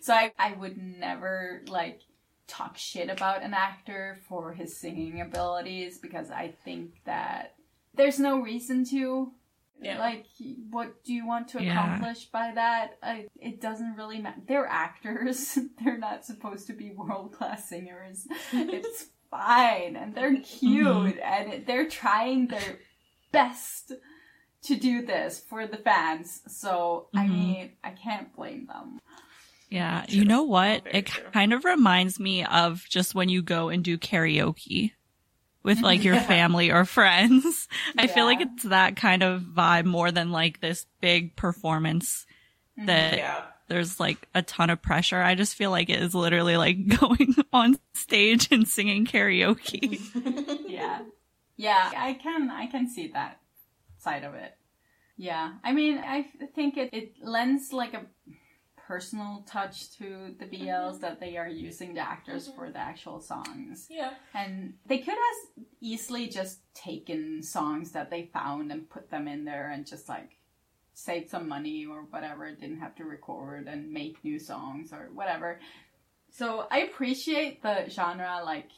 So 0.00 0.12
I, 0.12 0.32
I 0.38 0.52
would 0.52 0.76
never 0.76 1.62
like 1.68 2.00
talk 2.46 2.76
shit 2.76 3.08
about 3.08 3.42
an 3.42 3.54
actor 3.54 4.18
for 4.28 4.52
his 4.52 4.76
singing 4.76 5.22
abilities 5.22 5.98
because 5.98 6.30
I 6.30 6.52
think 6.64 6.90
that 7.06 7.54
there's 7.94 8.18
no 8.20 8.40
reason 8.40 8.84
to. 8.90 9.32
Yeah. 9.80 9.98
Like, 9.98 10.24
what 10.70 11.02
do 11.04 11.12
you 11.12 11.26
want 11.26 11.48
to 11.48 11.62
Yeah. 11.62 11.72
accomplish 11.72 12.26
by 12.26 12.52
that? 12.54 12.96
I, 13.02 13.26
it 13.38 13.60
doesn't 13.60 13.96
really 13.96 14.18
matter. 14.20 14.40
They're 14.46 14.66
actors. 14.66 15.58
they're 15.84 15.98
not 15.98 16.24
supposed 16.24 16.66
to 16.68 16.72
be 16.72 16.90
world 16.92 17.32
class 17.32 17.68
singers. 17.68 18.26
it's 18.52 19.06
fine, 19.30 19.96
and 19.96 20.14
they're 20.14 20.36
cute, 20.40 21.18
and 21.18 21.66
they're 21.66 21.88
trying 21.88 22.46
their 22.48 22.78
best 23.32 23.92
to 24.62 24.76
do 24.76 25.04
this 25.04 25.38
for 25.40 25.66
the 25.66 25.76
fans. 25.76 26.40
So, 26.46 27.08
I 27.14 27.26
Mhm. 27.26 27.30
mean, 27.30 27.72
I 27.82 27.90
can't 27.90 28.34
blame 28.34 28.66
them. 28.66 28.98
Yeah, 29.68 30.04
True. 30.08 30.18
you 30.18 30.24
know 30.24 30.44
what? 30.44 30.84
Very 30.84 30.98
It 30.98 31.06
true. 31.06 31.30
kind 31.32 31.52
of 31.52 31.64
reminds 31.64 32.20
me 32.20 32.44
of 32.44 32.84
just 32.88 33.14
when 33.14 33.28
you 33.28 33.42
go 33.42 33.68
and 33.70 33.82
do 33.84 33.98
karaoke 33.98 34.92
with 35.64 35.80
like 35.80 36.04
your 36.04 36.20
family 36.20 36.70
or 36.70 36.84
friends. 36.84 37.66
I 37.98 38.06
feel 38.06 38.26
like 38.26 38.40
it's 38.40 38.62
that 38.64 38.94
kind 38.94 39.22
of 39.24 39.40
vibe 39.42 39.86
more 39.86 40.12
than 40.12 40.30
like 40.30 40.60
this 40.60 40.86
big 41.00 41.34
performance 41.34 42.26
mm-hmm. 42.78 42.86
that 42.86 43.16
Yeah. 43.16 43.42
there's 43.68 43.98
like 43.98 44.28
a 44.34 44.42
ton 44.42 44.70
of 44.70 44.80
pressure. 44.80 45.20
I 45.20 45.34
just 45.34 45.56
feel 45.56 45.70
like 45.72 45.90
it 45.90 46.00
is 46.00 46.14
literally 46.14 46.56
like 46.56 46.86
going 47.00 47.34
on 47.52 47.76
stage 47.94 48.48
and 48.52 48.68
singing 48.68 49.06
karaoke. 49.06 50.00
yeah 50.68 51.00
yeah 51.56 51.90
i 51.96 52.12
can 52.14 52.50
i 52.50 52.66
can 52.66 52.88
see 52.88 53.06
that 53.14 53.38
side 53.98 54.24
of 54.24 54.34
it 54.34 54.56
yeah 55.16 55.52
i 55.62 55.72
mean 55.72 55.98
I 55.98 56.26
think 56.54 56.76
it, 56.76 56.90
it 56.92 57.12
lends 57.22 57.72
like 57.72 57.94
a 57.94 58.02
personal 58.86 59.42
touch 59.46 59.96
to 59.96 60.34
the 60.38 60.44
bls 60.44 61.00
that 61.00 61.18
they 61.18 61.36
are 61.36 61.48
using 61.48 61.94
the 61.94 62.00
actors 62.00 62.48
for 62.54 62.70
the 62.70 62.78
actual 62.78 63.18
songs. 63.20 63.86
Yeah. 63.90 64.12
and 64.34 64.74
they 64.86 64.98
could 64.98 65.14
have 65.26 65.64
easily 65.80 66.28
just 66.28 66.60
taken 66.74 67.42
songs 67.42 67.92
that 67.92 68.10
they 68.10 68.28
found 68.32 68.70
and 68.72 68.88
put 68.88 69.10
them 69.10 69.26
in 69.26 69.44
there 69.44 69.70
and 69.70 69.86
just 69.86 70.08
like 70.08 70.36
saved 70.92 71.28
some 71.30 71.48
money 71.48 71.86
or 71.86 72.02
whatever 72.10 72.50
didn't 72.52 72.78
have 72.80 72.94
to 72.96 73.04
record 73.04 73.66
and 73.68 73.90
make 73.90 74.22
new 74.22 74.38
songs 74.38 74.92
or 74.92 75.08
whatever. 75.14 75.60
So 76.30 76.66
i 76.70 76.78
appreciate 76.80 77.62
the 77.62 77.88
genre 77.88 78.42
like 78.44 78.68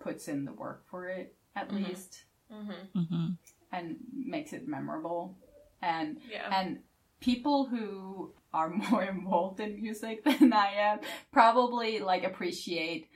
puts 0.00 0.28
in 0.28 0.44
the 0.44 0.52
work 0.52 0.84
for 0.90 1.08
it 1.08 1.34
at 1.54 1.72
least. 1.72 2.24
Mm-hmm. 2.52 3.02
hmm 3.04 3.26
and 3.70 3.96
makes 4.14 4.54
it 4.54 4.66
memorable. 4.66 5.36
And 5.82 6.18
Yeah. 6.30 6.48
and 6.58 6.78
people 7.20 7.66
who 7.66 8.32
are 8.52 8.68
more 8.90 9.02
involved 9.04 9.60
in 9.60 9.80
music 9.80 10.24
than 10.40 10.52
I 10.52 10.72
am 10.74 11.00
probably 11.32 11.98
like 12.00 12.24
appreciate 12.24 13.08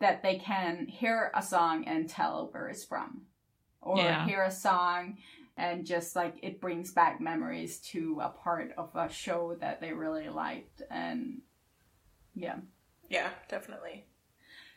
that 0.00 0.22
they 0.22 0.36
can 0.38 0.86
hear 0.86 1.30
a 1.34 1.42
song 1.42 1.84
and 1.86 2.08
tell 2.08 2.48
where 2.52 2.68
it's 2.68 2.84
from 2.84 3.22
or 3.80 3.98
Yeah. 3.98 4.26
hear 4.26 4.42
a 4.42 4.50
song 4.50 5.18
and 5.56 5.84
just 5.86 6.16
like 6.16 6.34
it 6.42 6.60
brings 6.60 6.92
back 6.92 7.20
memories 7.20 7.78
to 7.92 8.20
a 8.22 8.28
part 8.30 8.72
of 8.76 8.90
a 8.96 9.08
show 9.12 9.56
that 9.60 9.80
they 9.80 9.92
really 9.92 10.28
liked 10.28 10.82
and 10.90 11.42
yeah 12.34 12.56
Yeah, 13.08 13.28
definitely. 13.48 14.06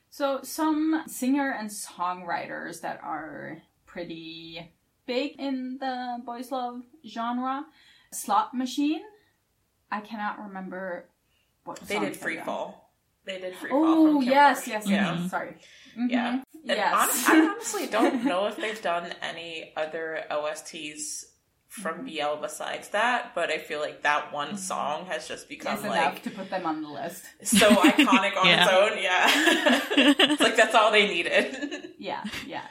So 0.09 0.39
some 0.43 1.03
singer 1.07 1.51
and 1.51 1.69
songwriters 1.69 2.81
that 2.81 2.99
are 3.03 3.61
pretty 3.85 4.71
big 5.05 5.33
in 5.39 5.77
the 5.79 6.17
boys 6.25 6.51
love 6.51 6.81
genre. 7.07 7.65
Slot 8.11 8.53
Machine. 8.53 9.01
I 9.91 10.01
cannot 10.01 10.39
remember 10.39 11.05
what 11.63 11.79
They 11.81 11.95
song 11.95 12.05
did 12.05 12.15
Free. 12.17 12.37
Fall. 12.37 12.91
They 13.25 13.39
did 13.39 13.55
Free 13.55 13.69
Fall. 13.69 13.83
Oh 13.85 14.13
from 14.19 14.23
yes, 14.23 14.67
yes, 14.67 14.87
Yeah. 14.87 15.19
yes. 15.19 15.31
Sorry. 15.31 15.55
Mhm. 15.97 16.09
Yeah. 16.11 16.31
And 16.33 16.43
Yes. 16.63 17.25
hon- 17.25 17.35
I 17.41 17.49
honestly 17.51 17.87
don't 17.87 18.23
know 18.29 18.47
if 18.47 18.57
they've 18.57 18.81
done 18.81 19.13
any 19.21 19.73
other 19.77 20.23
OSTs 20.31 21.25
from 21.67 22.05
Mm-hmm. 22.07 22.35
BL 22.35 22.41
besides 22.41 22.89
that, 22.89 23.35
but 23.35 23.49
I 23.51 23.57
feel 23.57 23.79
like 23.81 24.03
that 24.03 24.31
one 24.31 24.57
song 24.57 25.07
has 25.07 25.27
just 25.27 25.49
become 25.49 25.75
Yes, 25.75 25.83
enough 25.85 26.13
like 26.13 26.23
to 26.23 26.31
put 26.31 26.49
them 26.49 26.65
on 26.65 26.81
the 26.81 26.87
list. 26.89 27.23
so 27.43 27.69
iconic 27.69 28.37
on 28.37 28.47
Yeah. 28.47 28.63
its 28.63 28.71
own. 28.73 29.03
Yeah. 29.03 29.25
it's 30.31 30.41
like 30.41 30.55
that's 30.55 30.73
all 30.75 30.91
they 30.91 31.07
needed. 31.07 31.91
Yeah, 31.99 32.23
yeah. 32.47 32.63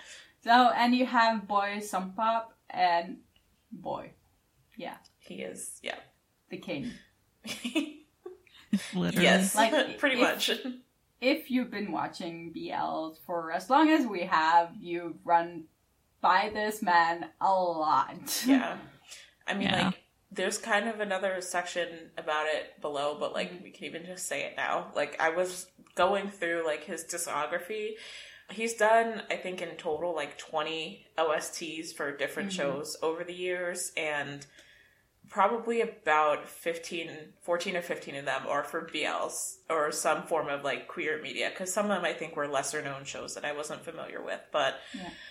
So 0.43 0.51
and 0.75 0.95
you 0.95 1.07
have 1.07 1.47
Boy 1.47 1.81
Sompob 1.81 2.45
and 2.71 3.19
Boy. 3.73 4.13
Yeah, 4.77 4.97
he 5.19 5.37
is, 5.43 5.79
yeah. 5.83 5.97
The 6.55 6.61
king. 6.61 6.91
Literally. 8.95 9.25
yes. 9.25 9.55
Like, 9.55 9.99
pretty 9.99 10.17
if- 10.17 10.23
much. 10.23 10.51
If 11.21 11.51
you've 11.51 11.71
been 11.71 11.91
watching 11.91 12.53
BL 12.53 13.15
for 13.25 13.51
as 13.53 13.71
long 13.71 13.89
as 13.89 14.07
we 14.07 14.23
have, 14.25 14.71
you've 14.79 15.17
run 15.25 15.65
by 16.21 16.51
this 16.53 16.83
man 16.83 17.31
a 17.41 17.53
lot. 17.53 18.43
Yeah. 18.47 18.77
I 19.47 19.55
mean, 19.55 19.69
Yeah. 19.69 19.87
like, 19.87 20.03
there's 20.31 20.59
kind 20.59 20.89
of 20.89 21.01
another 21.01 21.41
section 21.41 22.11
about 22.19 22.47
it 22.47 22.81
below, 22.81 23.17
but 23.19 23.33
like, 23.33 23.53
mm-hmm. 23.53 23.65
we 23.65 23.71
can 23.71 23.85
even 23.85 24.05
just 24.05 24.27
say 24.27 24.43
it 24.45 24.55
now. 24.57 24.91
Like, 24.95 25.21
I 25.21 25.31
was 25.31 25.67
going 25.95 26.29
through 26.29 26.65
like 26.67 26.85
his 26.85 27.05
discography. 27.05 27.93
He's 28.51 28.75
done, 28.75 29.23
I 29.31 29.37
think, 29.37 29.63
in 29.63 29.77
total 29.77 30.15
like 30.15 30.37
20 30.37 31.07
OSTs 31.17 31.95
for 31.95 32.15
different 32.17 32.51
mm-hmm. 32.51 32.57
shows 32.57 32.97
over 33.03 33.25
the 33.25 33.33
years, 33.33 33.93
and 33.97 34.45
probably 35.35 35.81
about 35.81 36.49
15, 36.49 37.11
14 37.43 37.77
or 37.77 37.83
15 37.83 38.15
of 38.15 38.25
them 38.25 38.43
are 38.49 38.63
for 38.63 38.87
BLs 38.87 39.57
or 39.69 39.91
some 39.91 40.23
form 40.23 40.49
of 40.49 40.63
like 40.63 40.87
queer 40.87 41.21
media, 41.21 41.51
because 41.51 41.73
some 41.73 41.87
of 41.87 41.91
them 41.91 42.05
I 42.05 42.13
think 42.13 42.37
were 42.37 42.47
lesser 42.47 42.81
known 42.81 43.05
shows 43.05 43.35
that 43.35 43.45
I 43.45 43.53
wasn't 43.53 43.85
familiar 43.85 44.23
with, 44.23 44.39
but 44.53 44.77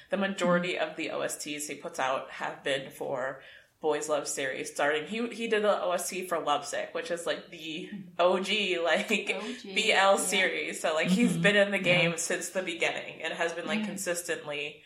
the 0.10 0.18
majority 0.18 0.78
of 0.78 0.98
the 0.98 1.08
OSTs 1.08 1.68
he 1.70 1.76
puts 1.76 2.00
out 2.00 2.30
have 2.32 2.66
been 2.66 2.92
for 2.92 3.40
boys 3.82 4.08
love 4.08 4.28
series 4.30 4.72
starting 4.72 5.06
he 5.08 5.28
he 5.30 5.48
did 5.50 5.62
the 5.62 5.84
OST 5.84 6.30
for 6.30 6.40
Lovesick 6.40 6.90
which 6.94 7.12
is 7.12 7.26
like 7.26 7.50
the 7.50 7.90
OG 8.18 8.48
like 8.84 9.12
OG, 9.12 9.64
BL 9.64 9.80
yeah. 9.82 10.16
series 10.16 10.80
so 10.80 10.94
like 10.94 11.10
he's 11.10 11.36
been 11.36 11.58
in 11.58 11.72
the 11.72 11.80
game 11.80 12.14
since 12.16 12.50
the 12.50 12.62
beginning 12.62 13.22
and 13.22 13.34
has 13.34 13.52
been 13.52 13.68
like 13.68 13.80
Mm-hmm. 13.80 13.88
consistently 13.90 14.82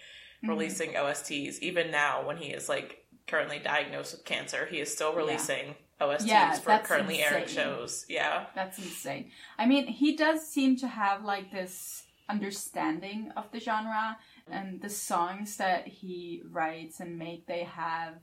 releasing 0.47 0.93
OSTs 0.93 1.59
even 1.59 1.91
now 1.91 2.26
when 2.26 2.38
he 2.38 2.47
is 2.47 2.68
like 2.70 3.05
currently 3.28 3.59
diagnosed 3.59 4.13
with 4.13 4.25
cancer. 4.25 4.65
He 4.65 4.80
is 4.80 4.91
still 4.93 5.13
releasing 5.13 5.75
OSTs 5.99 6.25
Yeah, 6.28 6.53
for 6.53 6.78
currently 6.80 7.21
airing 7.21 7.47
shows. 7.47 8.05
Yeah. 8.07 8.45
That's 8.55 8.78
insane. 8.78 9.32
I 9.57 9.65
mean, 9.65 9.88
he 9.88 10.15
does 10.15 10.47
seem 10.47 10.78
to 10.78 10.88
have 10.88 11.23
like 11.23 11.51
this 11.51 12.03
understanding 12.30 13.32
of 13.38 13.51
the 13.51 13.59
genre 13.59 14.17
and 14.49 14.82
the 14.82 14.89
songs 14.89 15.57
that 15.57 15.88
he 15.88 16.41
writes 16.51 16.99
and 16.99 17.17
make 17.17 17.45
they 17.47 17.63
have 17.63 18.15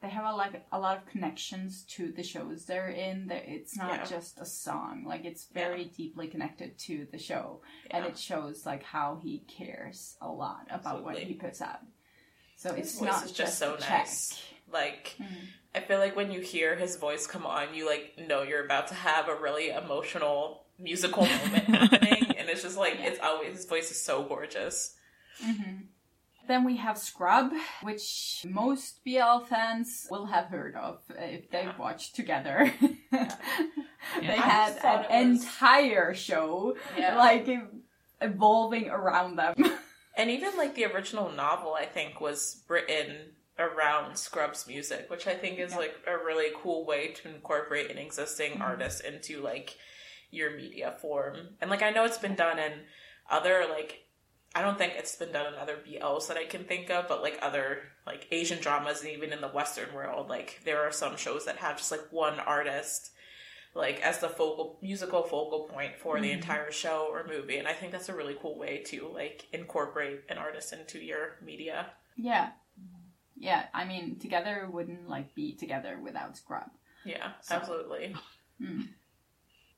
they 0.00 0.08
have 0.08 0.32
a, 0.32 0.36
like 0.36 0.64
a 0.70 0.78
lot 0.78 0.96
of 0.96 1.06
connections 1.06 1.82
to 1.88 2.12
the 2.12 2.22
shows 2.22 2.66
they're 2.66 2.88
in. 2.88 3.26
That 3.26 3.48
it's 3.48 3.76
not 3.76 3.90
Yeah. 3.94 4.04
just 4.04 4.38
a 4.38 4.44
song. 4.44 5.04
Like 5.04 5.24
it's 5.24 5.46
very 5.46 5.86
deeply 5.86 6.28
connected 6.28 6.78
to 6.80 7.08
the 7.10 7.18
show. 7.18 7.62
And 7.90 8.04
it 8.06 8.16
shows 8.16 8.64
like 8.64 8.84
how 8.84 9.18
he 9.20 9.40
cares 9.48 10.16
a 10.20 10.28
lot 10.28 10.68
about 10.70 11.02
what 11.02 11.18
he 11.18 11.34
puts 11.34 11.60
out 11.60 11.80
so 12.58 12.74
his 12.74 12.88
it's 12.88 12.98
voice 12.98 13.08
not 13.08 13.24
is 13.24 13.32
just 13.32 13.54
a 13.54 13.56
so 13.56 13.76
check. 13.76 13.90
nice 13.90 14.42
like 14.70 15.14
hmm. 15.16 15.24
I 15.74 15.80
feel 15.80 15.98
like 15.98 16.16
when 16.16 16.30
you 16.32 16.40
hear 16.40 16.76
his 16.76 16.96
voice 16.96 17.26
come 17.26 17.46
on, 17.46 17.74
you 17.74 17.86
like 17.86 18.14
know 18.28 18.42
you're 18.42 18.64
about 18.64 18.88
to 18.88 18.94
have 18.94 19.28
a 19.28 19.34
really 19.34 19.68
emotional 19.70 20.64
musical 20.78 21.24
moment 21.24 21.64
happening, 21.68 22.32
and 22.36 22.48
it's 22.48 22.62
just 22.62 22.76
like 22.76 22.96
it's 22.98 23.20
always 23.22 23.52
his 23.56 23.64
voice 23.66 23.90
is 23.90 24.00
so 24.02 24.22
gorgeous. 24.24 24.96
Mm-hmm. 25.44 25.84
Then 26.48 26.64
we 26.64 26.76
have 26.78 26.96
Scrubb, 26.96 27.52
which 27.82 28.44
most 28.48 29.04
BL 29.04 29.40
fans 29.48 30.06
will 30.10 30.26
have 30.26 30.46
heard 30.46 30.74
of 30.74 31.00
if 31.10 31.50
they've 31.50 31.78
watched 31.78 32.16
2gether. 32.16 32.72
they 33.12 34.28
I 34.28 34.36
had 34.36 34.78
an 35.10 35.32
was- 35.32 35.42
entire 35.44 36.14
show, 36.14 36.76
Yeah. 36.96 37.16
like 37.18 37.46
evolving 38.22 38.88
around 38.88 39.36
them. 39.36 39.54
And 40.18 40.30
even 40.30 40.56
like 40.56 40.74
the 40.74 40.84
original 40.84 41.30
novel, 41.30 41.74
I 41.74 41.86
think 41.86 42.20
was 42.20 42.64
written 42.68 43.36
around 43.56 44.18
Scrubb's 44.18 44.66
music, 44.66 45.08
which 45.08 45.28
I 45.28 45.34
think 45.34 45.60
is 45.60 45.74
like 45.74 45.94
a 46.06 46.16
really 46.16 46.52
cool 46.60 46.84
way 46.84 47.08
to 47.08 47.28
incorporate 47.28 47.90
an 47.90 47.98
existing 47.98 48.54
mm-hmm. 48.54 48.62
artist 48.62 49.04
into 49.04 49.40
like 49.40 49.76
your 50.30 50.56
media 50.56 50.96
form. 51.00 51.36
And 51.60 51.70
like 51.70 51.82
I 51.82 51.90
know 51.90 52.04
it's 52.04 52.18
been 52.18 52.34
done 52.34 52.58
in 52.58 52.72
other 53.30 53.64
like 53.70 54.04
I 54.54 54.62
don't 54.62 54.78
think 54.78 54.94
it's 54.96 55.14
been 55.14 55.32
done 55.32 55.52
in 55.52 55.58
other 55.58 55.76
BLs 55.76 56.26
that 56.28 56.36
I 56.36 56.46
can 56.46 56.64
think 56.64 56.90
of, 56.90 57.06
but 57.06 57.22
like 57.22 57.38
other 57.40 57.82
like 58.06 58.26
Asian 58.32 58.60
dramas 58.60 59.02
and 59.02 59.10
even 59.10 59.32
in 59.32 59.40
the 59.40 59.48
Western 59.48 59.94
world, 59.94 60.28
like 60.28 60.60
there 60.64 60.82
are 60.82 60.90
some 60.90 61.16
shows 61.16 61.44
that 61.44 61.58
have 61.58 61.76
just 61.76 61.92
like 61.92 62.10
one 62.10 62.40
artist 62.40 63.12
like 63.78 64.00
as 64.02 64.18
the 64.18 64.28
focal 64.28 64.78
musical 64.82 65.22
focal 65.22 65.60
point 65.72 65.96
for 65.96 66.20
the 66.20 66.26
mm-hmm. 66.26 66.38
entire 66.38 66.70
show 66.70 67.08
or 67.10 67.24
movie 67.26 67.56
and 67.56 67.66
i 67.66 67.72
think 67.72 67.92
that's 67.92 68.08
a 68.10 68.14
really 68.14 68.36
cool 68.42 68.58
way 68.58 68.82
to 68.84 69.08
like 69.14 69.46
incorporate 69.52 70.20
an 70.28 70.36
artist 70.36 70.72
into 70.72 70.98
your 70.98 71.36
media 71.42 71.86
yeah. 72.18 72.50
Yeah, 73.40 73.66
I 73.72 73.84
mean, 73.84 74.18
2gether 74.20 74.68
wouldn't 74.68 75.08
like 75.08 75.32
be 75.34 75.54
together 75.54 75.98
without 76.02 76.36
Scrubb. 76.36 76.70
yeah 77.04 77.32
absolutely 77.50 78.14
mm. 78.60 78.88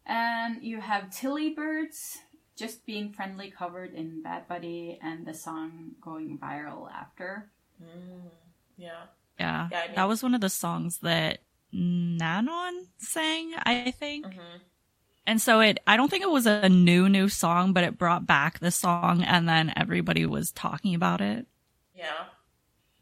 And 0.06 0.62
you 0.62 0.80
have 0.80 1.10
Tilly 1.10 1.50
Birds 1.50 2.18
just 2.56 2.84
being 2.84 3.12
friendly 3.12 3.50
covered 3.50 3.94
in 3.94 4.22
Bad 4.22 4.48
Buddy 4.48 4.98
and 5.02 5.26
the 5.26 5.34
song 5.34 5.92
going 6.00 6.38
viral 6.38 6.90
after. 6.90 7.50
Mm, 7.80 8.30
yeah 8.76 9.02
Yeah. 9.38 9.68
Yeah, 9.70 9.78
I 9.78 9.86
mean- 9.86 9.96
that 9.96 10.08
was 10.08 10.22
one 10.22 10.34
of 10.34 10.40
the 10.40 10.48
songs 10.48 10.98
that 10.98 11.40
Nanon 11.72 12.86
sang, 12.98 13.52
I 13.62 13.90
think. 13.92 14.26
Mm-hmm. 14.26 14.56
And 15.26 15.40
so 15.40 15.60
it, 15.60 15.78
I 15.86 15.96
don't 15.96 16.08
think 16.10 16.22
it 16.24 16.30
was 16.30 16.46
a 16.46 16.68
new, 16.68 17.08
new 17.08 17.28
song, 17.28 17.72
but 17.72 17.84
it 17.84 17.98
brought 17.98 18.26
back 18.26 18.58
the 18.58 18.70
song 18.70 19.22
and 19.22 19.48
then 19.48 19.72
everybody 19.76 20.26
was 20.26 20.50
talking 20.50 20.94
about 20.94 21.20
it. 21.20 21.46
yeah 21.94 22.24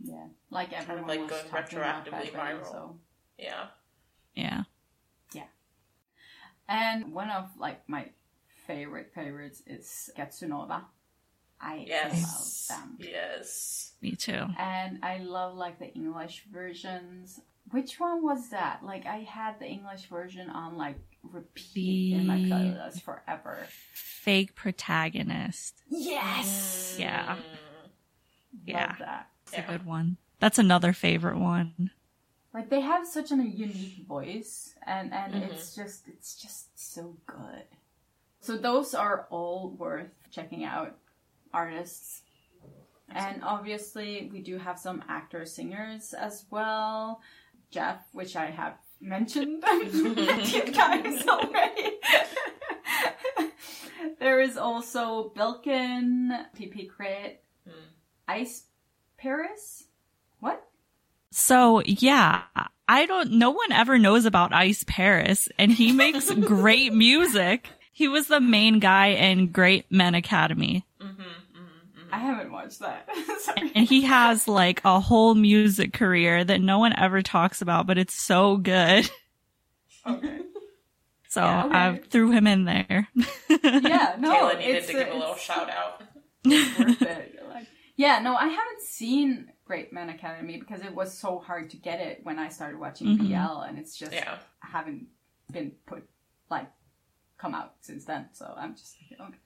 Yeah, 0.00 0.26
like 0.50 0.72
everyone 0.72 1.06
like 1.06 1.20
was 1.20 1.30
going 1.30 1.48
talking 1.50 1.78
about 1.78 2.04
retroactively 2.06 2.32
Bad 2.32 2.56
viral. 2.60 2.70
So. 2.70 2.96
yeah 3.38 3.66
Yeah. 4.34 4.64
And 6.68 7.14
one 7.14 7.30
of 7.30 7.48
like 7.58 7.88
my 7.88 8.10
favorite 8.66 9.12
favorites 9.14 9.62
is 9.66 10.10
Getsunova. 10.16 10.82
I 11.60 11.84
yes 11.88 12.68
love 12.70 12.78
them. 12.78 12.96
yes 13.00 13.92
Me 14.02 14.12
too. 14.16 14.44
And 14.58 14.98
I 15.02 15.18
love 15.18 15.56
like 15.56 15.78
the 15.78 15.92
English 15.94 16.44
versions. 16.52 17.40
Which 17.70 18.00
one 18.00 18.22
was 18.22 18.50
that? 18.50 18.80
Like 18.82 19.06
I 19.06 19.18
had 19.18 19.58
the 19.58 19.66
English 19.66 20.06
version 20.06 20.50
on 20.50 20.76
like 20.76 20.96
repeat 21.22 22.14
in 22.14 22.26
my 22.26 22.36
The- 22.36 22.48
playlist 22.48 23.02
forever. 23.02 23.66
Fake 23.92 24.54
protagonist. 24.54 25.82
Yes. 25.88 26.96
Yeah. 26.98 27.36
Yeah. 28.64 28.86
Love 28.88 28.98
that. 28.98 29.28
It's 29.46 29.58
a 29.58 29.70
good 29.70 29.86
one. 29.86 30.16
That's 30.40 30.58
another 30.58 30.92
favorite 30.92 31.38
one. 31.38 31.90
Like 32.54 32.70
they 32.70 32.80
have 32.80 33.06
such 33.06 33.30
a 33.30 33.36
unique 33.36 34.04
voice 34.06 34.74
and 34.86 35.12
and 35.12 35.34
mm-hmm. 35.34 35.52
it's 35.52 35.74
just 35.74 36.08
it's 36.08 36.34
just 36.34 36.78
so 36.78 37.16
good. 37.26 37.64
So 38.40 38.56
those 38.56 38.94
are 38.94 39.26
all 39.30 39.70
worth 39.78 40.10
checking 40.30 40.64
out 40.64 40.96
artists. 41.52 42.22
And 43.10 43.42
obviously 43.42 44.28
we 44.32 44.40
do 44.40 44.58
have 44.58 44.78
some 44.78 45.02
actor 45.08 45.46
singers 45.46 46.12
as 46.12 46.44
well. 46.50 47.20
Jeff, 47.70 47.98
which 48.12 48.36
I 48.36 48.46
have 48.46 48.74
mentioned 49.00 49.62
a 49.66 50.44
few 50.44 50.72
times 50.72 51.26
already. 51.26 51.98
there 54.18 54.40
is 54.40 54.56
also 54.56 55.32
Bilkin, 55.36 56.46
PP 56.58 56.90
Krit, 56.90 57.36
hmm. 57.64 57.72
Ice 58.26 58.64
Paris. 59.16 59.84
What? 60.40 60.62
So 61.30 61.82
yeah, 61.84 62.42
I 62.88 63.06
don't, 63.06 63.32
no 63.32 63.50
one 63.50 63.72
ever 63.72 63.98
knows 63.98 64.24
about 64.24 64.54
Ice 64.54 64.84
Paris 64.86 65.48
and 65.58 65.70
he 65.70 65.92
makes 65.92 66.32
great 66.34 66.92
music. 66.92 67.68
He 67.92 68.08
was 68.08 68.28
the 68.28 68.40
main 68.40 68.78
guy 68.78 69.08
in 69.08 69.50
Great 69.52 69.90
Men 69.90 70.14
Academy 70.14 70.86
I 72.12 72.18
haven't 72.18 72.52
watched 72.52 72.80
that. 72.80 73.08
And 73.74 73.86
he 73.88 74.02
has 74.02 74.46
like 74.48 74.80
a 74.84 74.98
whole 75.00 75.34
music 75.34 75.92
career 75.92 76.44
that 76.44 76.60
no 76.60 76.78
one 76.78 76.92
ever 76.98 77.22
talks 77.22 77.60
about, 77.62 77.86
but 77.86 77.98
it's 77.98 78.14
so 78.14 78.56
good. 78.56 79.08
Okay. 80.06 80.38
So 81.28 81.42
Yeah, 81.42 81.64
okay. 81.66 81.76
I 81.76 82.00
threw 82.08 82.30
him 82.30 82.46
in 82.46 82.64
there. 82.64 83.08
Yeah, 83.50 84.16
no, 84.18 84.32
Kayla 84.34 84.58
needed 84.58 84.74
it's, 84.76 84.86
to 84.86 84.92
give 84.94 85.08
a 85.08 85.14
little 85.14 85.34
shout 85.36 85.68
out. 85.68 86.02
worth 86.46 87.02
it. 87.02 87.42
Like, 87.48 87.66
yeah, 87.96 88.20
no, 88.20 88.34
I 88.34 88.46
haven't 88.48 88.80
seen 88.82 89.52
Great 89.66 89.92
Men 89.92 90.08
Academy 90.08 90.58
because 90.58 90.80
it 90.82 90.94
was 90.94 91.12
so 91.18 91.38
hard 91.38 91.68
to 91.70 91.76
get 91.76 92.00
it 92.00 92.20
when 92.22 92.38
I 92.38 92.48
started 92.48 92.78
watching 92.80 93.18
Mhm. 93.18 93.28
BL, 93.28 93.60
and 93.62 93.78
it's 93.78 93.96
just 93.98 94.12
Yeah. 94.12 94.38
haven't 94.60 95.08
been 95.52 95.72
put 95.86 96.08
like 96.50 96.70
come 97.36 97.54
out 97.54 97.74
since 97.80 98.04
then. 98.06 98.28
So 98.32 98.54
I'm 98.56 98.74
just 98.74 98.96
like, 99.10 99.20
okay. 99.28 99.38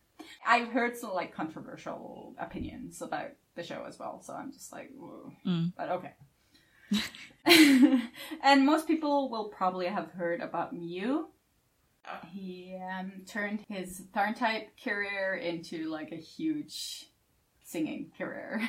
I've 0.47 0.69
heard 0.69 0.97
some 0.97 1.13
like 1.13 1.35
controversial 1.35 2.35
opinions 2.39 3.03
about 3.03 3.31
the 3.55 3.63
show 3.63 3.85
as 3.87 3.99
well. 3.99 4.23
So 4.23 4.35
I'm 4.35 4.53
just 4.53 4.73
like, 4.73 4.91
whoa. 4.97 5.33
Mm. 5.47 5.73
but 5.77 5.91
okay. 5.91 6.13
and 8.43 8.67
most 8.67 8.87
people 8.87 9.31
will 9.31 9.49
probably 9.49 9.87
have 9.87 10.11
heard 10.11 10.41
about 10.41 10.75
Mew. 10.75 11.29
He 12.33 12.77
um, 12.99 13.23
turned 13.27 13.61
his 13.69 14.03
Tharn 14.15 14.37
type 14.37 14.71
career 14.83 15.35
into 15.35 15.89
like 15.89 16.13
a 16.13 16.17
huge 16.17 17.07
singing 17.65 18.11
career. 18.19 18.69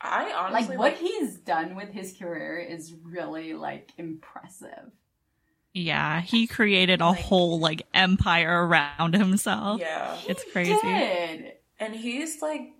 I 0.00 0.32
honestly 0.32 0.76
like 0.76 0.78
what 0.78 0.92
like, 0.92 0.98
he's 0.98 1.36
done 1.36 1.76
with 1.76 1.90
his 1.90 2.14
career 2.16 2.58
is 2.58 2.94
really 3.02 3.54
like 3.54 3.92
impressive. 3.96 4.90
Yeah, 5.74 6.20
he 6.20 6.46
created 6.46 7.00
a 7.00 7.12
whole 7.12 7.58
like 7.58 7.82
empire 7.92 8.66
around 8.66 9.14
himself. 9.14 9.80
yeah. 9.80 10.16
It's 10.26 10.42
He 10.44 10.50
crazy. 10.52 10.78
did. 10.82 11.52
And 11.80 11.94
he's 11.94 12.40
like 12.40 12.70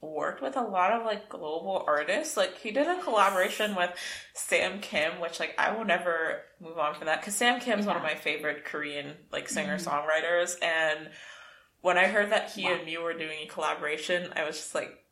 worked 0.00 0.42
with 0.42 0.56
a 0.56 0.60
lot 0.60 0.92
of 0.92 1.06
like 1.06 1.28
global 1.28 1.84
artists. 1.86 2.36
Like 2.36 2.58
he 2.58 2.72
did 2.72 2.88
a 2.88 3.00
collaboration 3.02 3.74
with 3.76 3.90
Sam 4.34 4.80
Kim, 4.80 5.20
which 5.20 5.38
like 5.40 5.54
I 5.58 5.76
will 5.76 5.84
never 5.84 6.42
move 6.60 6.76
on 6.76 6.94
from 6.94 7.06
that 7.06 7.20
because 7.20 7.36
Sam 7.36 7.60
Kim's 7.60 7.86
one 7.86 7.96
of 7.96 8.02
my 8.02 8.16
favorite 8.16 8.64
Korean 8.64 9.14
like 9.32 9.44
mm-hmm. 9.44 9.54
singer 9.54 9.78
songwriters. 9.78 10.56
And 10.60 11.10
when 11.82 11.98
I 11.98 12.06
heard 12.06 12.32
that 12.32 12.50
he 12.50 12.66
and 12.66 12.84
Mew 12.84 13.02
were 13.02 13.14
doing 13.14 13.38
a 13.44 13.46
collaboration, 13.46 14.32
I 14.34 14.44
was 14.44 14.56
just 14.56 14.74
like, 14.74 15.03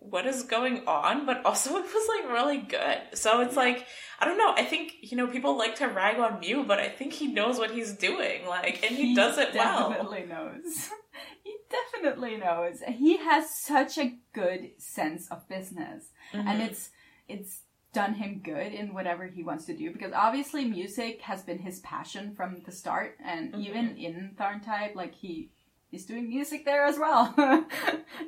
what 0.00 0.26
is 0.26 0.42
going 0.42 0.86
on? 0.88 1.24
But 1.26 1.44
also 1.44 1.76
it 1.76 1.84
was 1.84 2.08
like 2.08 2.32
really 2.32 2.58
good. 2.58 2.98
So 3.14 3.40
it's 3.42 3.56
like 3.56 3.86
I 4.18 4.24
don't 4.26 4.36
know. 4.38 4.52
I 4.56 4.64
think 4.64 4.94
you 5.00 5.16
know 5.16 5.26
people 5.26 5.56
like 5.56 5.76
to 5.76 5.86
rag 5.86 6.18
on 6.18 6.40
Mew, 6.40 6.64
but 6.64 6.78
I 6.80 6.88
think 6.88 7.12
he 7.12 7.28
knows 7.28 7.58
what 7.58 7.70
he's 7.70 7.92
doing. 7.94 8.46
Like, 8.46 8.82
and 8.84 8.94
he, 8.96 9.14
does 9.14 9.38
it 9.38 9.54
well. 9.54 9.88
He 9.90 9.94
definitely 9.94 10.26
knows. 10.26 10.90
he 11.44 11.56
definitely 11.70 12.36
knows. 12.36 12.82
He 12.88 13.16
has 13.18 13.50
such 13.54 13.96
a 13.98 14.16
good 14.34 14.70
sense 14.78 15.28
of 15.30 15.48
business, 15.48 16.06
Mm-hmm. 16.34 16.48
and 16.48 16.62
it's 16.62 16.90
it's 17.28 17.60
done 17.92 18.14
him 18.14 18.40
good 18.44 18.72
in 18.72 18.94
whatever 18.94 19.26
he 19.26 19.42
wants 19.42 19.64
to 19.64 19.76
do 19.76 19.90
because 19.92 20.12
obviously 20.14 20.64
music 20.64 21.20
has 21.22 21.42
been 21.42 21.58
his 21.58 21.80
passion 21.80 22.34
from 22.36 22.62
the 22.66 22.72
start, 22.72 23.16
and 23.24 23.52
Mm-hmm. 23.52 23.62
even 23.62 23.96
in 23.96 24.30
Tharn 24.38 24.64
Type, 24.64 24.94
like 24.94 25.14
he. 25.14 25.50
Is 25.92 26.06
doing 26.06 26.28
music 26.28 26.64
there 26.64 26.84
as 26.84 26.98
well, 26.98 27.34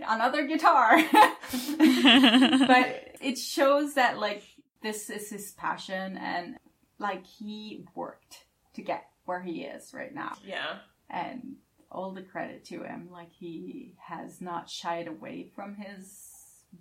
another 0.08 0.46
guitar. 0.46 0.96
but 1.12 1.26
it 3.20 3.38
shows 3.38 3.94
that 3.94 4.18
like 4.18 4.42
this 4.82 5.10
is 5.10 5.30
his 5.30 5.52
passion 5.52 6.16
and 6.16 6.56
like 6.98 7.24
he 7.26 7.84
worked 7.94 8.44
to 8.74 8.82
get 8.82 9.04
where 9.24 9.40
he 9.42 9.62
is 9.62 9.92
right 9.94 10.14
now 10.14 10.36
Yeah. 10.44 10.78
and 11.10 11.56
all 11.90 12.10
the 12.12 12.22
credit 12.22 12.64
to 12.66 12.82
him 12.82 13.08
like 13.12 13.30
he 13.32 13.94
has 14.00 14.40
not 14.40 14.68
shied 14.70 15.06
away 15.06 15.50
from 15.54 15.74
his 15.76 16.28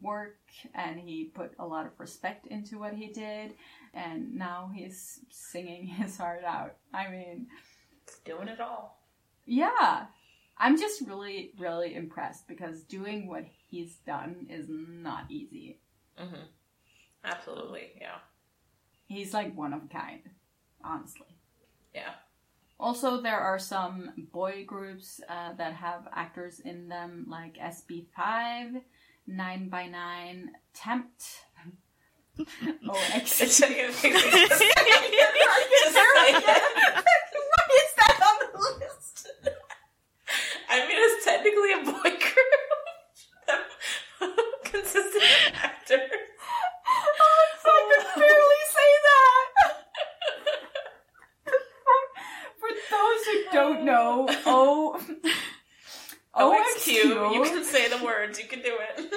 work 0.02 0.38
and 0.74 1.00
he 1.00 1.26
put 1.26 1.52
a 1.60 1.66
lot 1.66 1.86
of 1.86 1.92
respect 2.00 2.48
into 2.48 2.80
what 2.80 2.94
he 2.94 3.08
did 3.08 3.54
and 3.94 4.34
now 4.36 4.72
he's 4.74 5.20
singing 5.30 5.86
his 5.86 6.18
heart 6.18 6.44
out 6.46 6.76
i 6.94 7.10
mean 7.10 7.48
doing 8.24 8.48
it 8.48 8.62
all. 8.62 8.98
yeah 9.46 10.06
i'm 10.62 10.78
just 10.80 11.02
really 11.08 11.52
really 11.60 11.94
impressed 11.96 12.48
because 12.48 12.84
doing 12.84 13.28
what 13.28 13.44
he's 13.70 13.96
done 14.06 14.48
is 14.50 14.68
not 14.70 15.26
easy 15.30 15.80
Mm-hmm. 16.20 16.44
Absolutely. 17.24 17.92
Yeah. 18.00 18.18
he's 19.08 19.34
like 19.34 19.56
one 19.58 19.74
of 19.74 19.84
a 19.84 19.88
kind 19.88 20.22
honestly 20.84 21.28
Yeah. 21.96 22.14
Also, 22.80 23.22
there 23.22 23.40
are 23.40 23.60
some 23.60 24.12
boy 24.32 24.64
groups 24.66 25.22
uh, 25.30 25.54
that 25.54 25.74
have 25.74 26.08
actors 26.14 26.60
in 26.60 26.88
them, 26.90 27.28
like 27.30 27.56
SB5, 27.58 28.82
9 29.28 29.70
by 29.70 29.86
9 29.86 30.50
Tempt, 30.74 31.24
OX. 32.90 33.42
It's 33.42 33.60
like, 33.62 33.70
Is 33.70 33.94
that 37.98 38.18
on 38.26 38.36
the 38.42 38.60
list? 38.80 39.28
I 40.70 40.80
mean, 40.88 40.98
it's 40.98 41.24
technically 41.24 41.74
a 41.74 41.84
boy 41.86 42.18
group 42.18 42.52
that 43.48 43.62
consisting 44.64 45.22
of 45.22 45.54
actors. 45.54 46.10
I 47.64 47.80
could 47.94 48.06
barely 48.22 48.62
say 48.76 48.92
that. 49.08 49.48
For 52.60 52.72
those 52.92 53.22
who 53.26 53.38
don't 53.52 53.84
know, 53.86 54.28
O 54.46 55.00
OXQ, 57.30 57.34
you 57.36 57.44
can 57.44 57.64
say 57.64 57.90
the 57.90 58.04
words, 58.04 58.40
you 58.40 58.48
can 58.48 58.62
do 58.62 58.78
it. 58.98 59.14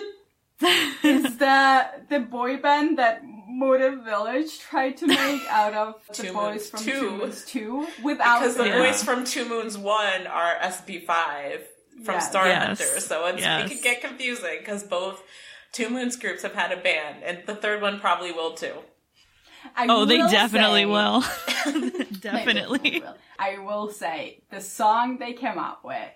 is 1.05 1.36
the 1.38 1.86
the 2.09 2.20
boy 2.20 2.57
band 2.59 2.98
that 2.98 3.22
Motive 3.48 4.05
Village 4.05 4.59
tried 4.61 4.96
to 4.98 5.07
make 5.07 5.42
out 5.50 5.74
of 5.74 5.94
the 6.09 6.14
Two 6.14 6.32
boys 6.32 6.52
Moons 6.55 6.68
from 6.70 6.80
Two. 6.80 6.92
Two 7.00 7.11
Moons 7.16 7.44
Two 7.44 7.86
without 8.02 8.40
Because 8.40 8.57
the 8.57 8.64
their- 8.64 8.78
boys 8.82 9.02
from 9.02 9.24
Two 9.24 9.48
Moons 9.48 9.76
1 9.76 10.26
are 10.26 10.55
SB5 10.62 11.61
from 12.05 12.14
Yes. 12.14 12.28
Star 12.30 12.46
Yes. 12.46 12.66
Hunter, 12.66 13.00
so 13.00 13.26
it's, 13.26 13.40
Yes. 13.40 13.70
it 13.70 13.74
can 13.74 13.82
get 13.82 14.00
confusing 14.00 14.57
because 14.61 14.82
both 14.84 15.22
Two 15.72 15.90
Moons 15.90 16.16
groups 16.16 16.42
have 16.42 16.55
had 16.55 16.70
a 16.72 16.76
band, 16.80 17.22
and 17.24 17.42
the 17.46 17.55
third 17.57 17.82
one 17.82 17.98
probably 18.00 18.30
will 18.32 18.55
too. 18.55 18.74
I 19.76 19.86
Oh, 19.88 20.05
they 20.05 20.18
definitely 20.18 20.82
say- 20.82 20.86
will. 20.86 21.20
Definitely. 22.20 23.00
will. 23.05 23.16
I 23.38 23.59
will 23.59 23.90
say 23.90 24.42
the 24.50 24.61
song 24.61 25.18
they 25.18 25.32
came 25.32 25.59
up 25.59 25.80
with 25.84 26.11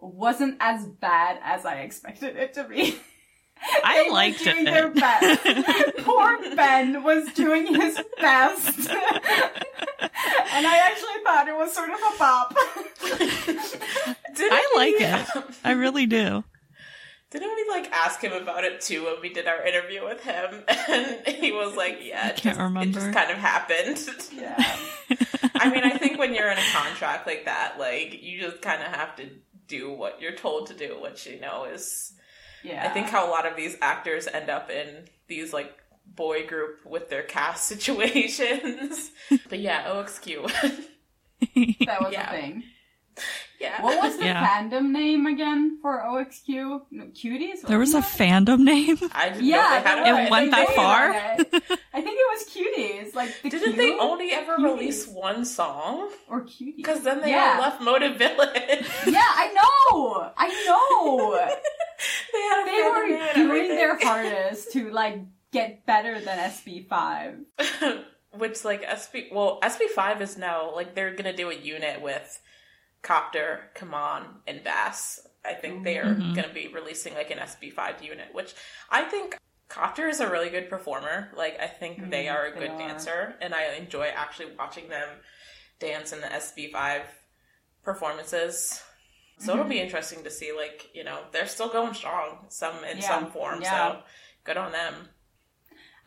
wasn't 0.00 0.56
as 0.60 0.86
bad 0.86 1.38
as 1.42 1.64
I 1.66 1.76
expected 1.80 2.36
it 2.36 2.54
to 2.54 2.64
be. 2.64 2.96
I 3.82 4.08
liked 4.10 4.44
doing 4.44 4.66
it. 4.66 4.70
their 4.70 4.90
best. 4.90 5.96
Poor 5.98 6.38
Ben 6.54 7.02
was 7.02 7.32
doing 7.32 7.66
his 7.74 7.98
best. 8.20 8.90
and 8.90 10.66
I 10.66 10.76
actually 10.76 11.22
thought 11.24 11.48
it 11.48 11.56
was 11.56 11.72
sort 11.74 11.88
of 11.88 11.96
a 11.96 12.18
bop. 12.18 12.54
I 14.38 14.72
like 14.76 14.98
we- 14.98 15.04
it. 15.04 15.26
I 15.64 15.72
really 15.72 16.06
do. 16.06 16.44
Didn't 17.30 17.54
we 17.56 17.66
like 17.68 17.90
ask 17.92 18.20
him 18.22 18.32
about 18.32 18.64
it 18.64 18.80
too 18.80 19.04
when 19.04 19.20
we 19.20 19.30
did 19.32 19.46
our 19.48 19.66
interview 19.66 20.04
with 20.04 20.22
him? 20.22 20.62
And 20.88 21.26
he 21.26 21.50
was 21.50 21.74
like, 21.76 21.98
"Yeah, 22.00 22.28
it, 22.28 22.36
can't 22.36 22.56
just, 22.56 22.60
remember. 22.60 22.98
it 22.98 23.02
just 23.02 23.12
kind 23.12 23.30
of 23.30 23.36
happened." 23.38 23.98
yeah. 24.32 24.76
I 25.56 25.68
mean, 25.68 25.82
I 25.82 25.98
think 25.98 26.18
when 26.18 26.32
you're 26.34 26.48
in 26.50 26.56
a 26.58 26.62
contract 26.72 27.26
like 27.26 27.46
that, 27.46 27.74
like 27.78 28.22
you 28.22 28.40
just 28.40 28.62
kind 28.62 28.80
of 28.80 28.88
have 28.88 29.16
to 29.16 29.28
do 29.68 29.92
what 29.92 30.20
you're 30.20 30.36
told 30.36 30.68
to 30.68 30.74
do, 30.74 30.98
which 31.00 31.26
you 31.26 31.40
know 31.40 31.64
is. 31.64 32.12
Yeah. 32.62 32.84
I 32.84 32.88
think 32.92 33.08
how 33.08 33.28
a 33.28 33.30
lot 33.30 33.46
of 33.46 33.56
these 33.56 33.76
actors 33.80 34.26
end 34.26 34.50
up 34.50 34.70
in 34.70 35.08
these 35.28 35.52
like 35.52 35.72
boy 36.06 36.46
group 36.46 36.84
with 36.84 37.08
their 37.08 37.22
cast 37.22 37.66
situations. 37.68 39.10
but 39.48 39.60
yeah, 39.60 39.84
OXQ. 39.84 40.46
that 41.86 42.00
was 42.00 42.12
yeah. 42.12 42.30
the 42.30 42.40
thing. 42.40 42.62
Yeah. 43.60 43.82
What 43.82 44.02
was 44.02 44.16
the 44.18 44.24
Yeah. 44.26 44.46
fandom 44.46 44.90
name 44.90 45.26
again 45.26 45.78
for 45.82 46.00
OXQ? 46.02 46.82
No, 46.90 47.04
Cuties? 47.06 47.62
There 47.62 47.78
was 47.78 47.94
a 47.94 47.98
wasn't 47.98 48.20
it? 48.20 48.24
fandom 48.24 48.58
name. 48.60 48.98
I 49.14 49.28
didn't 49.30 49.44
Yeah, 49.44 49.56
know 49.56 49.62
they 49.70 49.88
had 49.88 50.04
there 50.04 50.14
a 50.14 50.16
was. 50.18 50.26
It 50.26 50.30
went 50.30 50.50
that 50.52 50.60
voted 50.66 50.74
far? 50.76 51.08
on 51.08 51.14
it. 51.40 51.80
I 51.94 52.00
think 52.02 52.18
it 52.18 52.28
was 52.34 52.44
Cuties. 52.54 53.14
Like 53.14 53.42
the 53.42 53.50
Didn't 53.50 53.76
they 53.76 53.86
Cute 53.90 54.00
only 54.00 54.30
ever 54.32 54.56
Cuties. 54.58 54.64
release 54.64 55.06
one 55.08 55.44
song? 55.44 56.10
or 56.28 56.42
Cuties? 56.42 56.76
Because 56.76 57.00
then 57.02 57.20
they 57.20 57.30
yeah. 57.30 57.54
all 57.56 57.60
left 57.62 57.80
Motive 57.82 58.16
Village. 58.16 58.86
Yeah, 59.06 59.22
I 59.24 59.52
know. 59.54 60.30
I 60.36 60.48
know. 60.66 61.30
they 62.32 62.40
had 62.40 62.62
a 62.62 62.66
they 62.66 62.72
fandom 62.72 62.94
were 62.94 63.06
name 63.08 63.22
and 63.22 63.34
doing 63.50 63.68
their 63.68 63.98
hardest 64.02 64.72
to 64.72 64.90
like 64.90 65.20
get 65.52 65.86
better 65.86 66.20
than 66.20 66.38
SB5. 66.38 67.44
Which 68.36 68.64
like 68.66 68.82
SB 68.82 69.32
well 69.32 69.58
SB 69.62 69.86
five 69.94 70.20
is 70.20 70.36
now 70.36 70.74
like 70.74 70.94
they're 70.94 71.14
gonna 71.14 71.34
do 71.34 71.48
a 71.50 71.54
unit 71.54 72.02
with 72.02 72.38
Copter, 73.06 73.70
Kaman, 73.74 74.24
and 74.48 74.64
Bass. 74.64 75.20
I 75.44 75.52
think 75.54 75.84
they 75.84 75.96
are 75.96 76.06
mm-hmm. 76.06 76.34
gonna 76.34 76.52
be 76.52 76.66
releasing 76.66 77.14
like 77.14 77.30
an 77.30 77.38
SB 77.38 77.72
five 77.72 78.02
unit, 78.02 78.26
which 78.32 78.52
I 78.90 79.04
think 79.04 79.38
Copter 79.68 80.08
is 80.08 80.18
a 80.18 80.28
really 80.28 80.50
good 80.50 80.68
performer. 80.68 81.30
Like 81.36 81.56
I 81.60 81.68
think 81.68 82.10
they 82.10 82.24
mm-hmm. 82.24 82.36
are 82.36 82.46
a 82.46 82.52
good 82.52 82.76
dancer, 82.76 83.36
and 83.40 83.54
I 83.54 83.74
enjoy 83.74 84.08
actually 84.08 84.48
watching 84.58 84.88
them 84.88 85.08
dance 85.78 86.12
in 86.12 86.20
the 86.20 86.26
SB 86.26 86.72
five 86.72 87.02
performances. 87.84 88.82
So 89.38 89.52
it'll 89.52 89.64
be 89.66 89.76
mm-hmm. 89.76 89.84
interesting 89.84 90.24
to 90.24 90.30
see, 90.30 90.52
like 90.52 90.90
you 90.92 91.04
know, 91.04 91.20
they're 91.30 91.46
still 91.46 91.68
going 91.68 91.94
strong, 91.94 92.46
some 92.48 92.82
in 92.82 92.98
Yeah, 92.98 93.08
some 93.08 93.30
form. 93.30 93.62
yeah. 93.62 93.92
So 93.92 94.02
good 94.42 94.56
on 94.56 94.72
them. 94.72 94.94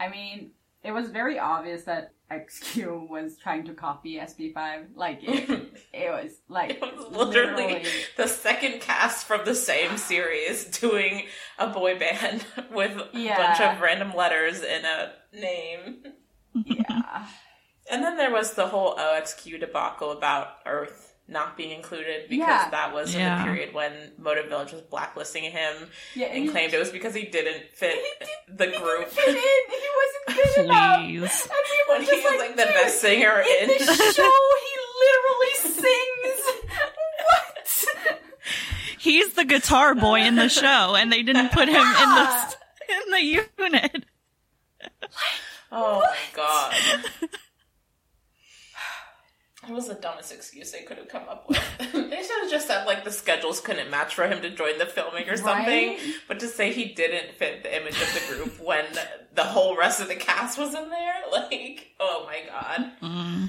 I 0.01 0.09
mean, 0.09 0.51
it 0.83 0.91
was 0.91 1.09
very 1.09 1.37
obvious 1.37 1.83
that 1.83 2.13
XQ 2.31 3.09
was 3.09 3.37
trying 3.37 3.65
to 3.65 3.73
copy 3.73 4.15
SB5. 4.15 4.87
Like 4.95 5.19
it, 5.23 5.49
it 5.93 6.09
was 6.09 6.39
like 6.47 6.71
It 6.71 6.81
was 6.81 7.11
literally, 7.11 7.63
literally- 7.67 7.89
the 8.17 8.27
second 8.27 8.81
cast 8.81 9.25
from 9.25 9.45
the 9.45 9.55
same 9.55 9.97
series 9.97 10.65
doing 10.65 11.25
a 11.57 11.67
boy 11.67 11.97
band 11.97 12.45
with 12.71 12.91
a 13.13 13.27
bunch 13.35 13.59
of 13.59 13.81
random 13.81 14.13
letters 14.15 14.61
in 14.61 14.85
a 14.85 15.11
name. 15.33 16.03
yeah. 16.53 17.27
And 17.91 18.03
then 18.03 18.17
there 18.17 18.31
was 18.31 18.53
the 18.53 18.67
whole 18.67 18.93
oh, 18.99 19.19
OXQ 19.19 19.61
debacle 19.61 20.11
about 20.11 20.57
Earth 20.67 21.08
not 21.29 21.55
being 21.55 21.71
included 21.71 22.23
because 22.29 22.47
Yeah. 22.47 22.69
that 22.71 22.93
was 22.93 23.13
in 23.13 23.21
Yeah. 23.21 23.37
the 23.39 23.43
period 23.45 23.73
when 23.73 24.11
Motive 24.17 24.47
Village 24.47 24.71
was 24.71 24.81
blacklisting 24.81 25.43
him 25.43 25.89
Yeah, 26.15 26.27
and 26.27 26.43
he- 26.45 26.49
claimed 26.49 26.73
it 26.73 26.79
was 26.79 26.89
because 26.89 27.13
he 27.13 27.23
didn't 27.25 27.71
fit 27.73 27.97
the 28.47 28.65
He 28.65 28.77
group. 28.77 28.99
didn't 29.09 29.11
fit 29.13 29.27
in. 29.29 29.35
He 29.35 29.89
wasn't 29.99 30.25
good 30.55 30.65
enough. 30.65 30.97
And 30.99 31.07
we 31.07 31.19
were 31.19 31.27
When 31.89 32.01
just 32.05 32.13
he 32.13 32.21
was 32.21 32.39
like 32.39 32.55
the 32.55 32.65
best 32.65 32.99
singer 33.01 33.39
in 33.41 33.69
in 33.69 33.77
the 33.85 33.93
show. 34.15 34.31
He 34.65 34.75
literally 35.01 35.53
sings. 35.83 36.63
What? 37.29 38.21
He's 38.97 39.33
the 39.33 39.45
guitar 39.45 39.95
boy 39.95 40.21
in 40.21 40.35
the 40.35 40.49
show, 40.49 40.95
and 40.95 41.11
they 41.11 41.23
didn't 41.23 41.51
put 41.51 41.67
him 41.69 41.75
in 41.75 42.09
the 42.15 42.55
in 42.89 43.11
the 43.11 43.21
unit. 43.59 44.03
Oh 45.71 45.99
my 46.01 46.17
god. 46.33 46.73
It 49.69 49.73
was 49.73 49.87
the 49.87 49.93
dumbest 49.93 50.31
excuse 50.31 50.71
they 50.71 50.81
could 50.81 50.97
have 50.97 51.07
come 51.07 51.29
up 51.29 51.47
with. 51.47 51.61
they 51.77 52.23
should 52.23 52.41
have 52.41 52.49
just 52.49 52.65
said 52.65 52.85
like 52.85 53.03
the 53.03 53.11
schedules 53.11 53.61
couldn't 53.61 53.91
match 53.91 54.15
for 54.15 54.27
him 54.27 54.41
to 54.41 54.49
join 54.49 54.79
the 54.79 54.85
filming 54.87 55.29
or 55.29 55.37
something. 55.37 55.89
Right? 55.89 55.99
But 56.27 56.39
to 56.39 56.47
say 56.47 56.73
he 56.73 56.85
didn't 56.85 57.35
fit 57.35 57.61
the 57.61 57.75
image 57.75 58.01
of 58.01 58.13
the 58.13 58.33
group 58.33 58.59
when 58.59 58.85
the 59.35 59.43
whole 59.43 59.77
rest 59.77 60.01
of 60.01 60.07
the 60.07 60.15
cast 60.15 60.57
was 60.57 60.73
in 60.73 60.89
there, 60.89 61.13
like, 61.31 61.91
oh 61.99 62.25
my 62.25 62.41
god. 62.49 62.91
Mm-hmm. 63.01 63.45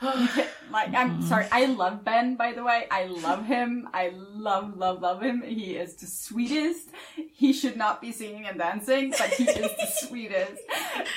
Like, 0.70 0.92
I'm 0.94 1.10
mm-hmm. 1.18 1.28
sorry. 1.28 1.46
I 1.52 1.66
love 1.66 2.04
Ben, 2.04 2.34
by 2.34 2.52
the 2.52 2.64
way. 2.64 2.86
I 2.90 3.04
love 3.04 3.44
him. 3.44 3.88
I 3.92 4.12
love, 4.16 4.76
love, 4.76 5.00
love 5.02 5.22
him. 5.22 5.42
He 5.42 5.76
is 5.76 5.94
the 5.94 6.06
sweetest. 6.06 6.88
He 7.32 7.52
should 7.52 7.76
not 7.76 8.00
be 8.00 8.10
singing 8.10 8.46
and 8.46 8.58
dancing, 8.58 9.10
but 9.10 9.28
he 9.34 9.44
is 9.44 9.70
the 9.76 9.86
sweetest. 10.06 10.62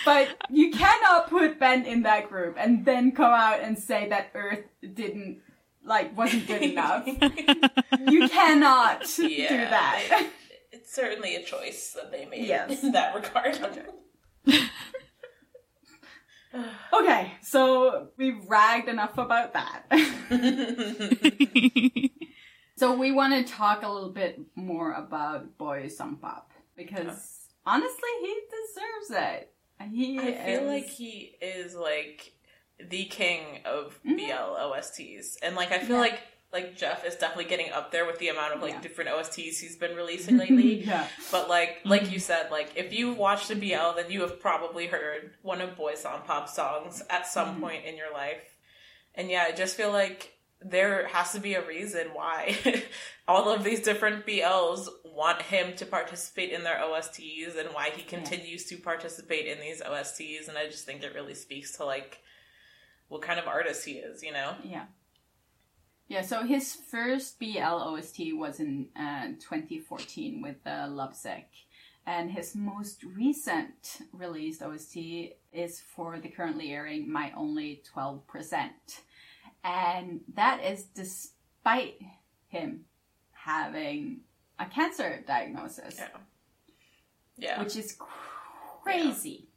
But 0.06 0.38
you 0.52 0.72
cannot 0.72 1.30
put 1.30 1.60
Ben 1.60 1.86
in 1.86 2.04
that 2.04 2.30
group 2.30 2.56
and 2.60 2.86
then 2.86 3.14
come 3.14 3.32
out 3.32 3.62
and 3.62 3.80
say 3.80 4.10
that 4.10 4.30
Earth 4.36 4.66
didn't, 4.94 5.42
like, 5.84 6.16
wasn't 6.16 6.46
good 6.46 6.62
enough. 6.62 7.08
you 8.08 8.30
cannot 8.30 9.06
do 9.16 9.28
Yeah, 9.28 9.70
that. 9.70 10.28
It's 10.72 10.94
certainly 10.94 11.36
a 11.36 11.42
choice 11.42 11.94
that 11.94 12.12
they 12.12 12.26
made 12.26 12.46
Yes. 12.46 12.84
in 12.84 12.92
that 12.92 13.16
regard. 13.16 13.88
Okay, 16.94 17.32
so 17.42 18.10
we've 18.18 18.44
ragged 18.48 18.90
enough 18.90 19.18
about 19.18 19.54
that. 19.54 19.84
So 22.80 22.96
we 22.96 23.12
want 23.12 23.34
to 23.34 23.44
talk 23.52 23.82
a 23.82 23.90
little 23.90 24.12
bit 24.12 24.40
more 24.54 24.94
about 24.94 25.58
Boy 25.58 25.88
Sompob 25.88 26.44
because 26.76 27.48
honestly, 27.66 28.10
he 28.22 28.40
deserves 28.52 29.26
it. 29.26 29.52
He 29.92 30.20
I 30.20 30.46
feel 30.46 30.68
like 30.68 30.86
he 30.86 31.36
is 31.42 31.74
like 31.74 32.34
the 32.80 33.06
king 33.06 33.62
of 33.66 34.00
Mhm. 34.06 34.18
BL 34.18 34.56
OSTs, 34.60 35.38
and 35.42 35.56
like 35.56 35.72
I 35.72 35.80
feel 35.80 35.96
Yeah. 35.96 36.02
like 36.02 36.20
like 36.54 36.78
Jeff 36.78 37.06
is 37.06 37.16
definitely 37.16 37.46
getting 37.46 37.72
up 37.72 37.92
there 37.92 38.06
with 38.06 38.20
the 38.20 38.30
amount 38.30 38.54
of 38.54 38.62
like 38.62 38.74
Yeah. 38.76 38.82
different 38.82 39.10
OSTs 39.10 39.60
he's 39.60 39.76
been 39.76 39.96
releasing 39.96 40.38
lately. 40.44 40.84
yeah, 40.86 41.08
But 41.32 41.50
like 41.50 41.80
like 41.84 42.12
you 42.12 42.20
said, 42.20 42.50
like 42.52 42.72
if 42.76 42.94
you've 42.94 43.18
watched 43.18 43.50
the 43.50 43.56
BL, 43.56 43.96
then 43.96 44.10
you 44.10 44.22
have 44.22 44.40
probably 44.40 44.88
heard 44.88 45.32
one 45.42 45.62
of 45.62 45.76
Boy 45.76 45.94
Sompob 45.94 46.48
songs 46.50 47.04
at 47.10 47.28
some 47.28 47.50
Mm-hmm. 47.50 47.62
point 47.62 47.86
in 47.86 47.98
your 47.98 48.12
life. 48.14 48.56
And 49.16 49.30
yeah, 49.30 49.46
I 49.48 49.52
just 49.52 49.76
feel 49.76 49.92
like 49.92 50.34
there 50.62 51.06
has 51.08 51.34
to 51.34 51.40
be 51.40 51.54
a 51.54 51.68
reason 51.68 52.08
why 52.14 52.58
all 53.28 53.50
of 53.54 53.64
these 53.64 53.82
different 53.82 54.26
BLs 54.26 54.88
want 55.06 55.42
him 55.42 55.76
to 55.76 55.86
participate 55.86 56.52
in 56.52 56.64
their 56.64 56.78
OSTs 56.78 57.58
and 57.60 57.70
why 57.74 57.92
he 57.96 58.02
continues 58.04 58.66
to 58.66 58.78
participate 58.78 59.46
in 59.48 59.60
these 59.60 59.82
OSTs. 59.82 60.48
And 60.48 60.58
I 60.58 60.66
just 60.66 60.86
think 60.86 61.04
it 61.04 61.14
really 61.14 61.36
speaks 61.36 61.78
to 61.78 61.86
like 61.86 62.20
what 63.08 63.22
kind 63.22 63.40
of 63.40 63.48
artist 63.48 63.86
he 63.86 63.94
is, 63.94 64.24
you 64.24 64.32
know? 64.34 64.56
yeah, 64.64 64.86
yeah. 66.08 66.22
So 66.22 66.44
his 66.44 66.74
first 66.74 67.40
BL 67.40 67.60
OST 67.62 68.20
was 68.34 68.60
in 68.60 68.88
uh, 69.00 69.28
2014 69.40 70.42
with 70.42 70.58
uh, 70.66 70.88
Lovesick, 70.90 71.50
and 72.06 72.32
his 72.32 72.56
most 72.56 73.04
recent 73.04 74.00
released 74.14 74.62
OST 74.62 74.98
is 75.52 75.82
for 75.82 76.20
the 76.20 76.30
currently 76.30 76.72
airing 76.72 77.12
My 77.12 77.32
Only 77.36 77.82
12%. 77.94 78.70
And 79.64 80.22
that 80.36 80.64
is 80.64 80.86
despite 80.86 81.96
him 82.48 82.86
having 83.32 84.22
a 84.60 84.66
cancer 84.66 85.24
diagnosis, 85.28 85.98
Yeah. 85.98 86.08
Yeah. 87.38 87.60
which 87.64 87.76
is 87.76 87.98
crazy. 88.84 89.50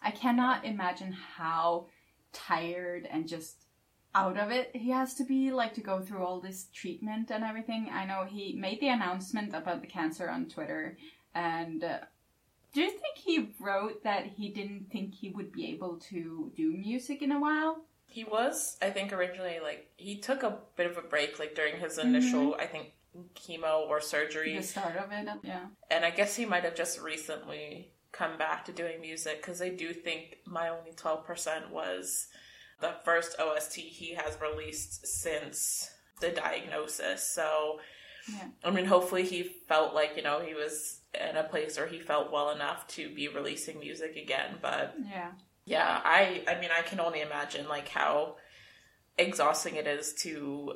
I 0.00 0.10
cannot 0.10 0.64
imagine 0.64 1.12
how 1.36 1.86
tired 2.32 3.08
and 3.10 3.26
just 3.26 3.63
out 4.14 4.38
of 4.38 4.50
it 4.50 4.70
he 4.74 4.90
has 4.90 5.14
to 5.14 5.24
be 5.24 5.50
like 5.50 5.74
to 5.74 5.80
go 5.80 6.00
through 6.00 6.24
all 6.24 6.40
this 6.40 6.66
treatment 6.72 7.30
and 7.30 7.42
everything. 7.44 7.90
I 7.92 8.04
know 8.04 8.24
he 8.24 8.52
made 8.52 8.80
the 8.80 8.88
announcement 8.88 9.54
about 9.54 9.80
the 9.80 9.86
cancer 9.86 10.28
on 10.30 10.46
Twitter 10.46 10.96
and 11.34 11.82
uh, 11.82 11.98
do 12.72 12.80
you 12.82 12.90
think 12.90 13.16
he 13.16 13.50
wrote 13.60 14.02
that 14.02 14.26
he 14.26 14.48
didn't 14.48 14.90
think 14.90 15.14
he 15.14 15.30
would 15.30 15.52
be 15.52 15.66
able 15.68 15.96
to 16.10 16.50
do 16.56 16.72
music 16.72 17.22
in 17.22 17.30
a 17.32 17.40
while? 17.40 17.84
He 18.06 18.24
was, 18.24 18.76
I 18.82 18.90
think, 18.90 19.12
originally 19.12 19.58
like 19.62 19.90
he 19.96 20.18
took 20.18 20.42
a 20.42 20.58
bit 20.76 20.90
of 20.90 20.96
a 20.96 21.02
break, 21.02 21.38
like 21.38 21.54
during 21.54 21.78
his 21.80 21.98
initial, 21.98 22.54
I 22.58 22.66
think, 22.66 22.92
chemo 23.34 23.88
or 23.88 24.00
surgery, 24.00 24.56
The 24.56 24.62
start 24.62 24.96
of 24.96 25.10
it, 25.12 25.28
yeah. 25.42 25.66
and 25.90 26.04
I 26.04 26.10
guess 26.10 26.34
he 26.36 26.44
might 26.44 26.64
have 26.64 26.74
just 26.74 27.00
recently 27.00 27.90
come 28.12 28.38
back 28.38 28.64
to 28.64 28.72
doing 28.72 29.00
music 29.00 29.40
because 29.40 29.60
I 29.60 29.68
do 29.70 29.92
think 29.92 30.38
my 30.46 30.68
only 30.68 30.92
twelve 30.96 31.24
percent 31.24 31.70
was 31.70 32.28
the 32.80 32.94
first 33.04 33.36
OST 33.38 33.76
he 33.76 34.14
has 34.14 34.38
released 34.40 35.06
since 35.06 35.90
the 36.20 36.30
diagnosis. 36.30 37.26
So, 37.26 37.80
Yeah. 38.32 38.48
I 38.64 38.70
mean, 38.70 38.86
hopefully 38.86 39.24
he 39.24 39.42
felt 39.42 39.94
like 39.94 40.16
you 40.16 40.22
know 40.22 40.40
he 40.40 40.54
was 40.54 41.00
in 41.14 41.36
a 41.36 41.44
place 41.44 41.76
where 41.76 41.86
he 41.86 41.98
felt 41.98 42.32
well 42.32 42.50
enough 42.50 42.86
to 42.88 43.14
be 43.14 43.28
releasing 43.28 43.78
music 43.78 44.16
again, 44.16 44.58
but 44.60 44.94
Yeah. 44.98 45.32
yeah 45.64 46.00
i 46.04 46.42
i 46.46 46.60
mean 46.60 46.70
i 46.76 46.82
can 46.82 47.00
only 47.00 47.20
imagine 47.22 47.66
like 47.68 47.88
how 47.88 48.36
exhausting 49.16 49.76
it 49.76 49.86
is 49.86 50.12
to 50.12 50.74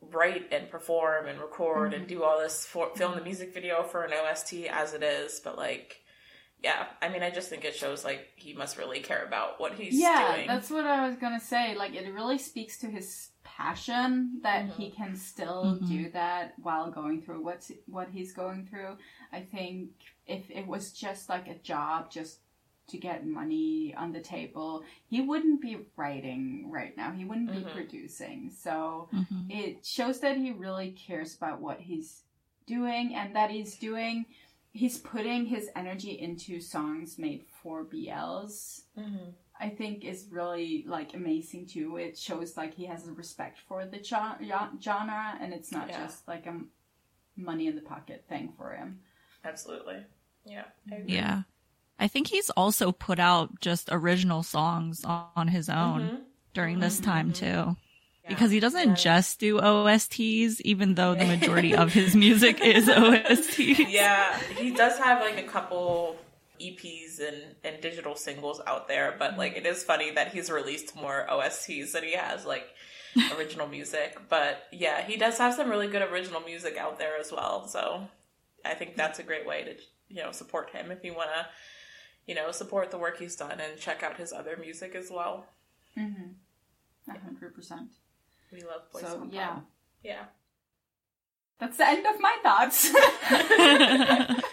write 0.00 0.46
and 0.52 0.70
perform 0.70 1.26
and 1.26 1.40
record 1.40 1.92
and 1.92 2.06
mm-hmm. 2.06 2.18
do 2.18 2.22
all 2.22 2.38
this 2.38 2.64
for 2.64 2.94
film 2.94 3.14
the 3.14 3.22
music 3.22 3.52
video 3.52 3.82
for 3.82 4.04
an 4.04 4.12
ost 4.12 4.52
as 4.70 4.94
it 4.94 5.02
is 5.02 5.40
but 5.40 5.56
like 5.56 5.99
yeah 6.62 6.86
i 7.00 7.08
mean 7.08 7.22
i 7.22 7.30
just 7.30 7.48
think 7.48 7.64
it 7.64 7.74
shows 7.74 8.04
like 8.04 8.28
he 8.36 8.52
must 8.52 8.76
really 8.76 9.00
care 9.00 9.24
about 9.24 9.58
what 9.60 9.72
he's 9.74 9.94
yeah, 9.98 10.34
doing 10.36 10.46
that's 10.46 10.70
what 10.70 10.84
I 10.86 11.06
was 11.08 11.16
gonna 11.16 11.40
say. 11.40 11.74
Like, 11.74 11.94
it 11.94 12.12
really 12.12 12.38
speaks 12.38 12.78
to 12.78 12.86
his 12.86 13.28
passion 13.44 14.40
that 14.42 14.64
Mm-hmm. 14.66 14.82
he 14.82 14.90
can 14.90 15.16
still 15.16 15.76
do 15.88 16.10
that 16.10 16.54
while 16.62 16.90
going 16.90 17.20
through 17.22 17.42
what's 17.42 17.70
what 17.86 18.08
he's 18.10 18.32
going 18.32 18.66
through. 18.66 18.96
I 19.32 19.40
think 19.40 19.90
if 20.26 20.50
it 20.50 20.66
was 20.66 20.92
just 20.92 21.28
like 21.28 21.46
a 21.48 21.54
job, 21.56 22.10
just 22.10 22.38
to 22.88 22.98
get 22.98 23.26
money 23.26 23.94
on 23.96 24.12
the 24.12 24.20
table, 24.20 24.82
he 25.08 25.20
wouldn't 25.20 25.60
be 25.60 25.78
writing 25.96 26.70
right 26.70 26.96
now. 26.96 27.10
He 27.12 27.24
wouldn't 27.24 27.50
Mm-hmm. 27.50 27.68
be 27.68 27.72
producing. 27.74 28.50
So 28.50 29.08
it 29.48 29.84
shows 29.84 30.20
that 30.20 30.36
he 30.36 30.50
really 30.52 30.90
cares 31.06 31.34
about 31.36 31.60
what 31.60 31.80
he's 31.80 32.22
doing 32.66 33.14
and 33.14 33.34
that 33.36 33.50
he's 33.50 33.76
doing 33.76 34.26
he's 34.72 34.98
putting 34.98 35.46
his 35.46 35.68
energy 35.74 36.12
into 36.18 36.60
songs 36.60 37.18
made 37.18 37.44
for 37.62 37.84
BLs. 37.84 38.82
Mm-hmm. 38.98 39.30
I 39.62 39.68
think 39.68 40.04
is 40.04 40.26
really 40.30 40.84
like 40.86 41.12
amazing 41.14 41.66
too. 41.66 41.96
It 41.96 42.16
shows 42.16 42.56
like 42.56 42.74
he 42.74 42.86
has 42.86 43.06
a 43.06 43.12
respect 43.12 43.58
for 43.68 43.84
the 43.84 43.98
gen- 43.98 44.38
gen- 44.40 44.80
genre, 44.80 45.36
and 45.38 45.52
it's 45.52 45.70
not 45.70 45.88
Yeah. 45.88 46.04
just 46.04 46.26
like 46.26 46.46
a 46.46 46.60
money 47.36 47.66
in 47.66 47.76
the 47.76 47.82
pocket 47.82 48.24
thing 48.28 48.52
for 48.56 48.72
him. 48.72 49.00
absolutely 49.42 50.04
yeah 50.44 50.64
I 50.90 50.96
agree. 50.96 51.14
Yeah. 51.14 51.42
I 51.98 52.08
think 52.08 52.28
he's 52.28 52.50
also 52.50 52.92
put 52.92 53.18
out 53.18 53.60
just 53.60 53.88
original 53.92 54.42
songs 54.42 55.04
on 55.04 55.26
on 55.36 55.48
his 55.48 55.68
own 55.68 56.00
mm-hmm. 56.00 56.16
during 56.54 56.80
this 56.80 56.96
mm-hmm. 56.96 57.10
time 57.10 57.32
too. 57.32 57.76
Because 58.28 58.50
he 58.50 58.60
doesn't 58.60 58.96
just 58.96 59.40
do 59.40 59.58
OSTs, 59.58 60.60
even 60.60 60.94
though 60.94 61.14
the 61.14 61.24
majority 61.24 61.74
of 61.74 61.92
his 62.00 62.14
music 62.14 62.60
is 62.60 62.86
OSTs. 62.88 63.90
yeah 63.90 64.38
he 64.56 64.70
does 64.70 64.98
have 64.98 65.20
like 65.20 65.38
a 65.38 65.48
couple 65.48 66.16
eps 66.60 67.18
and 67.20 67.42
and 67.64 67.80
digital 67.80 68.14
singles 68.14 68.60
out 68.66 68.86
there 68.86 69.16
but 69.18 69.38
like 69.38 69.56
it 69.56 69.64
is 69.64 69.82
funny 69.82 70.10
that 70.10 70.28
he's 70.28 70.50
released 70.50 70.94
more 70.94 71.28
osts 71.30 71.66
than 71.66 72.04
he 72.04 72.12
has 72.12 72.44
like 72.44 72.68
original 73.38 73.66
music 73.66 74.18
but 74.28 74.64
yeah 74.70 75.00
he 75.02 75.16
does 75.16 75.38
have 75.38 75.54
some 75.54 75.70
really 75.70 75.88
good 75.88 76.02
original 76.02 76.40
music 76.42 76.76
out 76.76 76.98
there 76.98 77.16
as 77.18 77.32
well 77.32 77.66
so 77.66 78.06
i 78.62 78.74
think 78.74 78.94
that's 78.94 79.18
a 79.18 79.22
great 79.22 79.46
way 79.46 79.64
to 79.64 79.74
you 80.14 80.22
know 80.22 80.32
support 80.32 80.68
him 80.68 80.90
if 80.90 81.02
you 81.02 81.14
want 81.14 81.30
to 81.30 81.46
you 82.30 82.36
know, 82.36 82.52
support 82.52 82.92
the 82.92 82.98
work 82.98 83.18
he's 83.18 83.34
done 83.34 83.58
and 83.58 83.76
check 83.76 84.04
out 84.04 84.16
his 84.16 84.32
other 84.32 84.56
music 84.56 84.94
as 84.94 85.10
well. 85.10 85.46
Mm-hmm. 85.98 87.10
A 87.10 87.18
hundred 87.18 87.56
percent. 87.56 87.90
We 88.52 88.62
love 88.62 88.82
Boys 88.92 89.02
So 89.02 89.20
on 89.20 89.30
yeah, 89.30 89.48
Pop. 89.48 89.64
Yeah. 90.02 90.24
that's 91.60 91.76
the 91.76 91.86
end 91.86 92.04
of 92.06 92.20
my 92.20 92.36
thoughts. 92.42 92.90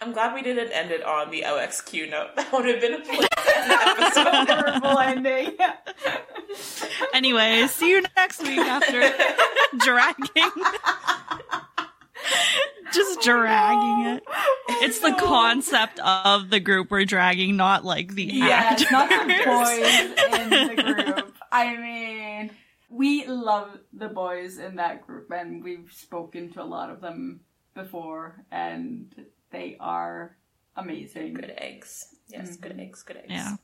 I'm 0.00 0.12
glad 0.12 0.34
we 0.34 0.42
didn't 0.42 0.70
end 0.72 0.90
it 0.90 1.02
on 1.04 1.30
the 1.30 1.42
OXQ 1.42 2.10
note. 2.10 2.36
That 2.36 2.52
would 2.52 2.66
have 2.66 2.80
been 2.80 2.94
a 2.94 3.00
pleasant. 3.00 3.32
Horrible 4.84 4.98
ending. 4.98 5.56
anyway, 7.14 7.66
see 7.68 7.90
you 7.90 8.02
next 8.16 8.42
week 8.42 8.58
after 8.58 9.00
dragging. 9.78 10.50
Just 12.92 13.18
oh, 13.20 13.22
dragging 13.24 14.16
it. 14.16 14.22
It's 14.82 14.98
the 14.98 15.12
concept 15.18 15.98
of 16.00 16.50
the 16.50 16.60
group 16.60 16.90
we're 16.90 17.04
dragging, 17.06 17.56
not 17.56 17.84
like 17.84 18.14
the 18.14 18.24
Yeah, 18.24 18.46
actors. 18.48 18.82
it's 18.82 18.92
not 18.92 19.08
the 19.08 19.16
boys 19.46 20.40
in 20.40 20.50
the 20.76 20.82
group. 20.82 21.34
I 21.50 21.76
mean, 21.76 22.31
we 22.92 23.26
love 23.26 23.78
the 23.92 24.08
boys 24.08 24.58
in 24.58 24.76
that 24.76 25.06
group, 25.06 25.30
and 25.30 25.64
we've 25.64 25.90
spoken 25.92 26.52
to 26.52 26.62
a 26.62 26.64
lot 26.64 26.90
of 26.90 27.00
them 27.00 27.40
before, 27.74 28.44
and 28.50 29.14
they 29.50 29.76
are 29.80 30.36
amazing. 30.76 31.34
Good 31.34 31.54
eggs. 31.56 32.14
Yes, 32.28 32.56
good 32.56 32.72
mm-hmm. 32.72 32.80
eggs, 32.80 33.02
good 33.02 33.16
eggs. 33.16 33.26
Yeah. 33.30 33.56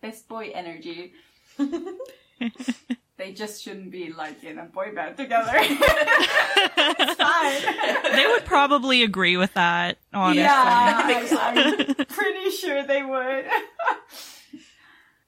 Best 0.00 0.28
boy 0.28 0.50
energy. 0.54 1.14
they 3.16 3.32
just 3.32 3.62
shouldn't 3.62 3.90
be 3.90 4.12
like 4.12 4.44
in 4.44 4.58
a 4.58 4.64
boy 4.64 4.94
band 4.94 5.16
together. 5.16 5.52
it's 5.56 7.14
fine. 7.20 8.12
They 8.14 8.26
would 8.26 8.44
probably 8.44 9.02
agree 9.02 9.38
with 9.38 9.54
that, 9.54 9.98
honestly. 10.12 10.42
Yeah, 10.42 10.52
I, 11.40 11.94
am 11.98 12.06
pretty 12.06 12.50
sure 12.50 12.86
they 12.86 13.02
would. 13.02 13.46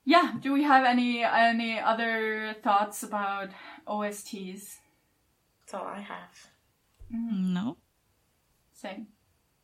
Yeah. 0.09 0.33
Do 0.41 0.51
we 0.53 0.63
have 0.63 0.85
any 0.85 1.23
any 1.23 1.79
other 1.79 2.55
thoughts 2.63 3.03
about 3.03 3.49
OSTs? 3.87 4.77
That's 5.59 5.73
all 5.75 5.85
I 5.85 6.01
have. 6.01 6.49
Mm, 7.13 7.53
no. 7.53 7.77
Same. 8.73 9.07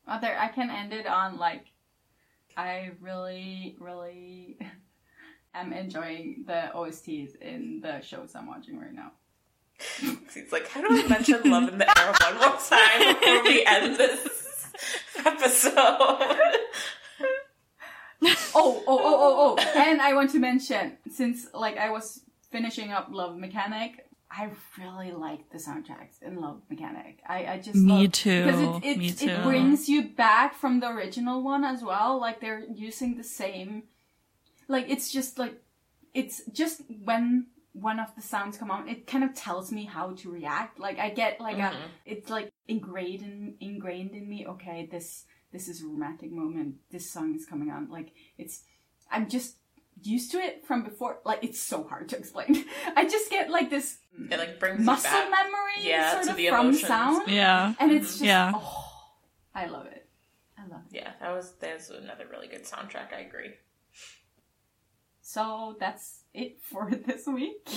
Other, 0.08 0.38
I 0.38 0.50
can 0.50 0.70
end 0.70 0.94
it 0.94 1.08
on 1.08 1.40
like, 1.40 1.66
I 2.56 2.92
really, 3.02 3.76
really 3.80 4.60
am 5.56 5.74
enjoying 5.74 6.44
the 6.46 6.70
OSTs 6.76 7.42
in 7.42 7.82
the 7.82 8.02
shows 8.02 8.36
I'm 8.36 8.46
watching 8.46 8.78
right 8.80 8.94
now. 8.94 9.14
He's 10.32 10.52
like, 10.52 10.68
how 10.68 10.82
do 10.82 10.88
I 10.92 11.08
mention 11.08 11.42
Love 11.50 11.70
in 11.70 11.80
the 11.80 12.00
Air 12.00 12.14
one 12.22 12.36
more 12.36 12.60
time 12.60 13.16
before 13.16 13.44
we 13.44 13.66
end 13.66 13.96
this 13.96 14.68
episode? 15.26 16.65
Oh, 18.56 18.84
oh, 18.88 19.00
oh, 19.04 19.18
oh, 19.20 19.56
oh! 19.60 19.80
And 19.80 20.02
I 20.02 20.14
want 20.14 20.32
to 20.32 20.40
mention, 20.40 20.98
since 21.12 21.48
like 21.54 21.78
I 21.78 21.90
was 21.92 22.22
finishing 22.52 22.92
up 22.92 23.10
Love 23.12 23.38
Mechanic, 23.38 24.08
I 24.32 24.50
really 24.78 25.12
like 25.12 25.50
the 25.52 25.58
soundtracks 25.58 26.22
in 26.22 26.42
Love 26.42 26.62
Mechanic. 26.70 27.20
I, 27.28 27.46
I 27.46 27.58
just 27.60 27.76
Me 27.76 28.04
love- 28.04 28.12
too. 28.12 28.46
because 28.46 28.62
it, 28.84 28.98
it, 29.02 29.22
it 29.24 29.44
brings 29.44 29.88
you 29.88 30.04
back 30.04 30.56
from 30.56 30.80
the 30.80 30.90
original 30.90 31.44
one 31.44 31.64
as 31.64 31.84
well. 31.84 32.20
Like 32.20 32.42
they're 32.42 32.64
using 32.74 33.18
the 33.18 33.24
same, 33.24 33.84
like 34.68 34.86
it's 34.90 35.12
just 35.12 35.38
like 35.38 35.62
it's 36.14 36.42
just 36.52 36.82
when 37.04 37.48
one 37.74 38.00
of 38.00 38.16
the 38.16 38.22
sounds 38.22 38.58
come 38.58 38.72
on, 38.72 38.88
it 38.88 39.06
kind 39.06 39.24
of 39.24 39.34
tells 39.34 39.72
me 39.72 39.84
how 39.84 40.14
to 40.14 40.32
react. 40.32 40.80
Like 40.80 40.98
I 40.98 41.10
get 41.10 41.42
like 41.42 41.58
a, 41.58 41.72
mm-hmm. 41.72 41.88
it's 42.06 42.30
like 42.30 42.50
ingrained 42.68 43.22
in, 43.22 43.56
ingrained 43.60 44.12
in 44.12 44.28
me. 44.28 44.48
Okay, 44.48 44.88
this 44.90 45.26
this 45.56 45.68
is 45.70 45.82
a 45.82 45.86
romantic 45.88 46.32
moment. 46.32 46.76
This 46.92 47.10
song 47.10 47.34
is 47.36 47.46
coming 47.46 47.70
on. 47.72 47.90
Like 47.90 48.10
it's, 48.38 48.64
I'm 49.10 49.30
just 49.30 49.56
used 50.04 50.32
to 50.32 50.38
it 50.40 50.66
from 50.68 50.84
before. 50.84 51.20
Like 51.24 51.44
it's 51.44 51.62
so 51.62 51.84
hard 51.86 52.10
to 52.10 52.18
explain. 52.18 52.66
I 52.96 53.06
just 53.06 53.30
get 53.32 53.50
like 53.50 53.70
this 53.70 53.98
It 54.30 54.38
like 54.38 54.60
brings 54.60 54.82
muscle 54.86 55.10
back. 55.10 55.30
memory 55.32 55.78
Yeah, 55.90 56.12
sort 56.12 56.24
to 56.26 56.32
of 56.32 56.38
the 56.38 56.48
from 56.50 56.60
emotions. 56.68 56.88
sound, 56.88 57.28
Yeah. 57.30 57.74
and 57.80 57.92
it's 57.94 58.12
just 58.14 58.24
Yeah. 58.24 58.52
oh, 58.54 58.92
I 59.56 59.68
love 59.68 59.86
it. 59.86 60.06
I 60.58 60.68
love 60.68 60.82
it. 60.92 60.96
Yeah, 60.98 61.12
that 61.22 61.32
was 61.32 61.54
there's 61.62 61.90
another 61.90 62.26
really 62.30 62.48
good 62.50 62.66
soundtrack. 62.66 63.14
I 63.14 63.22
agree. 63.22 63.52
So 65.22 65.76
that's 65.80 66.20
it 66.34 66.62
for 66.62 66.92
this 67.08 67.26
week. 67.28 67.68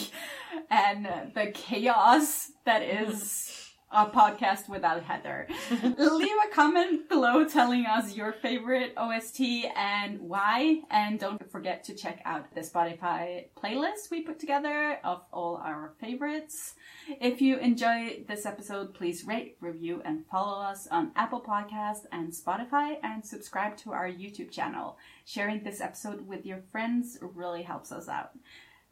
And 0.70 1.06
uh, 1.06 1.20
the 1.34 1.50
chaos 1.52 2.50
that 2.66 2.82
is 2.82 3.67
a 3.90 4.06
podcast 4.06 4.68
without 4.68 5.02
Heather. 5.02 5.48
Leave 5.98 6.36
a 6.50 6.54
comment 6.54 7.08
below 7.08 7.44
telling 7.44 7.86
us 7.86 8.14
your 8.14 8.32
favorite 8.32 8.92
OST 8.96 9.40
and 9.74 10.20
why. 10.20 10.82
And 10.90 11.18
don't 11.18 11.50
forget 11.50 11.84
to 11.84 11.94
check 11.94 12.20
out 12.24 12.54
the 12.54 12.60
Spotify 12.60 13.46
playlist 13.56 14.10
we 14.10 14.22
put 14.22 14.38
together 14.38 14.98
of 15.04 15.22
all 15.32 15.56
our 15.56 15.94
favorites. 16.00 16.74
If 17.20 17.40
you 17.40 17.56
enjoyed 17.58 18.26
this 18.28 18.44
episode, 18.44 18.92
please 18.92 19.24
rate, 19.24 19.56
review, 19.60 20.02
and 20.04 20.26
follow 20.26 20.62
us 20.62 20.86
on 20.88 21.12
Apple 21.16 21.40
Podcasts 21.40 22.04
and 22.12 22.32
Spotify 22.32 22.96
and 23.02 23.24
subscribe 23.24 23.76
to 23.78 23.92
our 23.92 24.08
YouTube 24.08 24.50
channel. 24.50 24.98
Sharing 25.24 25.62
this 25.64 25.80
episode 25.80 26.26
with 26.26 26.44
your 26.44 26.62
friends 26.70 27.18
really 27.22 27.62
helps 27.62 27.90
us 27.90 28.08
out. 28.08 28.32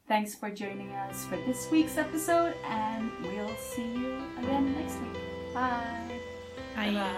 Thanks 0.08 0.36
for 0.36 0.50
joining 0.50 0.92
us 0.92 1.24
for 1.24 1.36
this 1.38 1.68
week's 1.68 1.98
episode, 1.98 2.54
and 2.64 3.10
we'll 3.22 3.56
see 3.56 3.82
you 3.82 4.22
again 4.38 4.72
next 4.74 5.00
week. 5.00 5.20
Bye. 5.52 6.20
I, 6.76 6.94
Bye. 6.94 7.10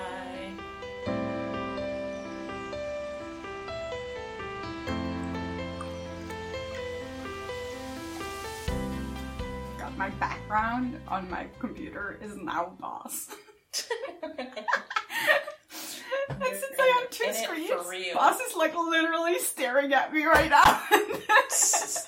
God, 9.78 9.98
my 9.98 10.08
background 10.08 10.98
on 11.08 11.28
my 11.28 11.46
computer 11.58 12.18
is 12.22 12.36
now 12.36 12.72
Boss. 12.80 13.36
and 14.32 14.48
since 16.40 16.78
I 16.78 16.86
have 17.00 17.10
two 17.10 17.24
in 17.24 17.30
it 17.34 17.68
for 17.68 17.84
screens. 17.84 18.14
Boss 18.14 18.40
is 18.40 18.56
like 18.56 18.74
literally 18.74 19.38
staring 19.40 19.92
at 19.92 20.10
me 20.10 20.24
right 20.24 20.48
now. 20.48 20.82